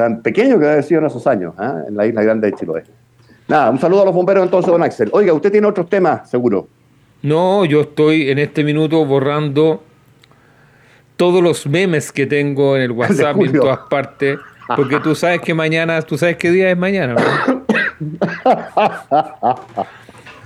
tan 0.00 0.22
pequeño 0.22 0.58
que 0.58 0.66
ha 0.66 0.82
sido 0.82 1.00
en 1.00 1.06
esos 1.08 1.26
años, 1.26 1.52
¿ah? 1.58 1.82
en 1.86 1.94
la 1.94 2.06
isla 2.06 2.22
grande 2.22 2.50
de 2.50 2.56
Chiloé. 2.56 2.84
Nada, 3.48 3.70
un 3.70 3.78
saludo 3.78 4.02
a 4.02 4.04
los 4.06 4.14
bomberos 4.14 4.44
entonces, 4.44 4.72
don 4.72 4.82
Axel. 4.82 5.10
Oiga, 5.12 5.34
usted 5.34 5.52
tiene 5.52 5.66
otros 5.66 5.90
temas, 5.90 6.30
seguro. 6.30 6.68
No, 7.20 7.66
yo 7.66 7.82
estoy 7.82 8.30
en 8.30 8.38
este 8.38 8.64
minuto 8.64 9.04
borrando 9.04 9.82
todos 11.16 11.42
los 11.42 11.66
memes 11.66 12.12
que 12.12 12.26
tengo 12.26 12.76
en 12.76 12.82
el 12.82 12.92
WhatsApp 12.92 13.36
y 13.42 13.44
en 13.44 13.52
todas 13.52 13.80
partes, 13.90 14.38
porque 14.76 15.00
tú 15.00 15.14
sabes 15.14 15.40
que 15.40 15.54
mañana, 15.54 16.02
tú 16.02 16.18
sabes 16.18 16.36
qué 16.36 16.50
día 16.50 16.70
es 16.70 16.76
mañana, 16.78 17.14
¿no? 17.14 17.64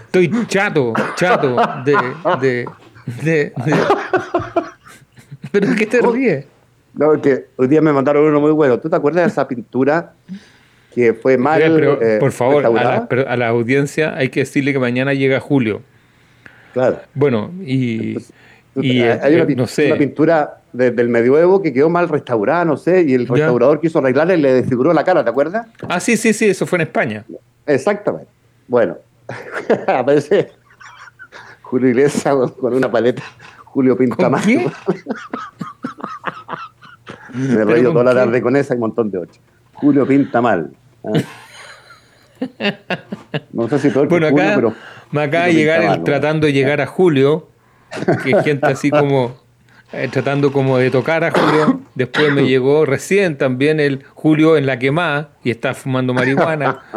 Estoy 0.07 0.31
chato, 0.47 0.93
chato 1.17 1.57
de, 1.85 1.97
de, 2.41 2.67
de, 3.23 3.53
de... 3.65 3.75
¿Pero 5.51 5.75
qué 5.77 5.87
te 5.87 6.01
ríes? 6.01 6.47
No, 6.95 7.21
que 7.21 7.47
hoy 7.57 7.69
día 7.69 7.81
me 7.81 7.93
mandaron 7.93 8.25
uno 8.25 8.41
muy 8.41 8.53
bueno. 8.53 8.79
¿Tú 8.79 8.89
te 8.89 8.97
acuerdas 8.97 9.25
de 9.25 9.29
esa 9.29 9.49
pintura 9.49 10.13
que 10.95 11.15
fue 11.15 11.37
mal? 11.37 11.61
Eh, 12.01 12.19
por 12.21 12.33
favor, 12.33 12.65
a 12.65 13.37
la, 13.37 13.49
audiencia 13.49 14.15
hay 14.17 14.29
que 14.29 14.41
decirle 14.41 14.73
que 14.73 14.79
mañana 14.79 15.13
llega 15.15 15.41
Julio. 15.41 15.83
Claro. 16.73 17.01
Bueno, 17.15 17.53
y. 17.65 18.17
y 18.77 19.03
hay 19.03 19.35
una, 19.35 19.45
eh, 19.45 19.87
una 19.87 19.97
pintura 19.97 20.61
del 20.75 21.09
medioevo 21.09 21.63
que 21.63 21.73
quedó 21.73 21.89
mal 21.89 22.09
restaurada, 22.09 22.65
no 22.65 22.77
sé, 22.77 23.03
y 23.03 23.15
el 23.15 23.29
restaurador 23.29 23.81
quiso 23.81 24.01
arreglarla 24.01 24.35
y 24.35 24.41
le 24.41 24.55
desfiguró 24.55 24.93
la 24.93 25.05
cara, 25.05 25.23
¿te 25.23 25.31
acuerdas? 25.31 25.69
Ah, 25.89 26.01
sí, 26.01 26.17
sí, 26.17 26.33
sí, 26.33 26.47
eso 26.47 26.67
fue 26.67 26.79
en 26.79 26.83
España. 26.83 27.25
Exactamente. 27.65 28.29
Bueno, 28.67 28.97
aparece 29.87 30.51
Julio 31.63 31.89
Iglesias 31.91 32.35
con 32.61 32.75
una 32.75 32.91
paleta. 32.91 33.23
Julio 33.65 33.97
pinta 33.97 34.29
más. 34.29 34.45
Me 37.33 37.65
rayo 37.65 37.93
toda 37.93 38.05
la 38.05 38.15
tarde 38.15 38.43
con 38.43 38.57
esa 38.57 38.75
y 38.75 38.77
un 38.77 38.81
montón 38.81 39.11
de 39.11 39.19
ocho. 39.19 39.41
Julio 39.75 40.07
pinta 40.07 40.41
mal. 40.41 40.71
¿ah? 41.05 41.11
No 43.53 43.69
sé 43.69 43.79
si 43.79 43.91
todo 43.91 44.03
el 44.03 44.09
bueno, 44.09 44.27
acá, 44.27 44.53
pero 44.55 44.75
me 45.11 45.23
acaba 45.23 45.47
de 45.47 45.55
llegar 45.55 46.05
tratando 46.05 46.47
de 46.47 46.53
llegar 46.53 46.81
a 46.81 46.87
Julio, 46.87 47.49
que 48.23 48.43
gente 48.43 48.67
así 48.67 48.91
como 48.91 49.44
eh, 49.95 50.09
tratando 50.11 50.53
como 50.53 50.79
de 50.79 50.91
tocar 50.91 51.25
a 51.25 51.31
Julio. 51.31 51.81
Después 51.95 52.33
me 52.33 52.47
llegó 52.47 52.85
recién 52.85 53.39
también 53.39 53.81
el 53.81 54.05
Julio 54.15 54.57
en 54.57 54.67
la 54.67 54.79
quemada 54.79 55.31
y 55.43 55.51
está 55.51 55.75
fumando 55.75 56.15
marihuana. 56.15 56.81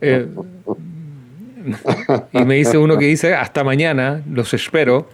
Eh, 0.00 0.26
y 2.32 2.44
me 2.44 2.54
dice 2.54 2.78
uno 2.78 2.96
que 2.98 3.06
dice 3.06 3.34
hasta 3.34 3.64
mañana, 3.64 4.22
los 4.30 4.54
espero. 4.54 5.08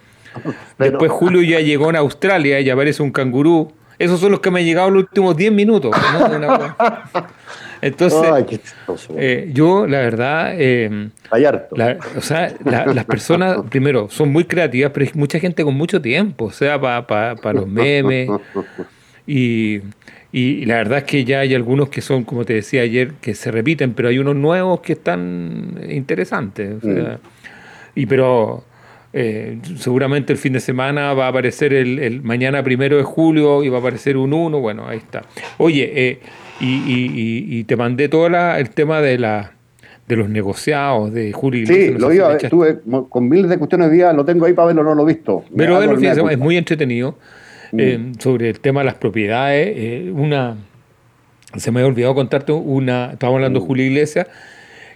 Después 0.78 1.10
Julio 1.10 1.42
ya 1.42 1.60
llegó 1.60 1.90
en 1.90 1.96
Australia 1.96 2.60
y 2.60 2.70
aparece 2.70 3.02
un 3.02 3.10
cangurú. 3.10 3.72
Esos 3.98 4.20
son 4.20 4.32
los 4.32 4.40
que 4.40 4.50
me 4.50 4.60
han 4.60 4.66
llegado 4.66 4.90
los 4.90 5.04
últimos 5.04 5.36
10 5.36 5.52
minutos. 5.52 5.94
Entonces, 7.80 8.20
eh, 9.16 9.50
yo, 9.52 9.86
la 9.86 9.98
verdad, 9.98 10.54
eh, 10.56 11.10
o 12.16 12.20
sea, 12.22 12.54
las 12.64 13.04
personas, 13.04 13.58
primero, 13.70 14.08
son 14.08 14.32
muy 14.32 14.44
creativas, 14.44 14.90
pero 14.94 15.04
hay 15.04 15.12
mucha 15.14 15.38
gente 15.38 15.62
con 15.64 15.74
mucho 15.74 16.00
tiempo, 16.00 16.46
o 16.46 16.50
sea, 16.50 16.80
para 16.80 17.52
los 17.52 17.66
memes. 17.66 18.30
Y, 19.26 19.80
y, 20.32 20.66
la 20.66 20.74
verdad 20.74 20.98
es 20.98 21.04
que 21.04 21.24
ya 21.24 21.40
hay 21.40 21.54
algunos 21.54 21.88
que 21.88 22.02
son, 22.02 22.24
como 22.24 22.44
te 22.44 22.52
decía 22.52 22.82
ayer, 22.82 23.14
que 23.22 23.34
se 23.34 23.50
repiten, 23.50 23.94
pero 23.94 24.10
hay 24.10 24.18
unos 24.18 24.36
nuevos 24.36 24.80
que 24.80 24.92
están 24.92 25.80
interesantes. 25.88 26.76
O 26.76 26.80
sea, 26.82 27.14
mm. 27.14 27.18
Y 27.94 28.06
pero 28.06 28.64
eh, 29.16 29.58
seguramente 29.76 30.32
el 30.32 30.38
fin 30.40 30.54
de 30.54 30.60
semana 30.60 31.14
va 31.14 31.26
a 31.26 31.28
aparecer 31.28 31.72
el, 31.72 32.20
mañana 32.24 32.64
primero 32.64 32.96
de 32.96 33.04
julio 33.04 33.62
y 33.62 33.68
va 33.68 33.76
a 33.76 33.80
aparecer 33.80 34.16
un 34.16 34.32
1, 34.32 34.58
bueno, 34.58 34.88
ahí 34.88 34.98
está. 34.98 35.22
Oye, 35.58 35.92
eh, 35.94 36.20
y, 36.60 37.62
te 37.62 37.76
mandé 37.76 38.08
todo 38.08 38.26
el 38.26 38.70
tema 38.70 39.00
de 39.00 39.18
la 39.18 39.52
de 40.08 40.16
los 40.16 40.28
negociados 40.28 41.14
de 41.14 41.32
Julio 41.32 41.64
Sí, 41.66 41.94
lo 41.96 42.12
iba, 42.12 42.36
estuve 42.36 42.80
con 43.08 43.28
miles 43.28 43.48
de 43.48 43.56
cuestiones 43.56 43.88
de 43.88 43.96
día, 43.96 44.12
lo 44.12 44.24
tengo 44.24 44.46
ahí 44.46 44.52
para 44.52 44.66
verlo, 44.66 44.82
no 44.82 44.96
lo 44.96 45.04
he 45.04 45.14
visto. 45.14 45.44
Pero 45.56 45.80
es 45.80 46.38
muy 46.38 46.56
entretenido 46.56 47.16
mm. 47.70 47.80
eh, 47.80 48.12
sobre 48.18 48.50
el 48.50 48.58
tema 48.58 48.80
de 48.80 48.86
las 48.86 48.96
propiedades. 48.96 50.10
una 50.12 50.56
Se 51.56 51.70
me 51.70 51.80
había 51.80 51.88
olvidado 51.88 52.16
contarte 52.16 52.50
una, 52.50 53.12
estábamos 53.12 53.38
hablando 53.38 53.60
de 53.60 53.64
mm. 53.64 53.68
Julio 53.68 53.86
Iglesias, 53.86 54.26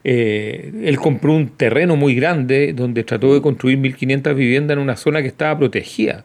eh, 0.05 0.73
él 0.85 0.97
compró 0.99 1.35
un 1.35 1.49
terreno 1.49 1.97
muy 1.97 2.15
grande 2.15 2.73
donde 2.73 3.05
trató 3.05 3.35
de 3.35 3.43
construir 3.43 3.79
1.500 3.79 4.35
viviendas 4.35 4.77
en 4.77 4.83
una 4.83 4.97
zona 4.97 5.23
que 5.23 5.29
estaba 5.29 5.59
protegida. 5.59 6.25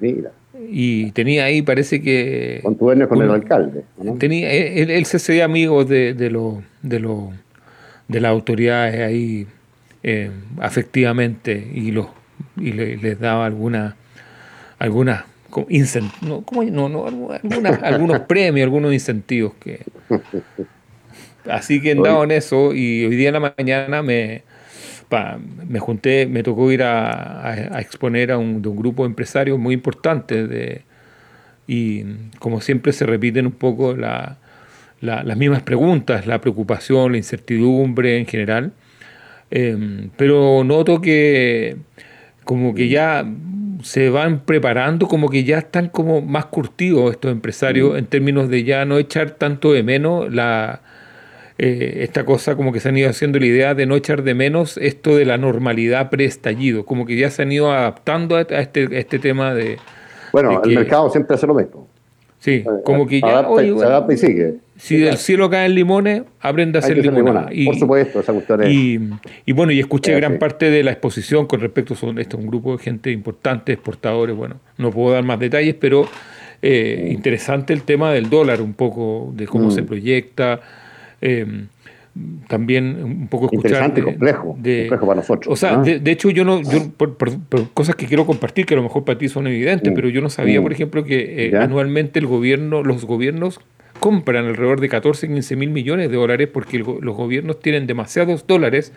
Mira. 0.00 0.30
Y 0.70 1.12
tenía 1.12 1.44
ahí, 1.44 1.62
parece 1.62 2.02
que... 2.02 2.60
Con 2.62 2.76
tu 2.76 2.86
con 2.86 3.22
el 3.22 3.30
alcalde. 3.30 3.84
Tenía, 4.18 4.52
él, 4.52 5.04
se 5.06 5.16
hacía 5.16 5.44
amigo 5.44 5.84
de, 5.84 6.14
de, 6.14 6.30
lo, 6.30 6.62
de, 6.82 7.00
lo, 7.00 7.32
de 8.08 8.20
las 8.20 8.30
autoridades 8.30 9.00
ahí 9.00 9.46
eh, 10.02 10.30
afectivamente 10.58 11.70
y, 11.74 11.92
los, 11.92 12.08
y 12.56 12.72
les 12.72 13.18
daba 13.18 13.46
alguna, 13.46 13.96
algunas 14.78 15.24
no, 16.20 16.88
no, 16.88 17.10
no, 17.10 17.28
algunos 17.82 18.20
premios, 18.20 18.64
algunos 18.64 18.92
incentivos 18.92 19.54
que, 19.54 19.80
Así 21.50 21.80
que 21.80 21.90
he 21.90 21.92
andado 21.92 22.24
en 22.24 22.30
eso 22.30 22.74
y 22.74 23.04
hoy 23.04 23.16
día 23.16 23.28
en 23.28 23.34
la 23.34 23.54
mañana 23.56 24.02
me, 24.02 24.42
me 25.66 25.78
junté, 25.78 26.26
me 26.26 26.42
tocó 26.42 26.70
ir 26.70 26.82
a, 26.82 27.80
exponer 27.80 28.32
a 28.32 28.38
un, 28.38 28.62
de 28.62 28.68
un 28.68 28.76
grupo 28.76 29.02
de 29.02 29.08
empresarios 29.08 29.58
muy 29.58 29.74
importante 29.74 30.46
de, 30.46 30.82
y 31.66 32.04
como 32.38 32.60
siempre 32.60 32.92
se 32.92 33.06
repiten 33.06 33.46
un 33.46 33.52
poco 33.52 33.94
las 33.94 35.36
mismas 35.36 35.62
preguntas, 35.62 36.26
la 36.26 36.40
preocupación, 36.40 37.12
la 37.12 37.18
incertidumbre 37.18 38.18
en 38.18 38.26
general. 38.26 38.72
Em, 39.50 40.10
pero 40.16 40.62
noto 40.64 41.00
que 41.00 41.76
como 42.44 42.74
que 42.74 42.88
ya 42.88 43.26
se 43.82 44.10
van 44.10 44.40
preparando, 44.40 45.06
como 45.06 45.28
que 45.28 45.44
ya 45.44 45.58
están 45.58 45.88
como 45.88 46.20
más 46.20 46.46
curtidos 46.46 47.12
estos 47.12 47.32
empresarios 47.32 47.96
en 47.98 48.06
términos 48.06 48.48
de 48.48 48.64
ya 48.64 48.84
no 48.84 48.98
echar 48.98 49.32
tanto 49.32 49.72
de 49.72 49.82
menos 49.82 50.32
la, 50.32 50.80
eh, 51.60 52.04
esta 52.04 52.24
cosa 52.24 52.54
como 52.54 52.72
que 52.72 52.78
se 52.78 52.88
han 52.88 52.96
ido 52.96 53.10
haciendo 53.10 53.40
la 53.40 53.46
idea 53.46 53.74
de 53.74 53.84
no 53.84 53.96
echar 53.96 54.22
de 54.22 54.34
menos 54.34 54.76
esto 54.76 55.16
de 55.16 55.24
la 55.24 55.38
normalidad 55.38 56.08
preestallido, 56.08 56.84
como 56.84 57.04
que 57.04 57.16
ya 57.16 57.30
se 57.30 57.42
han 57.42 57.50
ido 57.50 57.72
adaptando 57.72 58.36
a 58.36 58.42
este, 58.42 58.88
este 58.96 59.18
tema 59.18 59.54
de... 59.54 59.78
Bueno, 60.32 60.62
el 60.62 60.74
mercado 60.74 61.10
siempre 61.10 61.34
hace 61.34 61.48
lo 61.48 61.54
mismo. 61.54 61.88
Sí, 62.38 62.52
eh, 62.52 62.66
como 62.84 63.08
que 63.08 63.20
ya... 63.20 63.44
se 63.44 63.84
adapta 63.84 64.12
y 64.12 64.18
sigue. 64.18 64.54
Si 64.76 64.98
del 64.98 65.16
cielo 65.16 65.50
caen 65.50 65.74
limones, 65.74 66.22
aprende 66.40 66.78
a 66.78 66.80
hacer 66.80 66.98
limonada. 66.98 67.50
Por 67.64 67.76
supuesto, 67.76 68.20
esa 68.20 68.32
cuestión 68.32 68.62
es... 68.62 68.70
Y, 68.70 69.52
bueno, 69.52 69.72
y 69.72 69.80
escuché 69.80 70.14
gran 70.14 70.38
parte 70.38 70.70
de 70.70 70.84
la 70.84 70.92
exposición 70.92 71.46
con 71.46 71.60
respecto 71.60 71.94
a 71.94 72.20
esto, 72.20 72.36
un 72.36 72.46
grupo 72.46 72.76
de 72.76 72.82
gente 72.84 73.10
importante, 73.10 73.72
exportadores, 73.72 74.36
bueno, 74.36 74.60
no 74.76 74.92
puedo 74.92 75.12
dar 75.12 75.24
más 75.24 75.40
detalles, 75.40 75.74
pero 75.74 76.06
eh, 76.62 77.06
mm. 77.08 77.12
interesante 77.12 77.72
el 77.72 77.82
tema 77.82 78.12
del 78.12 78.30
dólar, 78.30 78.62
un 78.62 78.74
poco 78.74 79.32
de 79.34 79.48
cómo 79.48 79.72
se 79.72 79.82
mm. 79.82 79.86
proyecta, 79.86 80.60
Em, 81.20 81.68
también 82.48 83.02
un 83.02 83.28
poco 83.28 83.46
escuchar. 83.46 83.70
Interesante, 83.70 84.02
complejo, 84.02 84.48
complejo 84.48 85.06
para 85.06 85.20
nosotros. 85.20 85.52
O 85.52 85.56
sea, 85.56 85.76
de, 85.76 86.10
hecho, 86.10 86.30
yo 86.30 86.44
no, 86.44 86.62
yo, 86.62 86.90
por, 86.90 87.16
cosas 87.74 87.94
que 87.94 88.06
quiero 88.06 88.26
compartir, 88.26 88.66
que 88.66 88.74
a 88.74 88.76
lo 88.76 88.82
mejor 88.82 89.04
para 89.04 89.18
ti 89.18 89.28
son 89.28 89.46
evidentes, 89.46 89.92
mm. 89.92 89.94
pero 89.94 90.08
yo 90.08 90.20
no 90.20 90.30
sabía, 90.30 90.60
mm. 90.60 90.62
por 90.62 90.72
ejemplo, 90.72 91.04
que 91.04 91.46
eh, 91.46 91.56
anualmente 91.56 92.18
el 92.18 92.26
gobierno, 92.26 92.82
los 92.82 93.04
gobiernos 93.04 93.60
compran 94.00 94.46
alrededor 94.46 94.80
de 94.80 94.88
14, 94.88 95.28
15 95.28 95.56
mil 95.56 95.70
millones 95.70 96.10
de 96.10 96.16
dólares 96.16 96.48
porque 96.52 96.78
los 96.78 97.16
gobiernos 97.16 97.60
tienen 97.60 97.86
demasiados 97.86 98.46
dólares. 98.46 98.92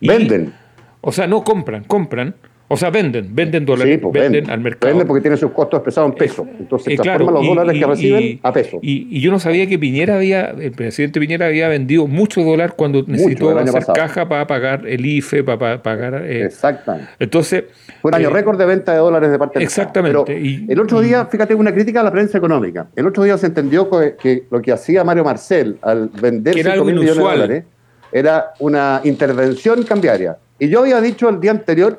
Venden. 0.00 0.52
O 1.00 1.10
sea, 1.10 1.26
no 1.26 1.42
compran, 1.42 1.84
compran 1.84 2.34
o 2.72 2.76
sea, 2.78 2.88
venden, 2.88 3.28
venden 3.34 3.66
dólares, 3.66 3.98
pues, 4.00 4.14
venden, 4.14 4.48
al 4.48 4.60
mercado. 4.60 4.88
Venden 4.92 5.06
porque 5.06 5.20
tienen 5.20 5.36
sus 5.36 5.50
costos 5.50 5.76
expresados 5.76 6.10
en 6.10 6.16
peso. 6.16 6.46
Entonces, 6.58 6.94
eh, 6.94 6.96
transforman 6.96 7.34
los 7.34 7.46
dólares 7.46 7.78
que 7.78 7.86
reciben 7.86 8.40
a 8.42 8.50
peso. 8.50 8.78
Y, 8.80 9.20
yo 9.20 9.30
no 9.30 9.38
sabía 9.38 9.66
que 9.66 9.78
Piñera 9.78 10.16
había, 10.16 10.46
el 10.46 10.72
presidente 10.72 11.20
Piñera 11.20 11.46
había 11.46 11.68
vendido 11.68 12.06
mucho 12.06 12.40
dólar 12.42 12.74
cuando 12.74 13.04
necesitó 13.06 13.50
hacer 13.58 13.84
caja 13.94 14.26
para 14.26 14.46
pagar 14.46 14.86
el 14.86 15.04
IFE, 15.04 15.44
para, 15.44 15.82
pagar. 15.82 16.24
Eh, 16.24 16.46
Exactamente. 16.46 17.10
Entonces. 17.18 17.64
Fue 18.00 18.08
un 18.08 18.14
año 18.14 18.30
eh, 18.30 18.32
récord 18.32 18.58
de 18.58 18.64
venta 18.64 18.92
de 18.92 18.98
dólares 19.00 19.30
de 19.30 19.38
parte 19.38 19.58
del 19.58 19.64
Exactamente. 19.64 20.40
y, 20.40 20.64
el 20.66 20.80
otro 20.80 21.02
día, 21.02 21.26
fíjate, 21.26 21.54
una 21.54 21.74
crítica 21.74 22.00
a 22.00 22.04
la 22.04 22.10
prensa 22.10 22.38
económica. 22.38 22.86
El 22.96 23.06
otro 23.06 23.22
día 23.22 23.36
se 23.36 23.48
entendió 23.48 23.90
que, 24.16 24.44
lo 24.50 24.62
que 24.62 24.72
hacía 24.72 25.04
Mario 25.04 25.24
Marcel 25.24 25.76
al 25.82 26.08
vender 26.08 26.54
5 26.54 26.84
mil 26.86 26.94
millones 26.94 27.16
de 27.16 27.22
dólares 27.22 27.64
era 28.12 28.54
una 28.60 29.02
intervención 29.04 29.82
cambiaria. 29.82 30.38
Y 30.58 30.68
yo 30.68 30.78
había 30.78 31.00
dicho 31.00 31.28
el 31.28 31.40
día 31.40 31.50
anterior 31.50 31.96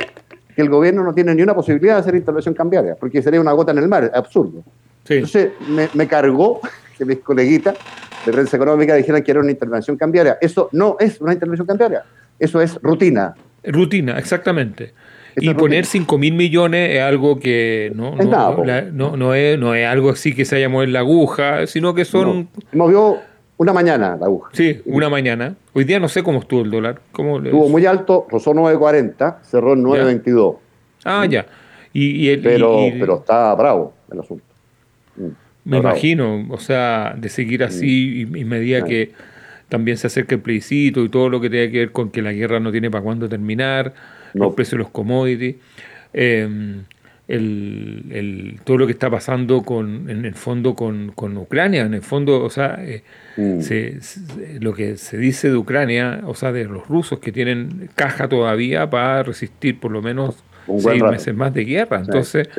que 0.55 0.61
el 0.61 0.69
gobierno 0.69 1.03
no 1.03 1.13
tiene 1.13 1.33
ni 1.35 1.41
una 1.41 1.53
posibilidad 1.53 1.95
de 1.95 1.99
hacer 2.01 2.15
intervención 2.15 2.53
cambiaria, 2.53 2.95
porque 2.99 3.21
sería 3.21 3.41
una 3.41 3.51
gota 3.53 3.71
en 3.71 3.79
el 3.79 3.87
mar, 3.87 4.03
es 4.03 4.13
absurdo. 4.13 4.63
Entonces 5.07 5.51
me, 5.93 6.07
cargó 6.07 6.61
que 6.97 7.05
mis 7.05 7.19
coleguitas 7.19 7.75
de 8.25 8.31
prensa 8.31 8.55
económica 8.57 8.95
dijeran 8.95 9.23
que 9.23 9.31
era 9.31 9.41
una 9.41 9.51
intervención 9.51 9.97
cambiaria. 9.97 10.37
Eso 10.39 10.69
no 10.71 10.95
es 10.99 11.19
una 11.19 11.33
intervención 11.33 11.67
cambiaria, 11.67 12.03
eso 12.39 12.61
es 12.61 12.79
rutina. 12.81 13.35
Rutina, 13.65 14.17
exactamente. 14.17 14.93
y 15.37 15.53
poner 15.53 15.85
5 15.85 16.17
mil 16.17 16.33
millones 16.33 16.95
es 16.95 17.01
algo 17.01 17.39
que 17.39 17.91
no, 17.95 18.15
no, 18.15 19.17
no, 19.17 19.33
es, 19.33 19.59
no 19.59 19.75
es 19.75 19.87
algo 19.87 20.11
así 20.11 20.35
que 20.35 20.45
se 20.45 20.57
haya 20.57 20.69
movido 20.69 20.91
la 20.91 20.99
aguja, 20.99 21.65
sino 21.67 21.93
que 21.93 22.05
son... 22.05 22.49
Movió 22.73 23.19
una 23.63 23.73
mañana 23.73 24.17
la 24.19 24.25
aguja. 24.25 24.49
Sí, 24.53 24.81
una 24.85 25.09
mañana. 25.09 25.55
Hoy 25.73 25.85
día 25.85 25.99
no 25.99 26.09
sé 26.09 26.21
cómo 26.21 26.39
estuvo 26.39 26.61
el 26.61 26.69
dólar. 26.69 26.99
¿Cómo 27.13 27.39
estuvo 27.39 27.69
muy 27.69 27.85
alto, 27.85 28.27
rozó 28.29 28.53
9.40, 28.53 29.41
cerró 29.41 29.73
en 29.73 29.83
9.22. 29.83 30.57
Ah, 31.05 31.25
ya. 31.25 31.45
Y, 31.93 32.27
el, 32.29 32.41
pero, 32.41 32.77
pero 32.99 33.17
está 33.19 33.53
bravo 33.55 33.93
el 34.11 34.19
asunto. 34.19 34.43
Mm, 35.15 35.27
me 35.65 35.77
imagino, 35.77 36.47
o 36.49 36.57
sea, 36.57 37.15
de 37.17 37.29
seguir 37.29 37.63
así 37.63 38.25
mm. 38.27 38.35
y, 38.35 38.45
medida 38.45 38.83
que 38.83 39.11
también 39.69 39.97
se 39.97 40.07
acerca 40.07 40.35
el 40.35 40.41
plebiscito 40.41 41.03
y 41.03 41.09
todo 41.09 41.29
lo 41.29 41.39
que 41.39 41.49
tenga 41.49 41.71
que 41.71 41.79
ver 41.79 41.91
con 41.91 42.09
que 42.09 42.21
la 42.21 42.33
guerra 42.33 42.59
no 42.59 42.71
tiene 42.71 42.91
para 42.91 43.03
cuándo 43.03 43.29
terminar, 43.29 43.93
los 44.33 44.53
precios 44.55 44.73
de 44.73 44.77
los 44.79 44.89
commodities. 44.89 45.55
Eh, 46.13 46.83
el, 47.27 48.05
el, 48.11 48.59
todo 48.63 48.77
lo 48.77 48.85
que 48.85 48.91
está 48.91 49.09
pasando 49.09 49.63
con, 49.63 50.09
en 50.09 50.25
el 50.25 50.35
fondo 50.35 50.75
con, 50.75 51.11
con 51.13 51.37
Ucrania. 51.37 51.81
En 51.81 51.93
el 51.93 52.01
fondo, 52.01 52.43
o 52.43 52.49
sea, 52.49 52.79
eh, 52.81 53.03
mm. 53.37 53.61
se, 53.61 53.99
lo 54.59 54.73
que 54.73 54.97
se 54.97 55.17
dice 55.17 55.49
de 55.49 55.55
Ucrania, 55.55 56.21
o 56.25 56.35
sea, 56.35 56.51
de 56.51 56.65
los 56.65 56.87
rusos 56.87 57.19
que 57.19 57.31
tienen 57.31 57.89
caja 57.95 58.27
todavía 58.27 58.89
para 58.89 59.23
resistir 59.23 59.79
por 59.79 59.91
lo 59.91 60.01
menos 60.01 60.43
seis 60.79 61.01
meses 61.03 61.35
más 61.35 61.53
de 61.53 61.65
guerra. 61.65 61.99
Entonces, 61.99 62.49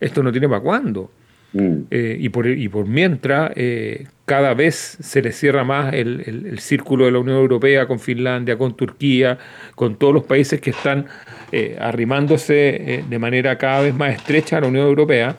esto 0.00 0.22
no 0.22 0.32
tiene 0.32 0.48
para 0.48 0.60
cuándo. 0.60 1.10
Mm. 1.52 1.82
Eh, 1.90 2.16
y, 2.20 2.28
por, 2.28 2.46
y 2.46 2.68
por 2.68 2.86
mientras, 2.86 3.52
eh, 3.56 4.06
cada 4.24 4.54
vez 4.54 4.98
se 5.00 5.20
le 5.20 5.32
cierra 5.32 5.64
más 5.64 5.92
el, 5.92 6.44
el, 6.46 6.58
círculo 6.60 7.06
de 7.06 7.10
la 7.10 7.18
Unión 7.18 7.38
Europea 7.38 7.86
con 7.86 7.98
Finlandia, 7.98 8.56
con 8.56 8.76
Turquía, 8.76 9.38
con 9.74 9.96
todos 9.96 10.14
los 10.14 10.24
países 10.24 10.60
que 10.60 10.70
están 10.70 11.06
eh, 11.50 11.76
arrimándose 11.80 13.04
de 13.08 13.18
manera 13.18 13.58
cada 13.58 13.82
vez 13.82 13.94
más 13.94 14.14
estrecha 14.14 14.58
a 14.58 14.60
la 14.60 14.68
Unión 14.68 14.86
Europea. 14.86 15.34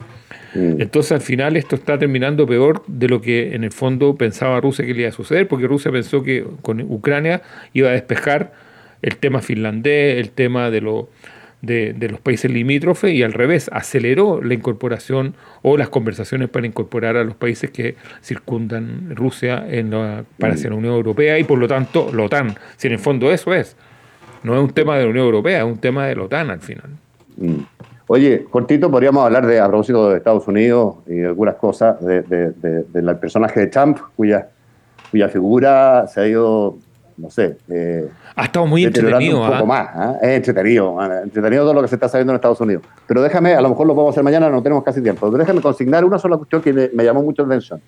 Mm. 0.54 0.82
Entonces 0.82 1.12
al 1.12 1.22
final 1.22 1.56
esto 1.56 1.76
está 1.76 1.98
terminando 1.98 2.46
peor 2.46 2.82
de 2.86 3.08
lo 3.08 3.22
que 3.22 3.54
en 3.54 3.64
el 3.64 3.72
fondo 3.72 4.14
pensaba 4.14 4.60
Rusia 4.60 4.84
que 4.84 4.92
le 4.92 5.00
iba 5.00 5.08
a 5.08 5.12
suceder, 5.12 5.48
porque 5.48 5.66
Rusia 5.66 5.90
pensó 5.90 6.22
que 6.22 6.44
con 6.60 6.82
Ucrania 6.82 7.40
iba 7.72 7.88
a 7.88 7.92
despejar 7.92 8.52
el 9.00 9.16
tema 9.16 9.40
finlandés, 9.40 10.18
el 10.18 10.30
tema 10.30 10.70
de 10.70 10.82
lo 10.82 11.08
de, 11.62 12.08
los 12.10 12.20
países 12.20 12.50
limítrofes 12.50 13.14
y 13.14 13.22
al 13.22 13.32
revés, 13.32 13.70
aceleró 13.72 14.42
la 14.42 14.54
incorporación 14.54 15.34
o 15.62 15.76
las 15.76 15.88
conversaciones 15.88 16.48
para 16.48 16.66
incorporar 16.66 17.16
a 17.16 17.24
los 17.24 17.36
países 17.36 17.70
que 17.70 17.96
circundan 18.22 19.14
Rusia 19.14 19.64
para 20.38 20.54
hacia 20.54 20.70
la 20.70 20.76
Unión 20.76 20.94
Europea 20.94 21.38
y 21.38 21.44
por 21.44 21.58
lo 21.58 21.68
tanto 21.68 22.12
la 22.12 22.24
OTAN. 22.24 22.56
Si 22.76 22.88
en 22.88 22.94
el 22.94 22.98
fondo 22.98 23.32
eso 23.32 23.54
es, 23.54 23.76
no 24.42 24.54
es 24.54 24.60
un 24.60 24.70
tema 24.70 24.96
de 24.96 25.04
la 25.04 25.10
Unión 25.10 25.24
Europea, 25.24 25.58
es 25.60 25.64
un 25.64 25.78
tema 25.78 26.06
de 26.06 26.16
la 26.16 26.24
OTAN 26.24 26.50
al 26.50 26.60
final. 26.60 26.90
Mm. 27.36 27.60
Oye, 28.08 28.44
cortito, 28.50 28.90
podríamos 28.90 29.24
hablar 29.24 29.46
de, 29.46 29.60
a 29.60 29.68
propósito 29.68 30.10
de 30.10 30.18
Estados 30.18 30.46
Unidos 30.46 30.96
y 31.06 31.22
algunas 31.22 31.54
cosas 31.54 31.96
del 32.04 33.16
personaje 33.20 33.60
de 33.60 33.66
Trump, 33.68 33.98
cuya 34.16 34.48
figura 35.30 36.06
se 36.08 36.20
ha 36.20 36.26
ido, 36.26 36.76
no 37.16 37.30
sé. 37.30 37.56
Eh, 37.68 38.08
ha 38.34 38.44
estado 38.44 38.66
muy 38.66 38.84
entretenido. 38.84 39.40
Un 39.40 39.46
poco 39.46 39.62
¿ah? 39.62 39.66
más, 39.66 39.88
¿ah? 39.94 40.18
es 40.22 40.28
entretenido, 40.30 40.96
entretenido 41.22 41.64
todo 41.64 41.74
lo 41.74 41.82
que 41.82 41.88
se 41.88 41.96
está 41.96 42.08
sabiendo 42.08 42.32
en 42.32 42.36
Estados 42.36 42.60
Unidos. 42.60 42.82
Pero 43.06 43.22
déjame, 43.22 43.54
a 43.54 43.60
lo 43.60 43.68
mejor 43.68 43.86
lo 43.86 43.94
podemos 43.94 44.14
hacer 44.14 44.24
mañana, 44.24 44.48
no 44.50 44.62
tenemos 44.62 44.84
casi 44.84 45.00
tiempo, 45.02 45.26
pero 45.26 45.38
déjame 45.38 45.60
consignar 45.60 46.04
una 46.04 46.18
sola 46.18 46.36
cuestión 46.36 46.62
que 46.62 46.90
me, 46.92 47.04
llamó 47.04 47.22
mucho 47.22 47.42
la 47.42 47.54
atención. 47.54 47.80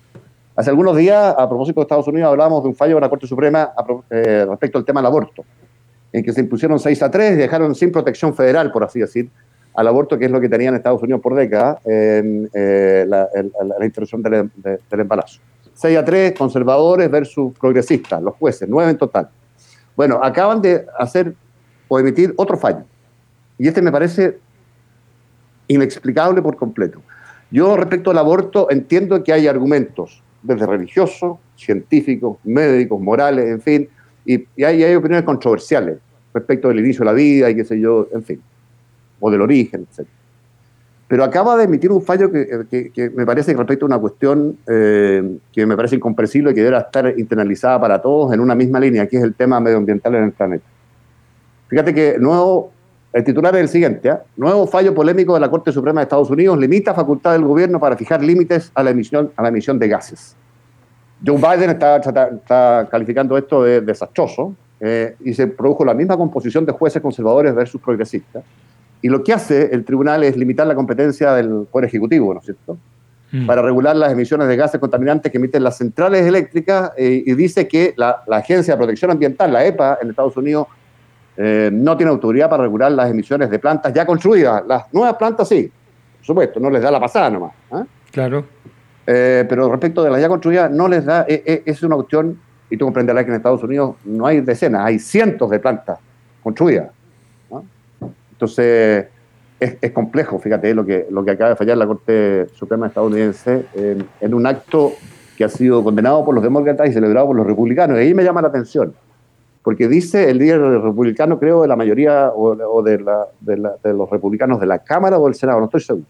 Hace 0.55 0.69
algunos 0.69 0.95
días, 0.95 1.35
a 1.37 1.49
propósito 1.49 1.79
de 1.79 1.83
Estados 1.83 2.07
Unidos, 2.07 2.29
hablábamos 2.29 2.63
de 2.63 2.69
un 2.69 2.75
fallo 2.75 2.95
de 2.95 3.01
la 3.01 3.09
Corte 3.09 3.27
Suprema 3.27 3.71
eh, 4.09 4.45
respecto 4.47 4.77
al 4.77 4.85
tema 4.85 5.01
del 5.01 5.07
aborto, 5.07 5.43
en 6.13 6.23
que 6.23 6.31
se 6.31 6.41
impusieron 6.41 6.79
6 6.79 7.03
a 7.03 7.11
3 7.11 7.33
y 7.33 7.35
dejaron 7.35 7.75
sin 7.75 7.91
protección 7.91 8.33
federal, 8.33 8.71
por 8.71 8.83
así 8.83 8.99
decir, 8.99 9.29
al 9.75 9.87
aborto, 9.87 10.17
que 10.17 10.25
es 10.25 10.31
lo 10.31 10.39
que 10.39 10.47
tenían 10.47 10.73
en 10.73 10.77
Estados 10.77 11.01
Unidos 11.03 11.21
por 11.21 11.35
décadas, 11.35 11.79
eh, 11.85 13.05
la, 13.07 13.85
interrupción 13.85 14.21
del, 14.21 14.49
embarazo. 14.91 15.41
6 15.75 15.97
a 15.97 16.05
3, 16.05 16.33
conservadores 16.37 17.09
versus 17.09 17.57
progresistas, 17.57 18.21
los 18.21 18.35
jueces, 18.35 18.67
9 18.67 18.91
en 18.91 18.97
total. 18.97 19.29
Bueno, 19.95 20.19
acaban 20.21 20.61
de 20.61 20.85
hacer 20.97 21.33
o 21.87 21.99
emitir 21.99 22.33
otro 22.37 22.57
fallo. 22.57 22.83
Y 23.57 23.67
este 23.67 23.81
me 23.81 23.91
parece 23.91 24.39
inexplicable 25.67 26.41
por 26.41 26.55
completo. 26.57 27.01
Yo 27.51 27.77
respecto 27.77 28.11
al 28.11 28.17
aborto 28.17 28.69
entiendo 28.69 29.23
que 29.23 29.31
hay 29.31 29.47
argumentos, 29.47 30.21
desde 30.41 30.65
religiosos, 30.65 31.37
científicos, 31.55 32.37
médicos, 32.43 32.99
morales, 32.99 33.45
en 33.45 33.61
fin, 33.61 33.89
y, 34.25 34.45
hay, 34.63 34.83
hay 34.83 34.95
opiniones 34.95 35.25
controversiales 35.25 35.99
respecto 36.33 36.67
del 36.67 36.79
inicio 36.79 36.99
de 36.99 37.05
la 37.05 37.13
vida 37.13 37.49
y 37.49 37.55
qué 37.55 37.63
sé 37.63 37.79
yo, 37.79 38.07
en 38.11 38.23
fin 38.23 38.41
o 39.19 39.31
del 39.31 39.41
origen, 39.41 39.87
etc. 39.89 40.07
Pero 41.07 41.23
acaba 41.23 41.55
de 41.55 41.65
emitir 41.65 41.91
un 41.91 42.01
fallo 42.01 42.31
que, 42.31 43.11
me 43.13 43.25
parece 43.25 43.51
que 43.51 43.57
respecto 43.57 43.85
a 43.85 43.87
una 43.87 43.99
cuestión 43.99 44.57
eh, 44.67 45.37
que 45.53 45.65
me 45.65 45.75
parece 45.75 45.95
incomprensible 45.95 46.51
y 46.51 46.55
que 46.55 46.63
debe 46.63 46.77
estar 46.77 47.13
internalizada 47.17 47.79
para 47.79 48.01
todos 48.01 48.33
en 48.33 48.39
una 48.39 48.55
misma 48.55 48.79
línea, 48.79 49.07
que 49.07 49.17
es 49.17 49.23
el 49.23 49.35
tema 49.35 49.59
medioambiental 49.59 50.15
en 50.15 50.23
el 50.23 50.31
planeta. 50.31 50.65
Fíjate 51.67 51.93
que 51.93 52.17
nuevo, 52.17 52.71
el 53.13 53.23
titular 53.23 53.55
es 53.55 53.61
el 53.61 53.69
siguiente, 53.69 54.09
¿eh? 54.09 54.17
nuevo 54.35 54.65
fallo 54.65 54.95
polémico 54.95 55.35
de 55.35 55.41
la 55.41 55.49
Corte 55.49 55.71
Suprema 55.71 55.99
de 55.99 56.03
Estados 56.03 56.31
Unidos 56.31 56.57
limita 56.57 56.95
facultad 56.95 57.33
del 57.33 57.43
gobierno 57.43 57.79
para 57.79 57.95
fijar 57.95 58.23
límites 58.23 58.71
a 58.73 58.81
la 58.81 58.89
emisión, 58.89 59.31
a 59.35 59.43
la 59.43 59.49
emisión 59.49 59.77
de 59.77 59.87
gases. 59.87 60.35
Joe 61.25 61.37
Biden 61.37 61.69
está, 61.69 61.97
está 61.97 62.87
calificando 62.89 63.37
esto 63.37 63.63
de 63.63 63.81
desastroso 63.81 64.55
eh, 64.79 65.15
y 65.23 65.35
se 65.35 65.47
produjo 65.47 65.85
la 65.85 65.93
misma 65.93 66.17
composición 66.17 66.65
de 66.65 66.71
jueces 66.71 67.01
conservadores 67.01 67.53
versus 67.53 67.79
progresistas 67.79 68.43
y 69.05 69.07
lo 69.07 69.23
que 69.23 69.33
hace 69.33 69.69
el 69.71 69.85
tribunal 69.85 70.23
es 70.23 70.35
limitar 70.35 70.65
la 70.65 70.73
competencia 70.73 71.33
del 71.35 71.67
Poder 71.71 71.87
Ejecutivo, 71.87 72.33
¿no 72.33 72.39
es 72.39 72.45
cierto? 72.47 72.75
Mm. 73.31 73.45
Para 73.45 73.61
regular 73.61 73.95
las 73.95 74.11
emisiones 74.11 74.47
de 74.47 74.55
gases 74.55 74.79
contaminantes 74.79 75.31
que 75.31 75.37
emiten 75.37 75.63
las 75.63 75.77
centrales 75.77 76.25
eléctricas 76.25 76.91
eh, 76.97 77.21
y 77.23 77.35
dice 77.35 77.67
que 77.67 77.93
la, 77.97 78.23
Agencia 78.31 78.73
de 78.73 78.77
Protección 78.79 79.11
Ambiental, 79.11 79.53
la 79.53 79.63
EPA, 79.63 79.99
en 80.01 80.09
Estados 80.09 80.35
Unidos, 80.37 80.65
eh, 81.37 81.69
no 81.71 81.95
tiene 81.95 82.09
autoridad 82.09 82.49
para 82.49 82.63
regular 82.63 82.91
las 82.93 83.11
emisiones 83.11 83.51
de 83.51 83.59
plantas 83.59 83.93
ya 83.93 84.07
construidas. 84.07 84.63
Las 84.65 84.91
nuevas 84.91 85.13
plantas 85.17 85.49
sí, 85.49 85.71
por 86.17 86.25
supuesto, 86.25 86.59
no 86.59 86.71
les 86.71 86.81
da 86.81 86.89
la 86.89 86.99
pasada 86.99 87.29
nomás. 87.29 87.51
¿eh? 87.73 87.83
Claro. 88.11 88.43
pero 89.05 89.69
respecto 89.69 90.03
de 90.03 90.09
las 90.09 90.19
ya 90.19 90.29
construidas, 90.29 90.71
no 90.71 90.87
les 90.87 91.05
da, 91.05 91.27
es 91.27 91.83
una 91.83 91.93
cuestión, 91.93 92.39
y 92.71 92.75
tú 92.75 92.85
comprenderás 92.85 93.23
que 93.23 93.29
en 93.29 93.37
Estados 93.37 93.61
Unidos 93.61 93.97
no 94.03 94.25
hay 94.25 94.41
decenas, 94.41 94.83
hay 94.83 94.97
cientos 94.97 95.51
de 95.51 95.59
plantas 95.59 95.99
construidas. 96.41 96.89
Entonces, 98.35 99.07
es, 99.59 99.91
complejo, 99.91 100.39
fíjate, 100.39 100.73
lo 100.73 100.85
que, 100.85 101.07
lo 101.09 101.23
que 101.23 101.31
acaba 101.31 101.51
de 101.51 101.55
fallar 101.55 101.77
la 101.77 101.87
Corte 101.87 102.47
Suprema 102.53 102.87
estadounidense 102.87 103.65
en, 103.73 104.33
un 104.33 104.45
acto 104.45 104.93
que 105.37 105.45
ha 105.45 105.49
sido 105.49 105.83
condenado 105.83 106.25
por 106.25 106.35
los 106.35 106.43
demócratas 106.43 106.89
y 106.89 106.93
celebrado 106.93 107.27
por 107.27 107.35
los 107.35 107.47
republicanos. 107.47 107.97
Y 107.97 108.01
ahí 108.01 108.13
me 108.13 108.23
llama 108.23 108.41
la 108.41 108.49
atención, 108.49 108.93
porque 109.63 109.87
dice 109.87 110.29
el 110.29 110.39
líder 110.39 110.59
republicano, 110.59 111.39
creo, 111.39 111.61
de 111.61 111.69
la 111.69 111.77
mayoría 111.77 112.31
o, 112.35 112.83
de, 112.83 112.97
los 112.99 114.09
republicanos 114.09 114.59
de 114.59 114.65
la 114.65 114.79
Cámara 114.79 115.17
o 115.17 115.25
del 115.25 115.35
Senado, 115.35 115.59
no 115.59 115.65
estoy 115.65 115.81
seguro, 115.81 116.05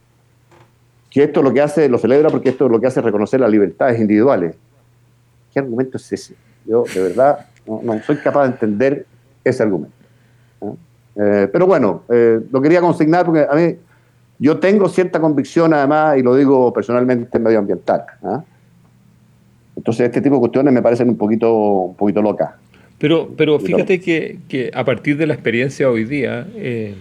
que 1.12 1.24
esto 1.24 1.44
lo 1.44 1.54
que 1.54 1.62
hace, 1.62 1.88
lo 1.88 2.00
celebra 2.00 2.30
porque 2.30 2.50
esto 2.50 2.68
lo 2.68 2.82
que 2.82 2.88
hace 2.88 3.00
es 3.00 3.06
reconocer 3.06 3.40
las 3.40 3.52
libertades 3.52 4.00
individuales. 4.00 4.56
¿Qué 5.54 5.60
argumento 5.60 5.98
es 5.98 6.12
ese? 6.12 6.36
Yo, 6.66 6.84
de 6.94 7.02
verdad, 7.02 7.46
no, 7.68 7.80
no 7.84 8.02
soy 8.02 8.18
capaz 8.18 8.44
de 8.44 8.50
entender 8.50 9.06
ese 9.44 9.64
argumento. 9.64 9.95
Eh, 11.16 11.48
pero 11.52 11.66
bueno, 11.66 12.04
eh, 12.10 12.40
lo 12.52 12.62
quería 12.62 12.82
consignar 12.82 13.26
porque 13.26 13.46
a 13.50 13.56
mí 13.56 13.76
yo 14.38 14.58
tengo 14.58 14.90
cierta 14.90 15.20
convicción 15.20 15.74
además, 15.74 16.18
y 16.18 16.22
lo 16.22 16.36
digo 16.36 16.74
personalmente, 16.74 17.40
medioambiental. 17.40 18.04
¿ah? 18.24 18.44
Entonces 19.76 20.08
este 20.08 20.22
tipo 20.22 20.36
de 20.36 20.40
cuestiones 20.42 20.74
me 20.74 20.82
parecen 20.82 21.10
un 21.10 21.18
poquito, 21.18 21.54
un 21.54 21.96
poquito 21.96 22.22
locas. 22.22 22.52
Pero, 22.98 23.30
pero 23.36 23.60
fíjate 23.60 24.00
que, 24.00 24.40
que, 24.48 24.72
a 24.74 24.86
partir 24.86 25.18
de 25.18 25.28
la 25.28 25.34
experiencia 25.34 25.90
hoy 25.90 26.06
día, 26.06 26.48
eh, 26.56 26.96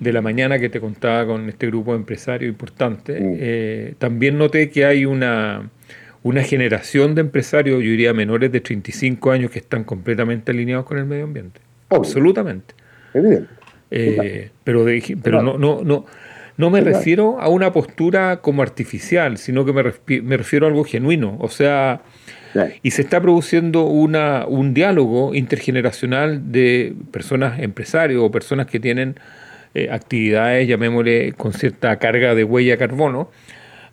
de 0.00 0.12
la 0.12 0.22
mañana 0.22 0.58
que 0.58 0.68
te 0.68 0.80
contaba 0.80 1.26
con 1.26 1.48
este 1.48 1.66
grupo 1.66 1.92
de 1.92 1.98
empresarios 1.98 2.48
importante, 2.48 3.92
mm. 3.92 3.96
también 3.98 4.38
noté 4.38 4.70
que 4.70 4.86
hay 4.86 5.04
una, 5.04 5.70
una 6.22 6.42
generación 6.42 7.14
de 7.14 7.20
empresarios, 7.20 7.82
yo 7.82 7.90
diría 7.90 8.12
menores 8.14 8.50
de 8.50 8.60
35 8.60 9.30
años, 9.30 9.50
que 9.50 9.58
están 9.58 9.84
completamente 9.84 10.52
alineados 10.52 10.86
con 10.86 10.98
el 10.98 11.04
medio 11.04 11.24
ambiente. 11.24 11.60
Absolutamente. 11.90 12.74
Eh, 13.90 14.50
pero 14.64 14.86
pero 15.22 15.42
no, 15.42 15.58
no, 15.58 15.82
no, 15.84 16.06
no 16.56 16.70
me 16.70 16.80
refiero 16.80 17.40
a 17.40 17.48
una 17.48 17.72
postura 17.72 18.38
como 18.40 18.62
artificial, 18.62 19.38
sino 19.38 19.64
que 19.64 19.72
me, 19.72 20.36
refiero 20.36 20.66
a 20.66 20.68
algo 20.68 20.84
genuino. 20.84 21.36
O 21.40 21.48
sea, 21.48 22.02
y 22.82 22.90
se 22.90 23.02
está 23.02 23.20
produciendo 23.20 23.84
una, 23.84 24.46
un 24.46 24.74
diálogo 24.74 25.34
intergeneracional 25.34 26.52
de 26.52 26.94
personas 27.10 27.60
empresarios 27.60 28.22
o 28.22 28.30
personas 28.30 28.66
que 28.66 28.80
tienen 28.80 29.16
eh, 29.74 29.88
actividades, 29.90 30.68
llamémosle, 30.68 31.32
con 31.32 31.52
cierta 31.52 31.96
carga 31.96 32.34
de 32.34 32.44
huella 32.44 32.76
carbono, 32.76 33.30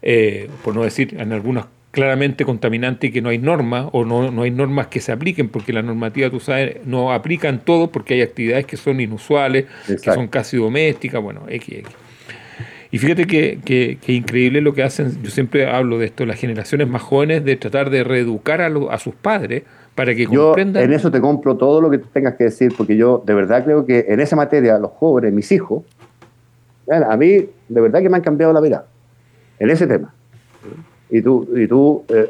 eh, 0.01 0.49
por 0.63 0.76
no 0.76 0.84
decir 0.84 1.15
en 1.17 1.32
algunas 1.32 1.65
claramente 1.92 2.46
contaminante 2.46 3.08
y 3.08 3.12
que 3.12 3.22
no 3.22 3.30
hay 3.30 3.40
normas 3.40 3.88
o 3.92 4.06
no, 4.06 4.32
no 4.32 4.44
hay 4.44 4.52
normas 4.52 4.88
que 4.88 5.02
se 5.02 5.12
apliquen 5.12 5.50
porque 5.50 5.74
la 5.74 5.82
normativa, 5.82 6.30
tú 6.30 6.40
sabes, 6.40 6.78
no 6.86 7.12
aplican 7.12 7.60
todo 7.60 7.92
porque 7.92 8.16
hay 8.16 8.22
actividades 8.22 8.66
que 8.66 8.78
son 8.78 9.02
inusuales, 9.02 9.66
que 9.88 9.98
son 9.98 10.28
casi 10.28 10.58
domésticas, 10.58 11.22
bueno, 11.22 11.44
X, 11.48 11.84
Y 12.92 12.98
fíjate 12.98 13.26
que, 13.26 13.60
que, 13.64 14.14
increíble 14.14 14.62
lo 14.62 14.74
que 14.74 14.84
hacen, 14.84 15.22
yo 15.24 15.32
siempre 15.32 15.68
hablo 15.68 15.98
de 15.98 16.06
esto, 16.06 16.26
las 16.26 16.40
generaciones 16.40 16.88
más 16.88 17.02
jóvenes 17.02 17.44
de 17.44 17.56
tratar 17.56 17.90
de 17.90 18.04
reeducar 18.04 18.62
a, 18.62 18.72
a 18.92 19.00
sus 19.00 19.16
padres 19.16 19.64
para 19.96 20.14
que 20.14 20.28
yo 20.28 20.48
comprendan. 20.48 20.84
En 20.84 20.94
eso 20.94 21.10
te 21.10 21.20
compro 21.20 21.58
todo 21.58 21.82
lo 21.82 21.90
que 21.90 21.98
tengas 21.98 22.36
que 22.36 22.46
decir, 22.46 22.72
porque 22.78 22.96
yo 22.96 23.24
de 23.26 23.34
verdad 23.34 23.64
creo 23.64 23.86
que 23.86 24.06
en 24.08 24.20
esa 24.20 24.36
materia, 24.36 24.78
los 24.78 24.92
jóvenes, 24.92 25.34
mis 25.34 25.52
hijos, 25.52 25.84
a 26.90 27.18
mí 27.18 27.48
de 27.68 27.82
verdad 27.82 28.02
que 28.02 28.10
me 28.10 28.18
han 28.18 28.24
cambiado 28.24 28.54
la 28.54 28.62
vida 28.62 28.86
en 29.60 29.70
ese 29.70 29.88
tema. 29.88 30.14
Y 31.10 31.22
tú, 31.22 31.47
y 31.55 31.68
tú 31.68 32.03
eh, 32.10 32.30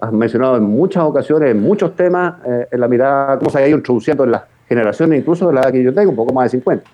has, 0.00 0.12
mencionado 0.12 0.56
en 0.56 0.64
muchas 0.64 1.02
ocasiones, 1.02 1.50
en 1.50 1.60
muchos 1.60 1.94
temas, 1.96 2.36
eh, 2.46 2.68
en 2.70 2.80
la 2.80 2.88
mirada, 2.88 3.38
cómo 3.38 3.50
se 3.50 3.58
ha 3.58 3.68
ido 3.68 3.76
introduciendo 3.76 4.24
en 4.24 4.32
las 4.32 4.42
generaciones, 4.68 5.20
incluso 5.20 5.48
de 5.48 5.54
la 5.54 5.60
edad 5.62 5.72
que 5.72 5.82
yo 5.82 5.92
tengo, 5.92 6.10
un 6.10 6.16
poco 6.16 6.32
más 6.32 6.44
de 6.44 6.58
50. 6.58 6.84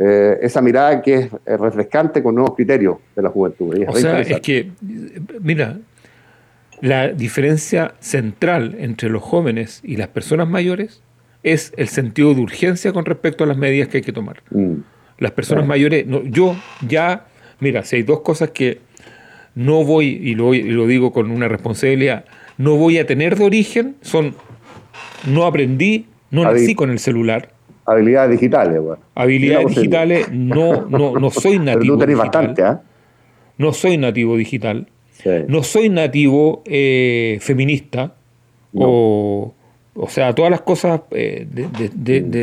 Eh, 0.00 0.38
esa 0.42 0.60
mirada 0.60 1.02
que 1.02 1.14
es 1.14 1.60
refrescante 1.60 2.22
con 2.22 2.34
nuevos 2.34 2.54
criterios 2.54 2.98
de 3.16 3.22
la 3.22 3.30
juventud. 3.30 3.74
o 3.88 3.96
sea, 3.96 4.20
es 4.20 4.40
que, 4.40 4.70
mira, 5.40 5.76
la 6.80 7.08
diferencia 7.08 7.94
central 7.98 8.76
entre 8.78 9.08
los 9.10 9.22
jóvenes 9.22 9.80
y 9.82 9.96
las 9.96 10.08
personas 10.08 10.48
mayores 10.48 11.02
es 11.42 11.72
el 11.76 11.88
sentido 11.88 12.34
de 12.34 12.40
urgencia 12.40 12.92
con 12.92 13.04
respecto 13.04 13.44
a 13.44 13.46
las 13.46 13.56
medidas 13.56 13.88
que 13.88 13.98
hay 13.98 14.02
que 14.02 14.12
tomar. 14.12 14.42
Mm. 14.50 14.74
Las 15.18 15.32
personas 15.32 15.66
mayores, 15.66 16.06
no, 16.06 16.22
yo 16.22 16.54
ya, 16.86 17.26
mira, 17.58 17.82
si 17.82 17.96
hay 17.96 18.02
dos 18.04 18.20
cosas 18.20 18.50
que 18.50 18.80
no 19.58 19.82
voy, 19.82 20.06
y 20.06 20.36
lo, 20.36 20.54
lo 20.54 20.86
digo 20.86 21.12
con 21.12 21.32
una 21.32 21.48
responsabilidad, 21.48 22.24
no 22.58 22.76
voy 22.76 22.98
a 22.98 23.06
tener 23.06 23.36
de 23.36 23.44
origen, 23.44 23.96
son, 24.02 24.36
no 25.26 25.46
aprendí, 25.46 26.06
no 26.30 26.44
nací 26.44 26.76
con 26.76 26.90
el 26.90 27.00
celular. 27.00 27.50
Habilidades 27.84 28.30
digitales, 28.30 28.80
bueno. 28.80 29.02
Habilidades 29.16 29.74
digitales, 29.74 30.30
no, 30.30 30.86
no, 30.88 31.18
no 31.18 31.30
soy 31.30 31.58
nativo. 31.58 31.98
Pero 31.98 32.12
tú 32.12 32.18
bastante, 32.18 32.62
¿ah? 32.62 32.82
No 33.56 33.72
soy 33.72 33.96
nativo 33.96 34.36
digital. 34.36 34.86
No 35.48 35.64
soy 35.64 35.88
nativo 35.88 36.62
eh, 36.64 37.38
feminista. 37.40 38.14
O, 38.74 39.54
o 39.94 40.08
sea, 40.08 40.36
todas 40.36 40.52
las 40.52 40.60
cosas 40.60 41.00
eh, 41.10 41.48
de, 41.50 41.90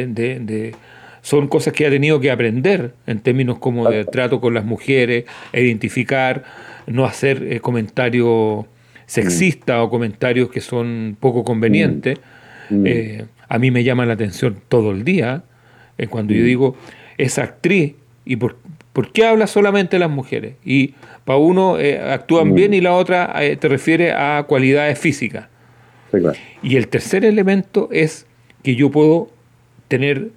de, 0.10 0.76
son 1.22 1.48
cosas 1.48 1.72
que 1.72 1.88
ha 1.88 1.90
tenido 1.90 2.20
que 2.20 2.30
aprender 2.30 2.94
en 3.08 3.22
términos 3.22 3.58
como 3.60 3.90
de 3.90 4.04
trato 4.04 4.42
con 4.42 4.54
las 4.54 4.66
mujeres, 4.66 5.24
identificar 5.54 6.44
no 6.88 7.06
hacer 7.06 7.44
eh, 7.44 7.60
comentarios 7.60 8.66
sexistas 9.06 9.80
o 9.80 9.90
comentarios 9.90 10.50
que 10.50 10.62
son 10.62 11.18
poco 11.20 11.44
convenientes. 11.44 12.20
Mm. 12.70 12.76
Mm. 12.76 12.88
Eh, 12.88 13.26
a 13.48 13.60
mí 13.60 13.72
me 13.72 13.84
llama 13.84 14.06
la 14.06 14.14
atención 14.14 14.58
todo 14.68 14.92
el 14.92 15.04
día 15.04 15.44
eh, 15.98 16.08
cuando 16.08 16.34
yo 16.34 16.42
mm. 16.42 16.46
digo, 16.46 16.76
esa 17.18 17.44
actriz 17.44 17.94
¿Y 18.28 18.38
por, 18.38 18.58
por 18.92 19.12
qué 19.12 19.24
habla 19.28 19.46
solamente 19.46 20.00
las 20.00 20.10
mujeres? 20.10 20.56
Y 20.66 20.96
para 21.26 21.38
uno 21.38 21.78
actúan 22.10 22.56
bien 22.56 22.74
y 22.74 22.82
la 22.82 22.94
otra 22.94 23.36
te 23.60 23.68
refiere 23.68 24.14
a 24.14 24.44
cualidades 24.48 24.98
físicas. 24.98 25.46
Y 26.64 26.76
el 26.76 26.88
tercer 26.88 27.24
elemento 27.24 27.88
es 27.92 28.26
que 28.64 28.76
yo 28.76 28.90
puedo 28.90 29.30
tener 29.90 30.32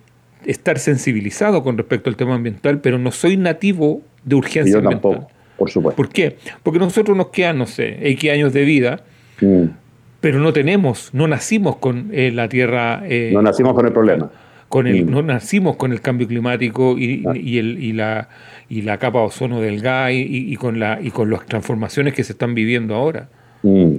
estar 0.45 0.79
sensibilizado 0.79 1.63
con 1.63 1.77
respecto 1.77 2.11
al 2.11 2.17
tema 2.17 2.35
ambiental, 2.35 2.81
pero 2.81 2.99
no 2.99 3.11
soy 3.11 3.37
nativo 3.37 4.03
de 4.25 4.37
urgencia 4.37 4.79
ambiental. 4.79 5.29
Por 5.59 5.71
supuesto. 5.71 5.97
¿Por 5.97 6.09
qué? 6.09 6.37
Porque 6.63 6.79
nosotros 6.79 7.17
nos 7.17 7.29
quedan, 7.29 7.59
no 7.59 7.67
sé, 7.67 7.99
X 8.11 8.31
años 8.31 8.53
de 8.55 8.65
vida, 8.65 9.03
mm. 9.41 9.65
pero 10.21 10.39
no 10.39 10.53
tenemos, 10.55 11.11
no 11.13 11.29
nacimos 11.29 11.77
con 11.77 12.11
eh, 12.13 12.31
la 12.33 12.49
Tierra... 12.49 13.03
no 13.33 13.43
nacimos 13.43 13.75
con 13.75 13.87
el 13.87 13.93
problema 13.93 14.31
con 14.69 14.87
el, 14.87 15.07
mm. 15.07 15.11
no 15.11 15.23
nacimos 15.23 15.77
con 15.77 15.93
el 15.93 16.01
cambio 16.01 16.29
climático 16.29 16.97
y, 16.99 17.25
el, 17.59 17.83
y, 17.83 17.93
la, 17.93 18.29
y 18.69 18.83
la 18.83 18.99
capa 18.99 19.21
de 19.21 19.27
ozono 19.27 19.61
del 19.61 19.81
gas 19.81 20.11
y, 20.13 20.55
con 20.57 20.79
la, 20.79 20.99
y 21.01 21.11
con 21.11 21.31
las 21.31 21.47
transformaciones 21.47 22.15
que 22.15 22.23
se 22.23 22.33
están 22.33 22.55
viviendo 22.55 22.95
ahora. 22.95 23.29
Mm. 23.63 23.97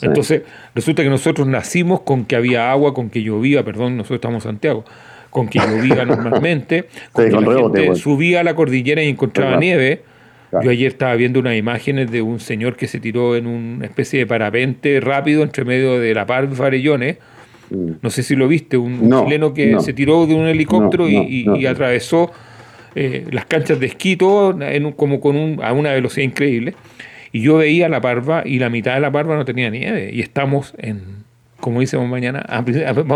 Entonces, 0.00 0.42
resulta 0.74 1.02
que 1.02 1.10
nosotros 1.10 1.46
nacimos 1.46 2.00
con 2.00 2.24
que 2.24 2.36
había 2.36 2.70
agua, 2.70 2.92
con 2.92 3.08
que 3.08 3.22
llovía, 3.22 3.64
perdón, 3.64 3.96
nosotros 3.96 4.16
estamos 4.16 4.44
en 4.44 4.52
Santiago, 4.52 4.84
con 5.30 5.48
que 5.48 5.58
llovía 5.58 6.04
normalmente, 6.06 6.88
con 7.12 7.24
que 7.24 7.30
la 7.30 7.54
gente 7.54 7.94
subía 7.94 8.40
a 8.40 8.44
la 8.44 8.54
cordillera 8.54 9.02
y 9.02 9.08
encontraba 9.08 9.56
nieve. 9.58 10.02
Yo 10.60 10.70
ayer 10.70 10.88
estaba 10.88 11.14
viendo 11.14 11.40
unas 11.40 11.56
imágenes 11.56 12.10
de 12.10 12.20
un 12.20 12.38
señor 12.38 12.76
que 12.76 12.86
se 12.86 13.00
tiró 13.00 13.36
en 13.36 13.46
una 13.46 13.86
especie 13.86 14.18
de 14.18 14.26
parapente 14.26 15.00
rápido 15.00 15.42
entre 15.42 15.64
medio 15.64 15.98
de 15.98 16.14
la 16.14 16.26
Par 16.26 16.48
de 16.48 16.54
Farellones. 16.54 17.16
No 17.70 18.10
sé 18.10 18.22
si 18.22 18.36
lo 18.36 18.48
viste, 18.48 18.76
un, 18.76 19.10
chileno 19.10 19.54
que 19.54 19.80
se 19.80 19.94
tiró 19.94 20.26
de 20.26 20.34
un 20.34 20.46
helicóptero 20.46 21.08
y, 21.08 21.66
atravesó 21.66 22.30
eh, 22.94 23.26
las 23.30 23.46
canchas 23.46 23.80
de 23.80 23.86
esquí 23.86 24.18
en 24.60 24.92
como 24.92 25.20
con 25.20 25.36
un, 25.36 25.62
a 25.62 25.72
una 25.72 25.92
velocidad 25.92 26.26
increíble. 26.26 26.74
Y 27.32 27.40
yo 27.40 27.56
veía 27.56 27.88
la 27.88 28.02
parva 28.02 28.42
y 28.44 28.58
la 28.58 28.68
mitad 28.68 28.94
de 28.94 29.00
la 29.00 29.10
parva 29.10 29.36
no 29.36 29.46
tenía 29.46 29.70
nieve. 29.70 30.10
Y 30.12 30.20
estamos 30.20 30.74
en, 30.76 31.24
como 31.60 31.80
decimos 31.80 32.06
mañana, 32.10 32.44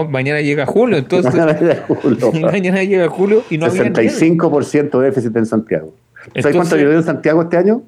mañana 0.09 0.41
llega 0.41 0.65
julio, 0.65 0.97
entonces 0.97 1.35
mañana 2.41 2.83
llega 2.83 3.09
julio, 3.09 3.43
y 3.51 3.59
no 3.59 3.67
65% 3.67 5.01
de 5.01 5.05
déficit 5.05 5.37
en 5.37 5.45
Santiago. 5.45 5.93
¿Sabes 6.35 6.57
cuánto 6.57 6.77
llovió 6.77 6.97
en 6.97 7.05
Santiago 7.05 7.43
este 7.43 7.57
año? 7.57 7.83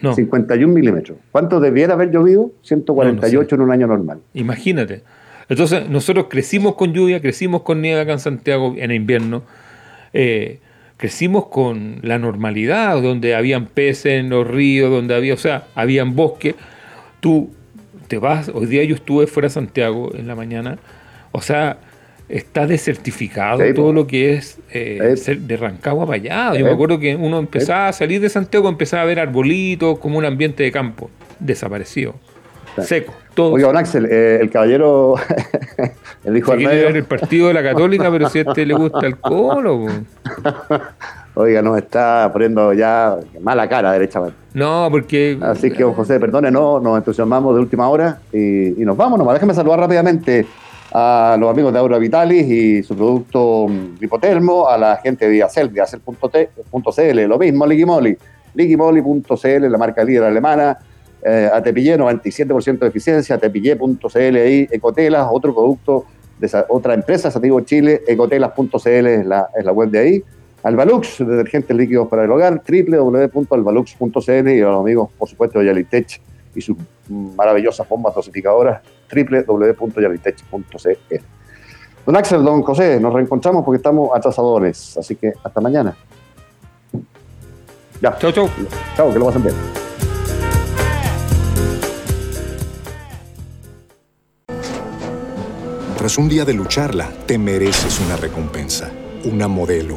No. 0.00 0.14
51 0.14 0.72
milímetros. 0.72 1.18
¿Cuánto 1.30 1.60
debiera 1.60 1.94
haber 1.94 2.10
llovido? 2.10 2.50
148 2.62 3.54
en 3.54 3.60
un 3.60 3.70
año 3.70 3.86
normal. 3.86 4.18
Imagínate. 4.34 5.02
Entonces, 5.48 5.88
nosotros 5.88 6.26
crecimos 6.28 6.74
con 6.74 6.92
lluvia, 6.92 7.20
crecimos 7.20 7.62
con 7.62 7.80
nieve 7.80 8.00
acá 8.00 8.12
en 8.12 8.18
Santiago 8.18 8.74
en 8.76 8.90
invierno, 8.90 9.42
eh, 10.12 10.60
crecimos 10.96 11.46
con 11.46 11.98
la 12.02 12.18
normalidad, 12.18 13.00
donde 13.02 13.34
habían 13.34 13.66
peces 13.66 14.20
en 14.20 14.30
los 14.30 14.46
ríos, 14.46 14.90
donde 14.90 15.14
había, 15.14 15.34
o 15.34 15.38
sea, 15.38 15.66
habían 15.74 16.16
bosques. 16.16 16.54
Tú 17.20 17.50
te 18.08 18.18
vas, 18.18 18.50
hoy 18.52 18.66
día 18.66 18.84
yo 18.84 18.94
estuve 18.94 19.26
fuera 19.26 19.48
de 19.48 19.54
Santiago 19.54 20.12
en 20.14 20.26
la 20.26 20.34
mañana, 20.34 20.78
o 21.32 21.40
sea, 21.40 21.78
está 22.28 22.66
desertificado 22.66 23.62
todo 23.74 23.92
lo 23.92 24.06
que 24.06 24.34
es 24.34 24.58
eh, 24.70 25.14
de 25.38 25.56
Rancagua 25.56 26.06
para 26.06 26.16
allá. 26.16 26.58
Yo 26.58 26.64
me 26.64 26.72
acuerdo 26.72 26.98
que 26.98 27.16
uno 27.16 27.38
empezaba 27.38 27.88
a 27.88 27.92
salir 27.92 28.20
de 28.20 28.28
Santiago, 28.28 28.68
empezaba 28.68 29.02
a 29.02 29.06
ver 29.06 29.20
arbolitos, 29.20 29.98
como 29.98 30.18
un 30.18 30.24
ambiente 30.24 30.62
de 30.62 30.72
campo, 30.72 31.10
desaparecido, 31.38 32.14
seco. 32.82 33.14
Oiga, 33.36 33.66
don 33.66 33.76
Axel, 33.76 34.06
eh, 34.10 34.38
el 34.40 34.50
caballero, 34.50 35.16
el 36.24 36.36
hijo 36.36 36.54
medio... 36.54 36.88
el 36.88 37.04
partido 37.04 37.48
de 37.48 37.54
la 37.54 37.62
Católica, 37.62 38.10
pero 38.10 38.28
si 38.28 38.38
a 38.38 38.42
este 38.42 38.64
le 38.64 38.74
gusta 38.74 39.06
el 39.06 39.18
colo. 39.18 39.86
Oiga, 41.34 41.62
nos 41.62 41.76
está 41.78 42.30
poniendo 42.32 42.72
ya 42.72 43.16
mala 43.40 43.68
cara 43.68 43.90
derechamente. 43.90 44.36
No, 44.54 44.86
porque... 44.88 45.36
Así 45.42 45.72
que, 45.72 45.82
José, 45.82 46.20
perdone, 46.20 46.52
no, 46.52 46.78
nos 46.78 46.96
entusiasmamos 46.96 47.56
de 47.56 47.60
última 47.60 47.88
hora 47.88 48.20
y, 48.32 48.72
nos 48.84 48.96
vamos 48.96 49.18
nomás. 49.18 49.34
Déjeme 49.34 49.52
saludar 49.52 49.80
rápidamente 49.80 50.46
a 50.96 51.36
los 51.40 51.50
amigos 51.50 51.72
de 51.72 51.80
Aura 51.80 51.98
Vitalis 51.98 52.48
y 52.48 52.82
su 52.84 52.94
producto 52.96 53.66
Lipotermo, 53.98 54.68
a 54.68 54.78
la 54.78 54.96
gente 54.98 55.24
de 55.24 55.32
Diacel, 55.32 55.72
diacel.cl, 55.72 57.20
lo 57.26 57.36
mismo, 57.36 57.66
Ligimoli, 57.66 58.16
ligimoli.cl, 58.54 59.70
la 59.70 59.76
marca 59.76 60.04
líder 60.04 60.22
alemana, 60.22 60.78
eh, 61.24 61.50
Atepillé 61.52 61.98
97% 61.98 62.78
de 62.78 62.86
eficiencia, 62.86 63.34
atepillé.cl 63.34 64.36
ahí, 64.36 64.68
Ecotelas, 64.70 65.26
otro 65.28 65.52
producto 65.52 66.04
de 66.38 66.64
otra 66.68 66.94
empresa, 66.94 67.28
Sativo 67.28 67.60
Chile, 67.62 68.02
ecotelas.cl 68.06 69.06
es 69.06 69.26
la, 69.26 69.48
web 69.72 69.90
de 69.90 69.98
ahí. 69.98 70.22
Albalux, 70.62 71.18
detergentes 71.18 71.76
líquidos 71.76 72.06
para 72.06 72.24
el 72.24 72.30
hogar, 72.30 72.62
www.albalux.cl 72.62 74.48
y 74.48 74.60
a 74.60 74.66
los 74.66 74.80
amigos, 74.80 75.10
por 75.18 75.28
supuesto, 75.28 75.58
de 75.58 75.66
Yalitech 75.66 76.20
y 76.54 76.60
sus 76.60 76.76
maravillosas 77.08 77.88
bombas 77.88 78.14
dosificadoras, 78.14 78.80
www.yalitech.cl. 79.12 81.24
Don 82.06 82.16
Axel, 82.16 82.44
don 82.44 82.62
José, 82.62 83.00
nos 83.00 83.14
reencontramos 83.14 83.64
porque 83.64 83.78
estamos 83.78 84.10
atrasadores, 84.14 84.96
así 84.98 85.16
que 85.16 85.32
hasta 85.42 85.60
mañana. 85.60 85.96
Ya. 88.00 88.16
Chau, 88.18 88.32
chau. 88.32 88.48
Chao, 88.96 89.12
que 89.12 89.18
lo 89.18 89.26
pasen 89.26 89.42
bien. 89.42 89.54
Tras 95.96 96.18
un 96.18 96.28
día 96.28 96.44
de 96.44 96.52
lucharla, 96.52 97.08
te 97.24 97.38
mereces 97.38 97.98
una 98.00 98.16
recompensa, 98.16 98.90
una 99.24 99.48
modelo, 99.48 99.96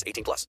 18 0.05 0.23
plus. 0.23 0.47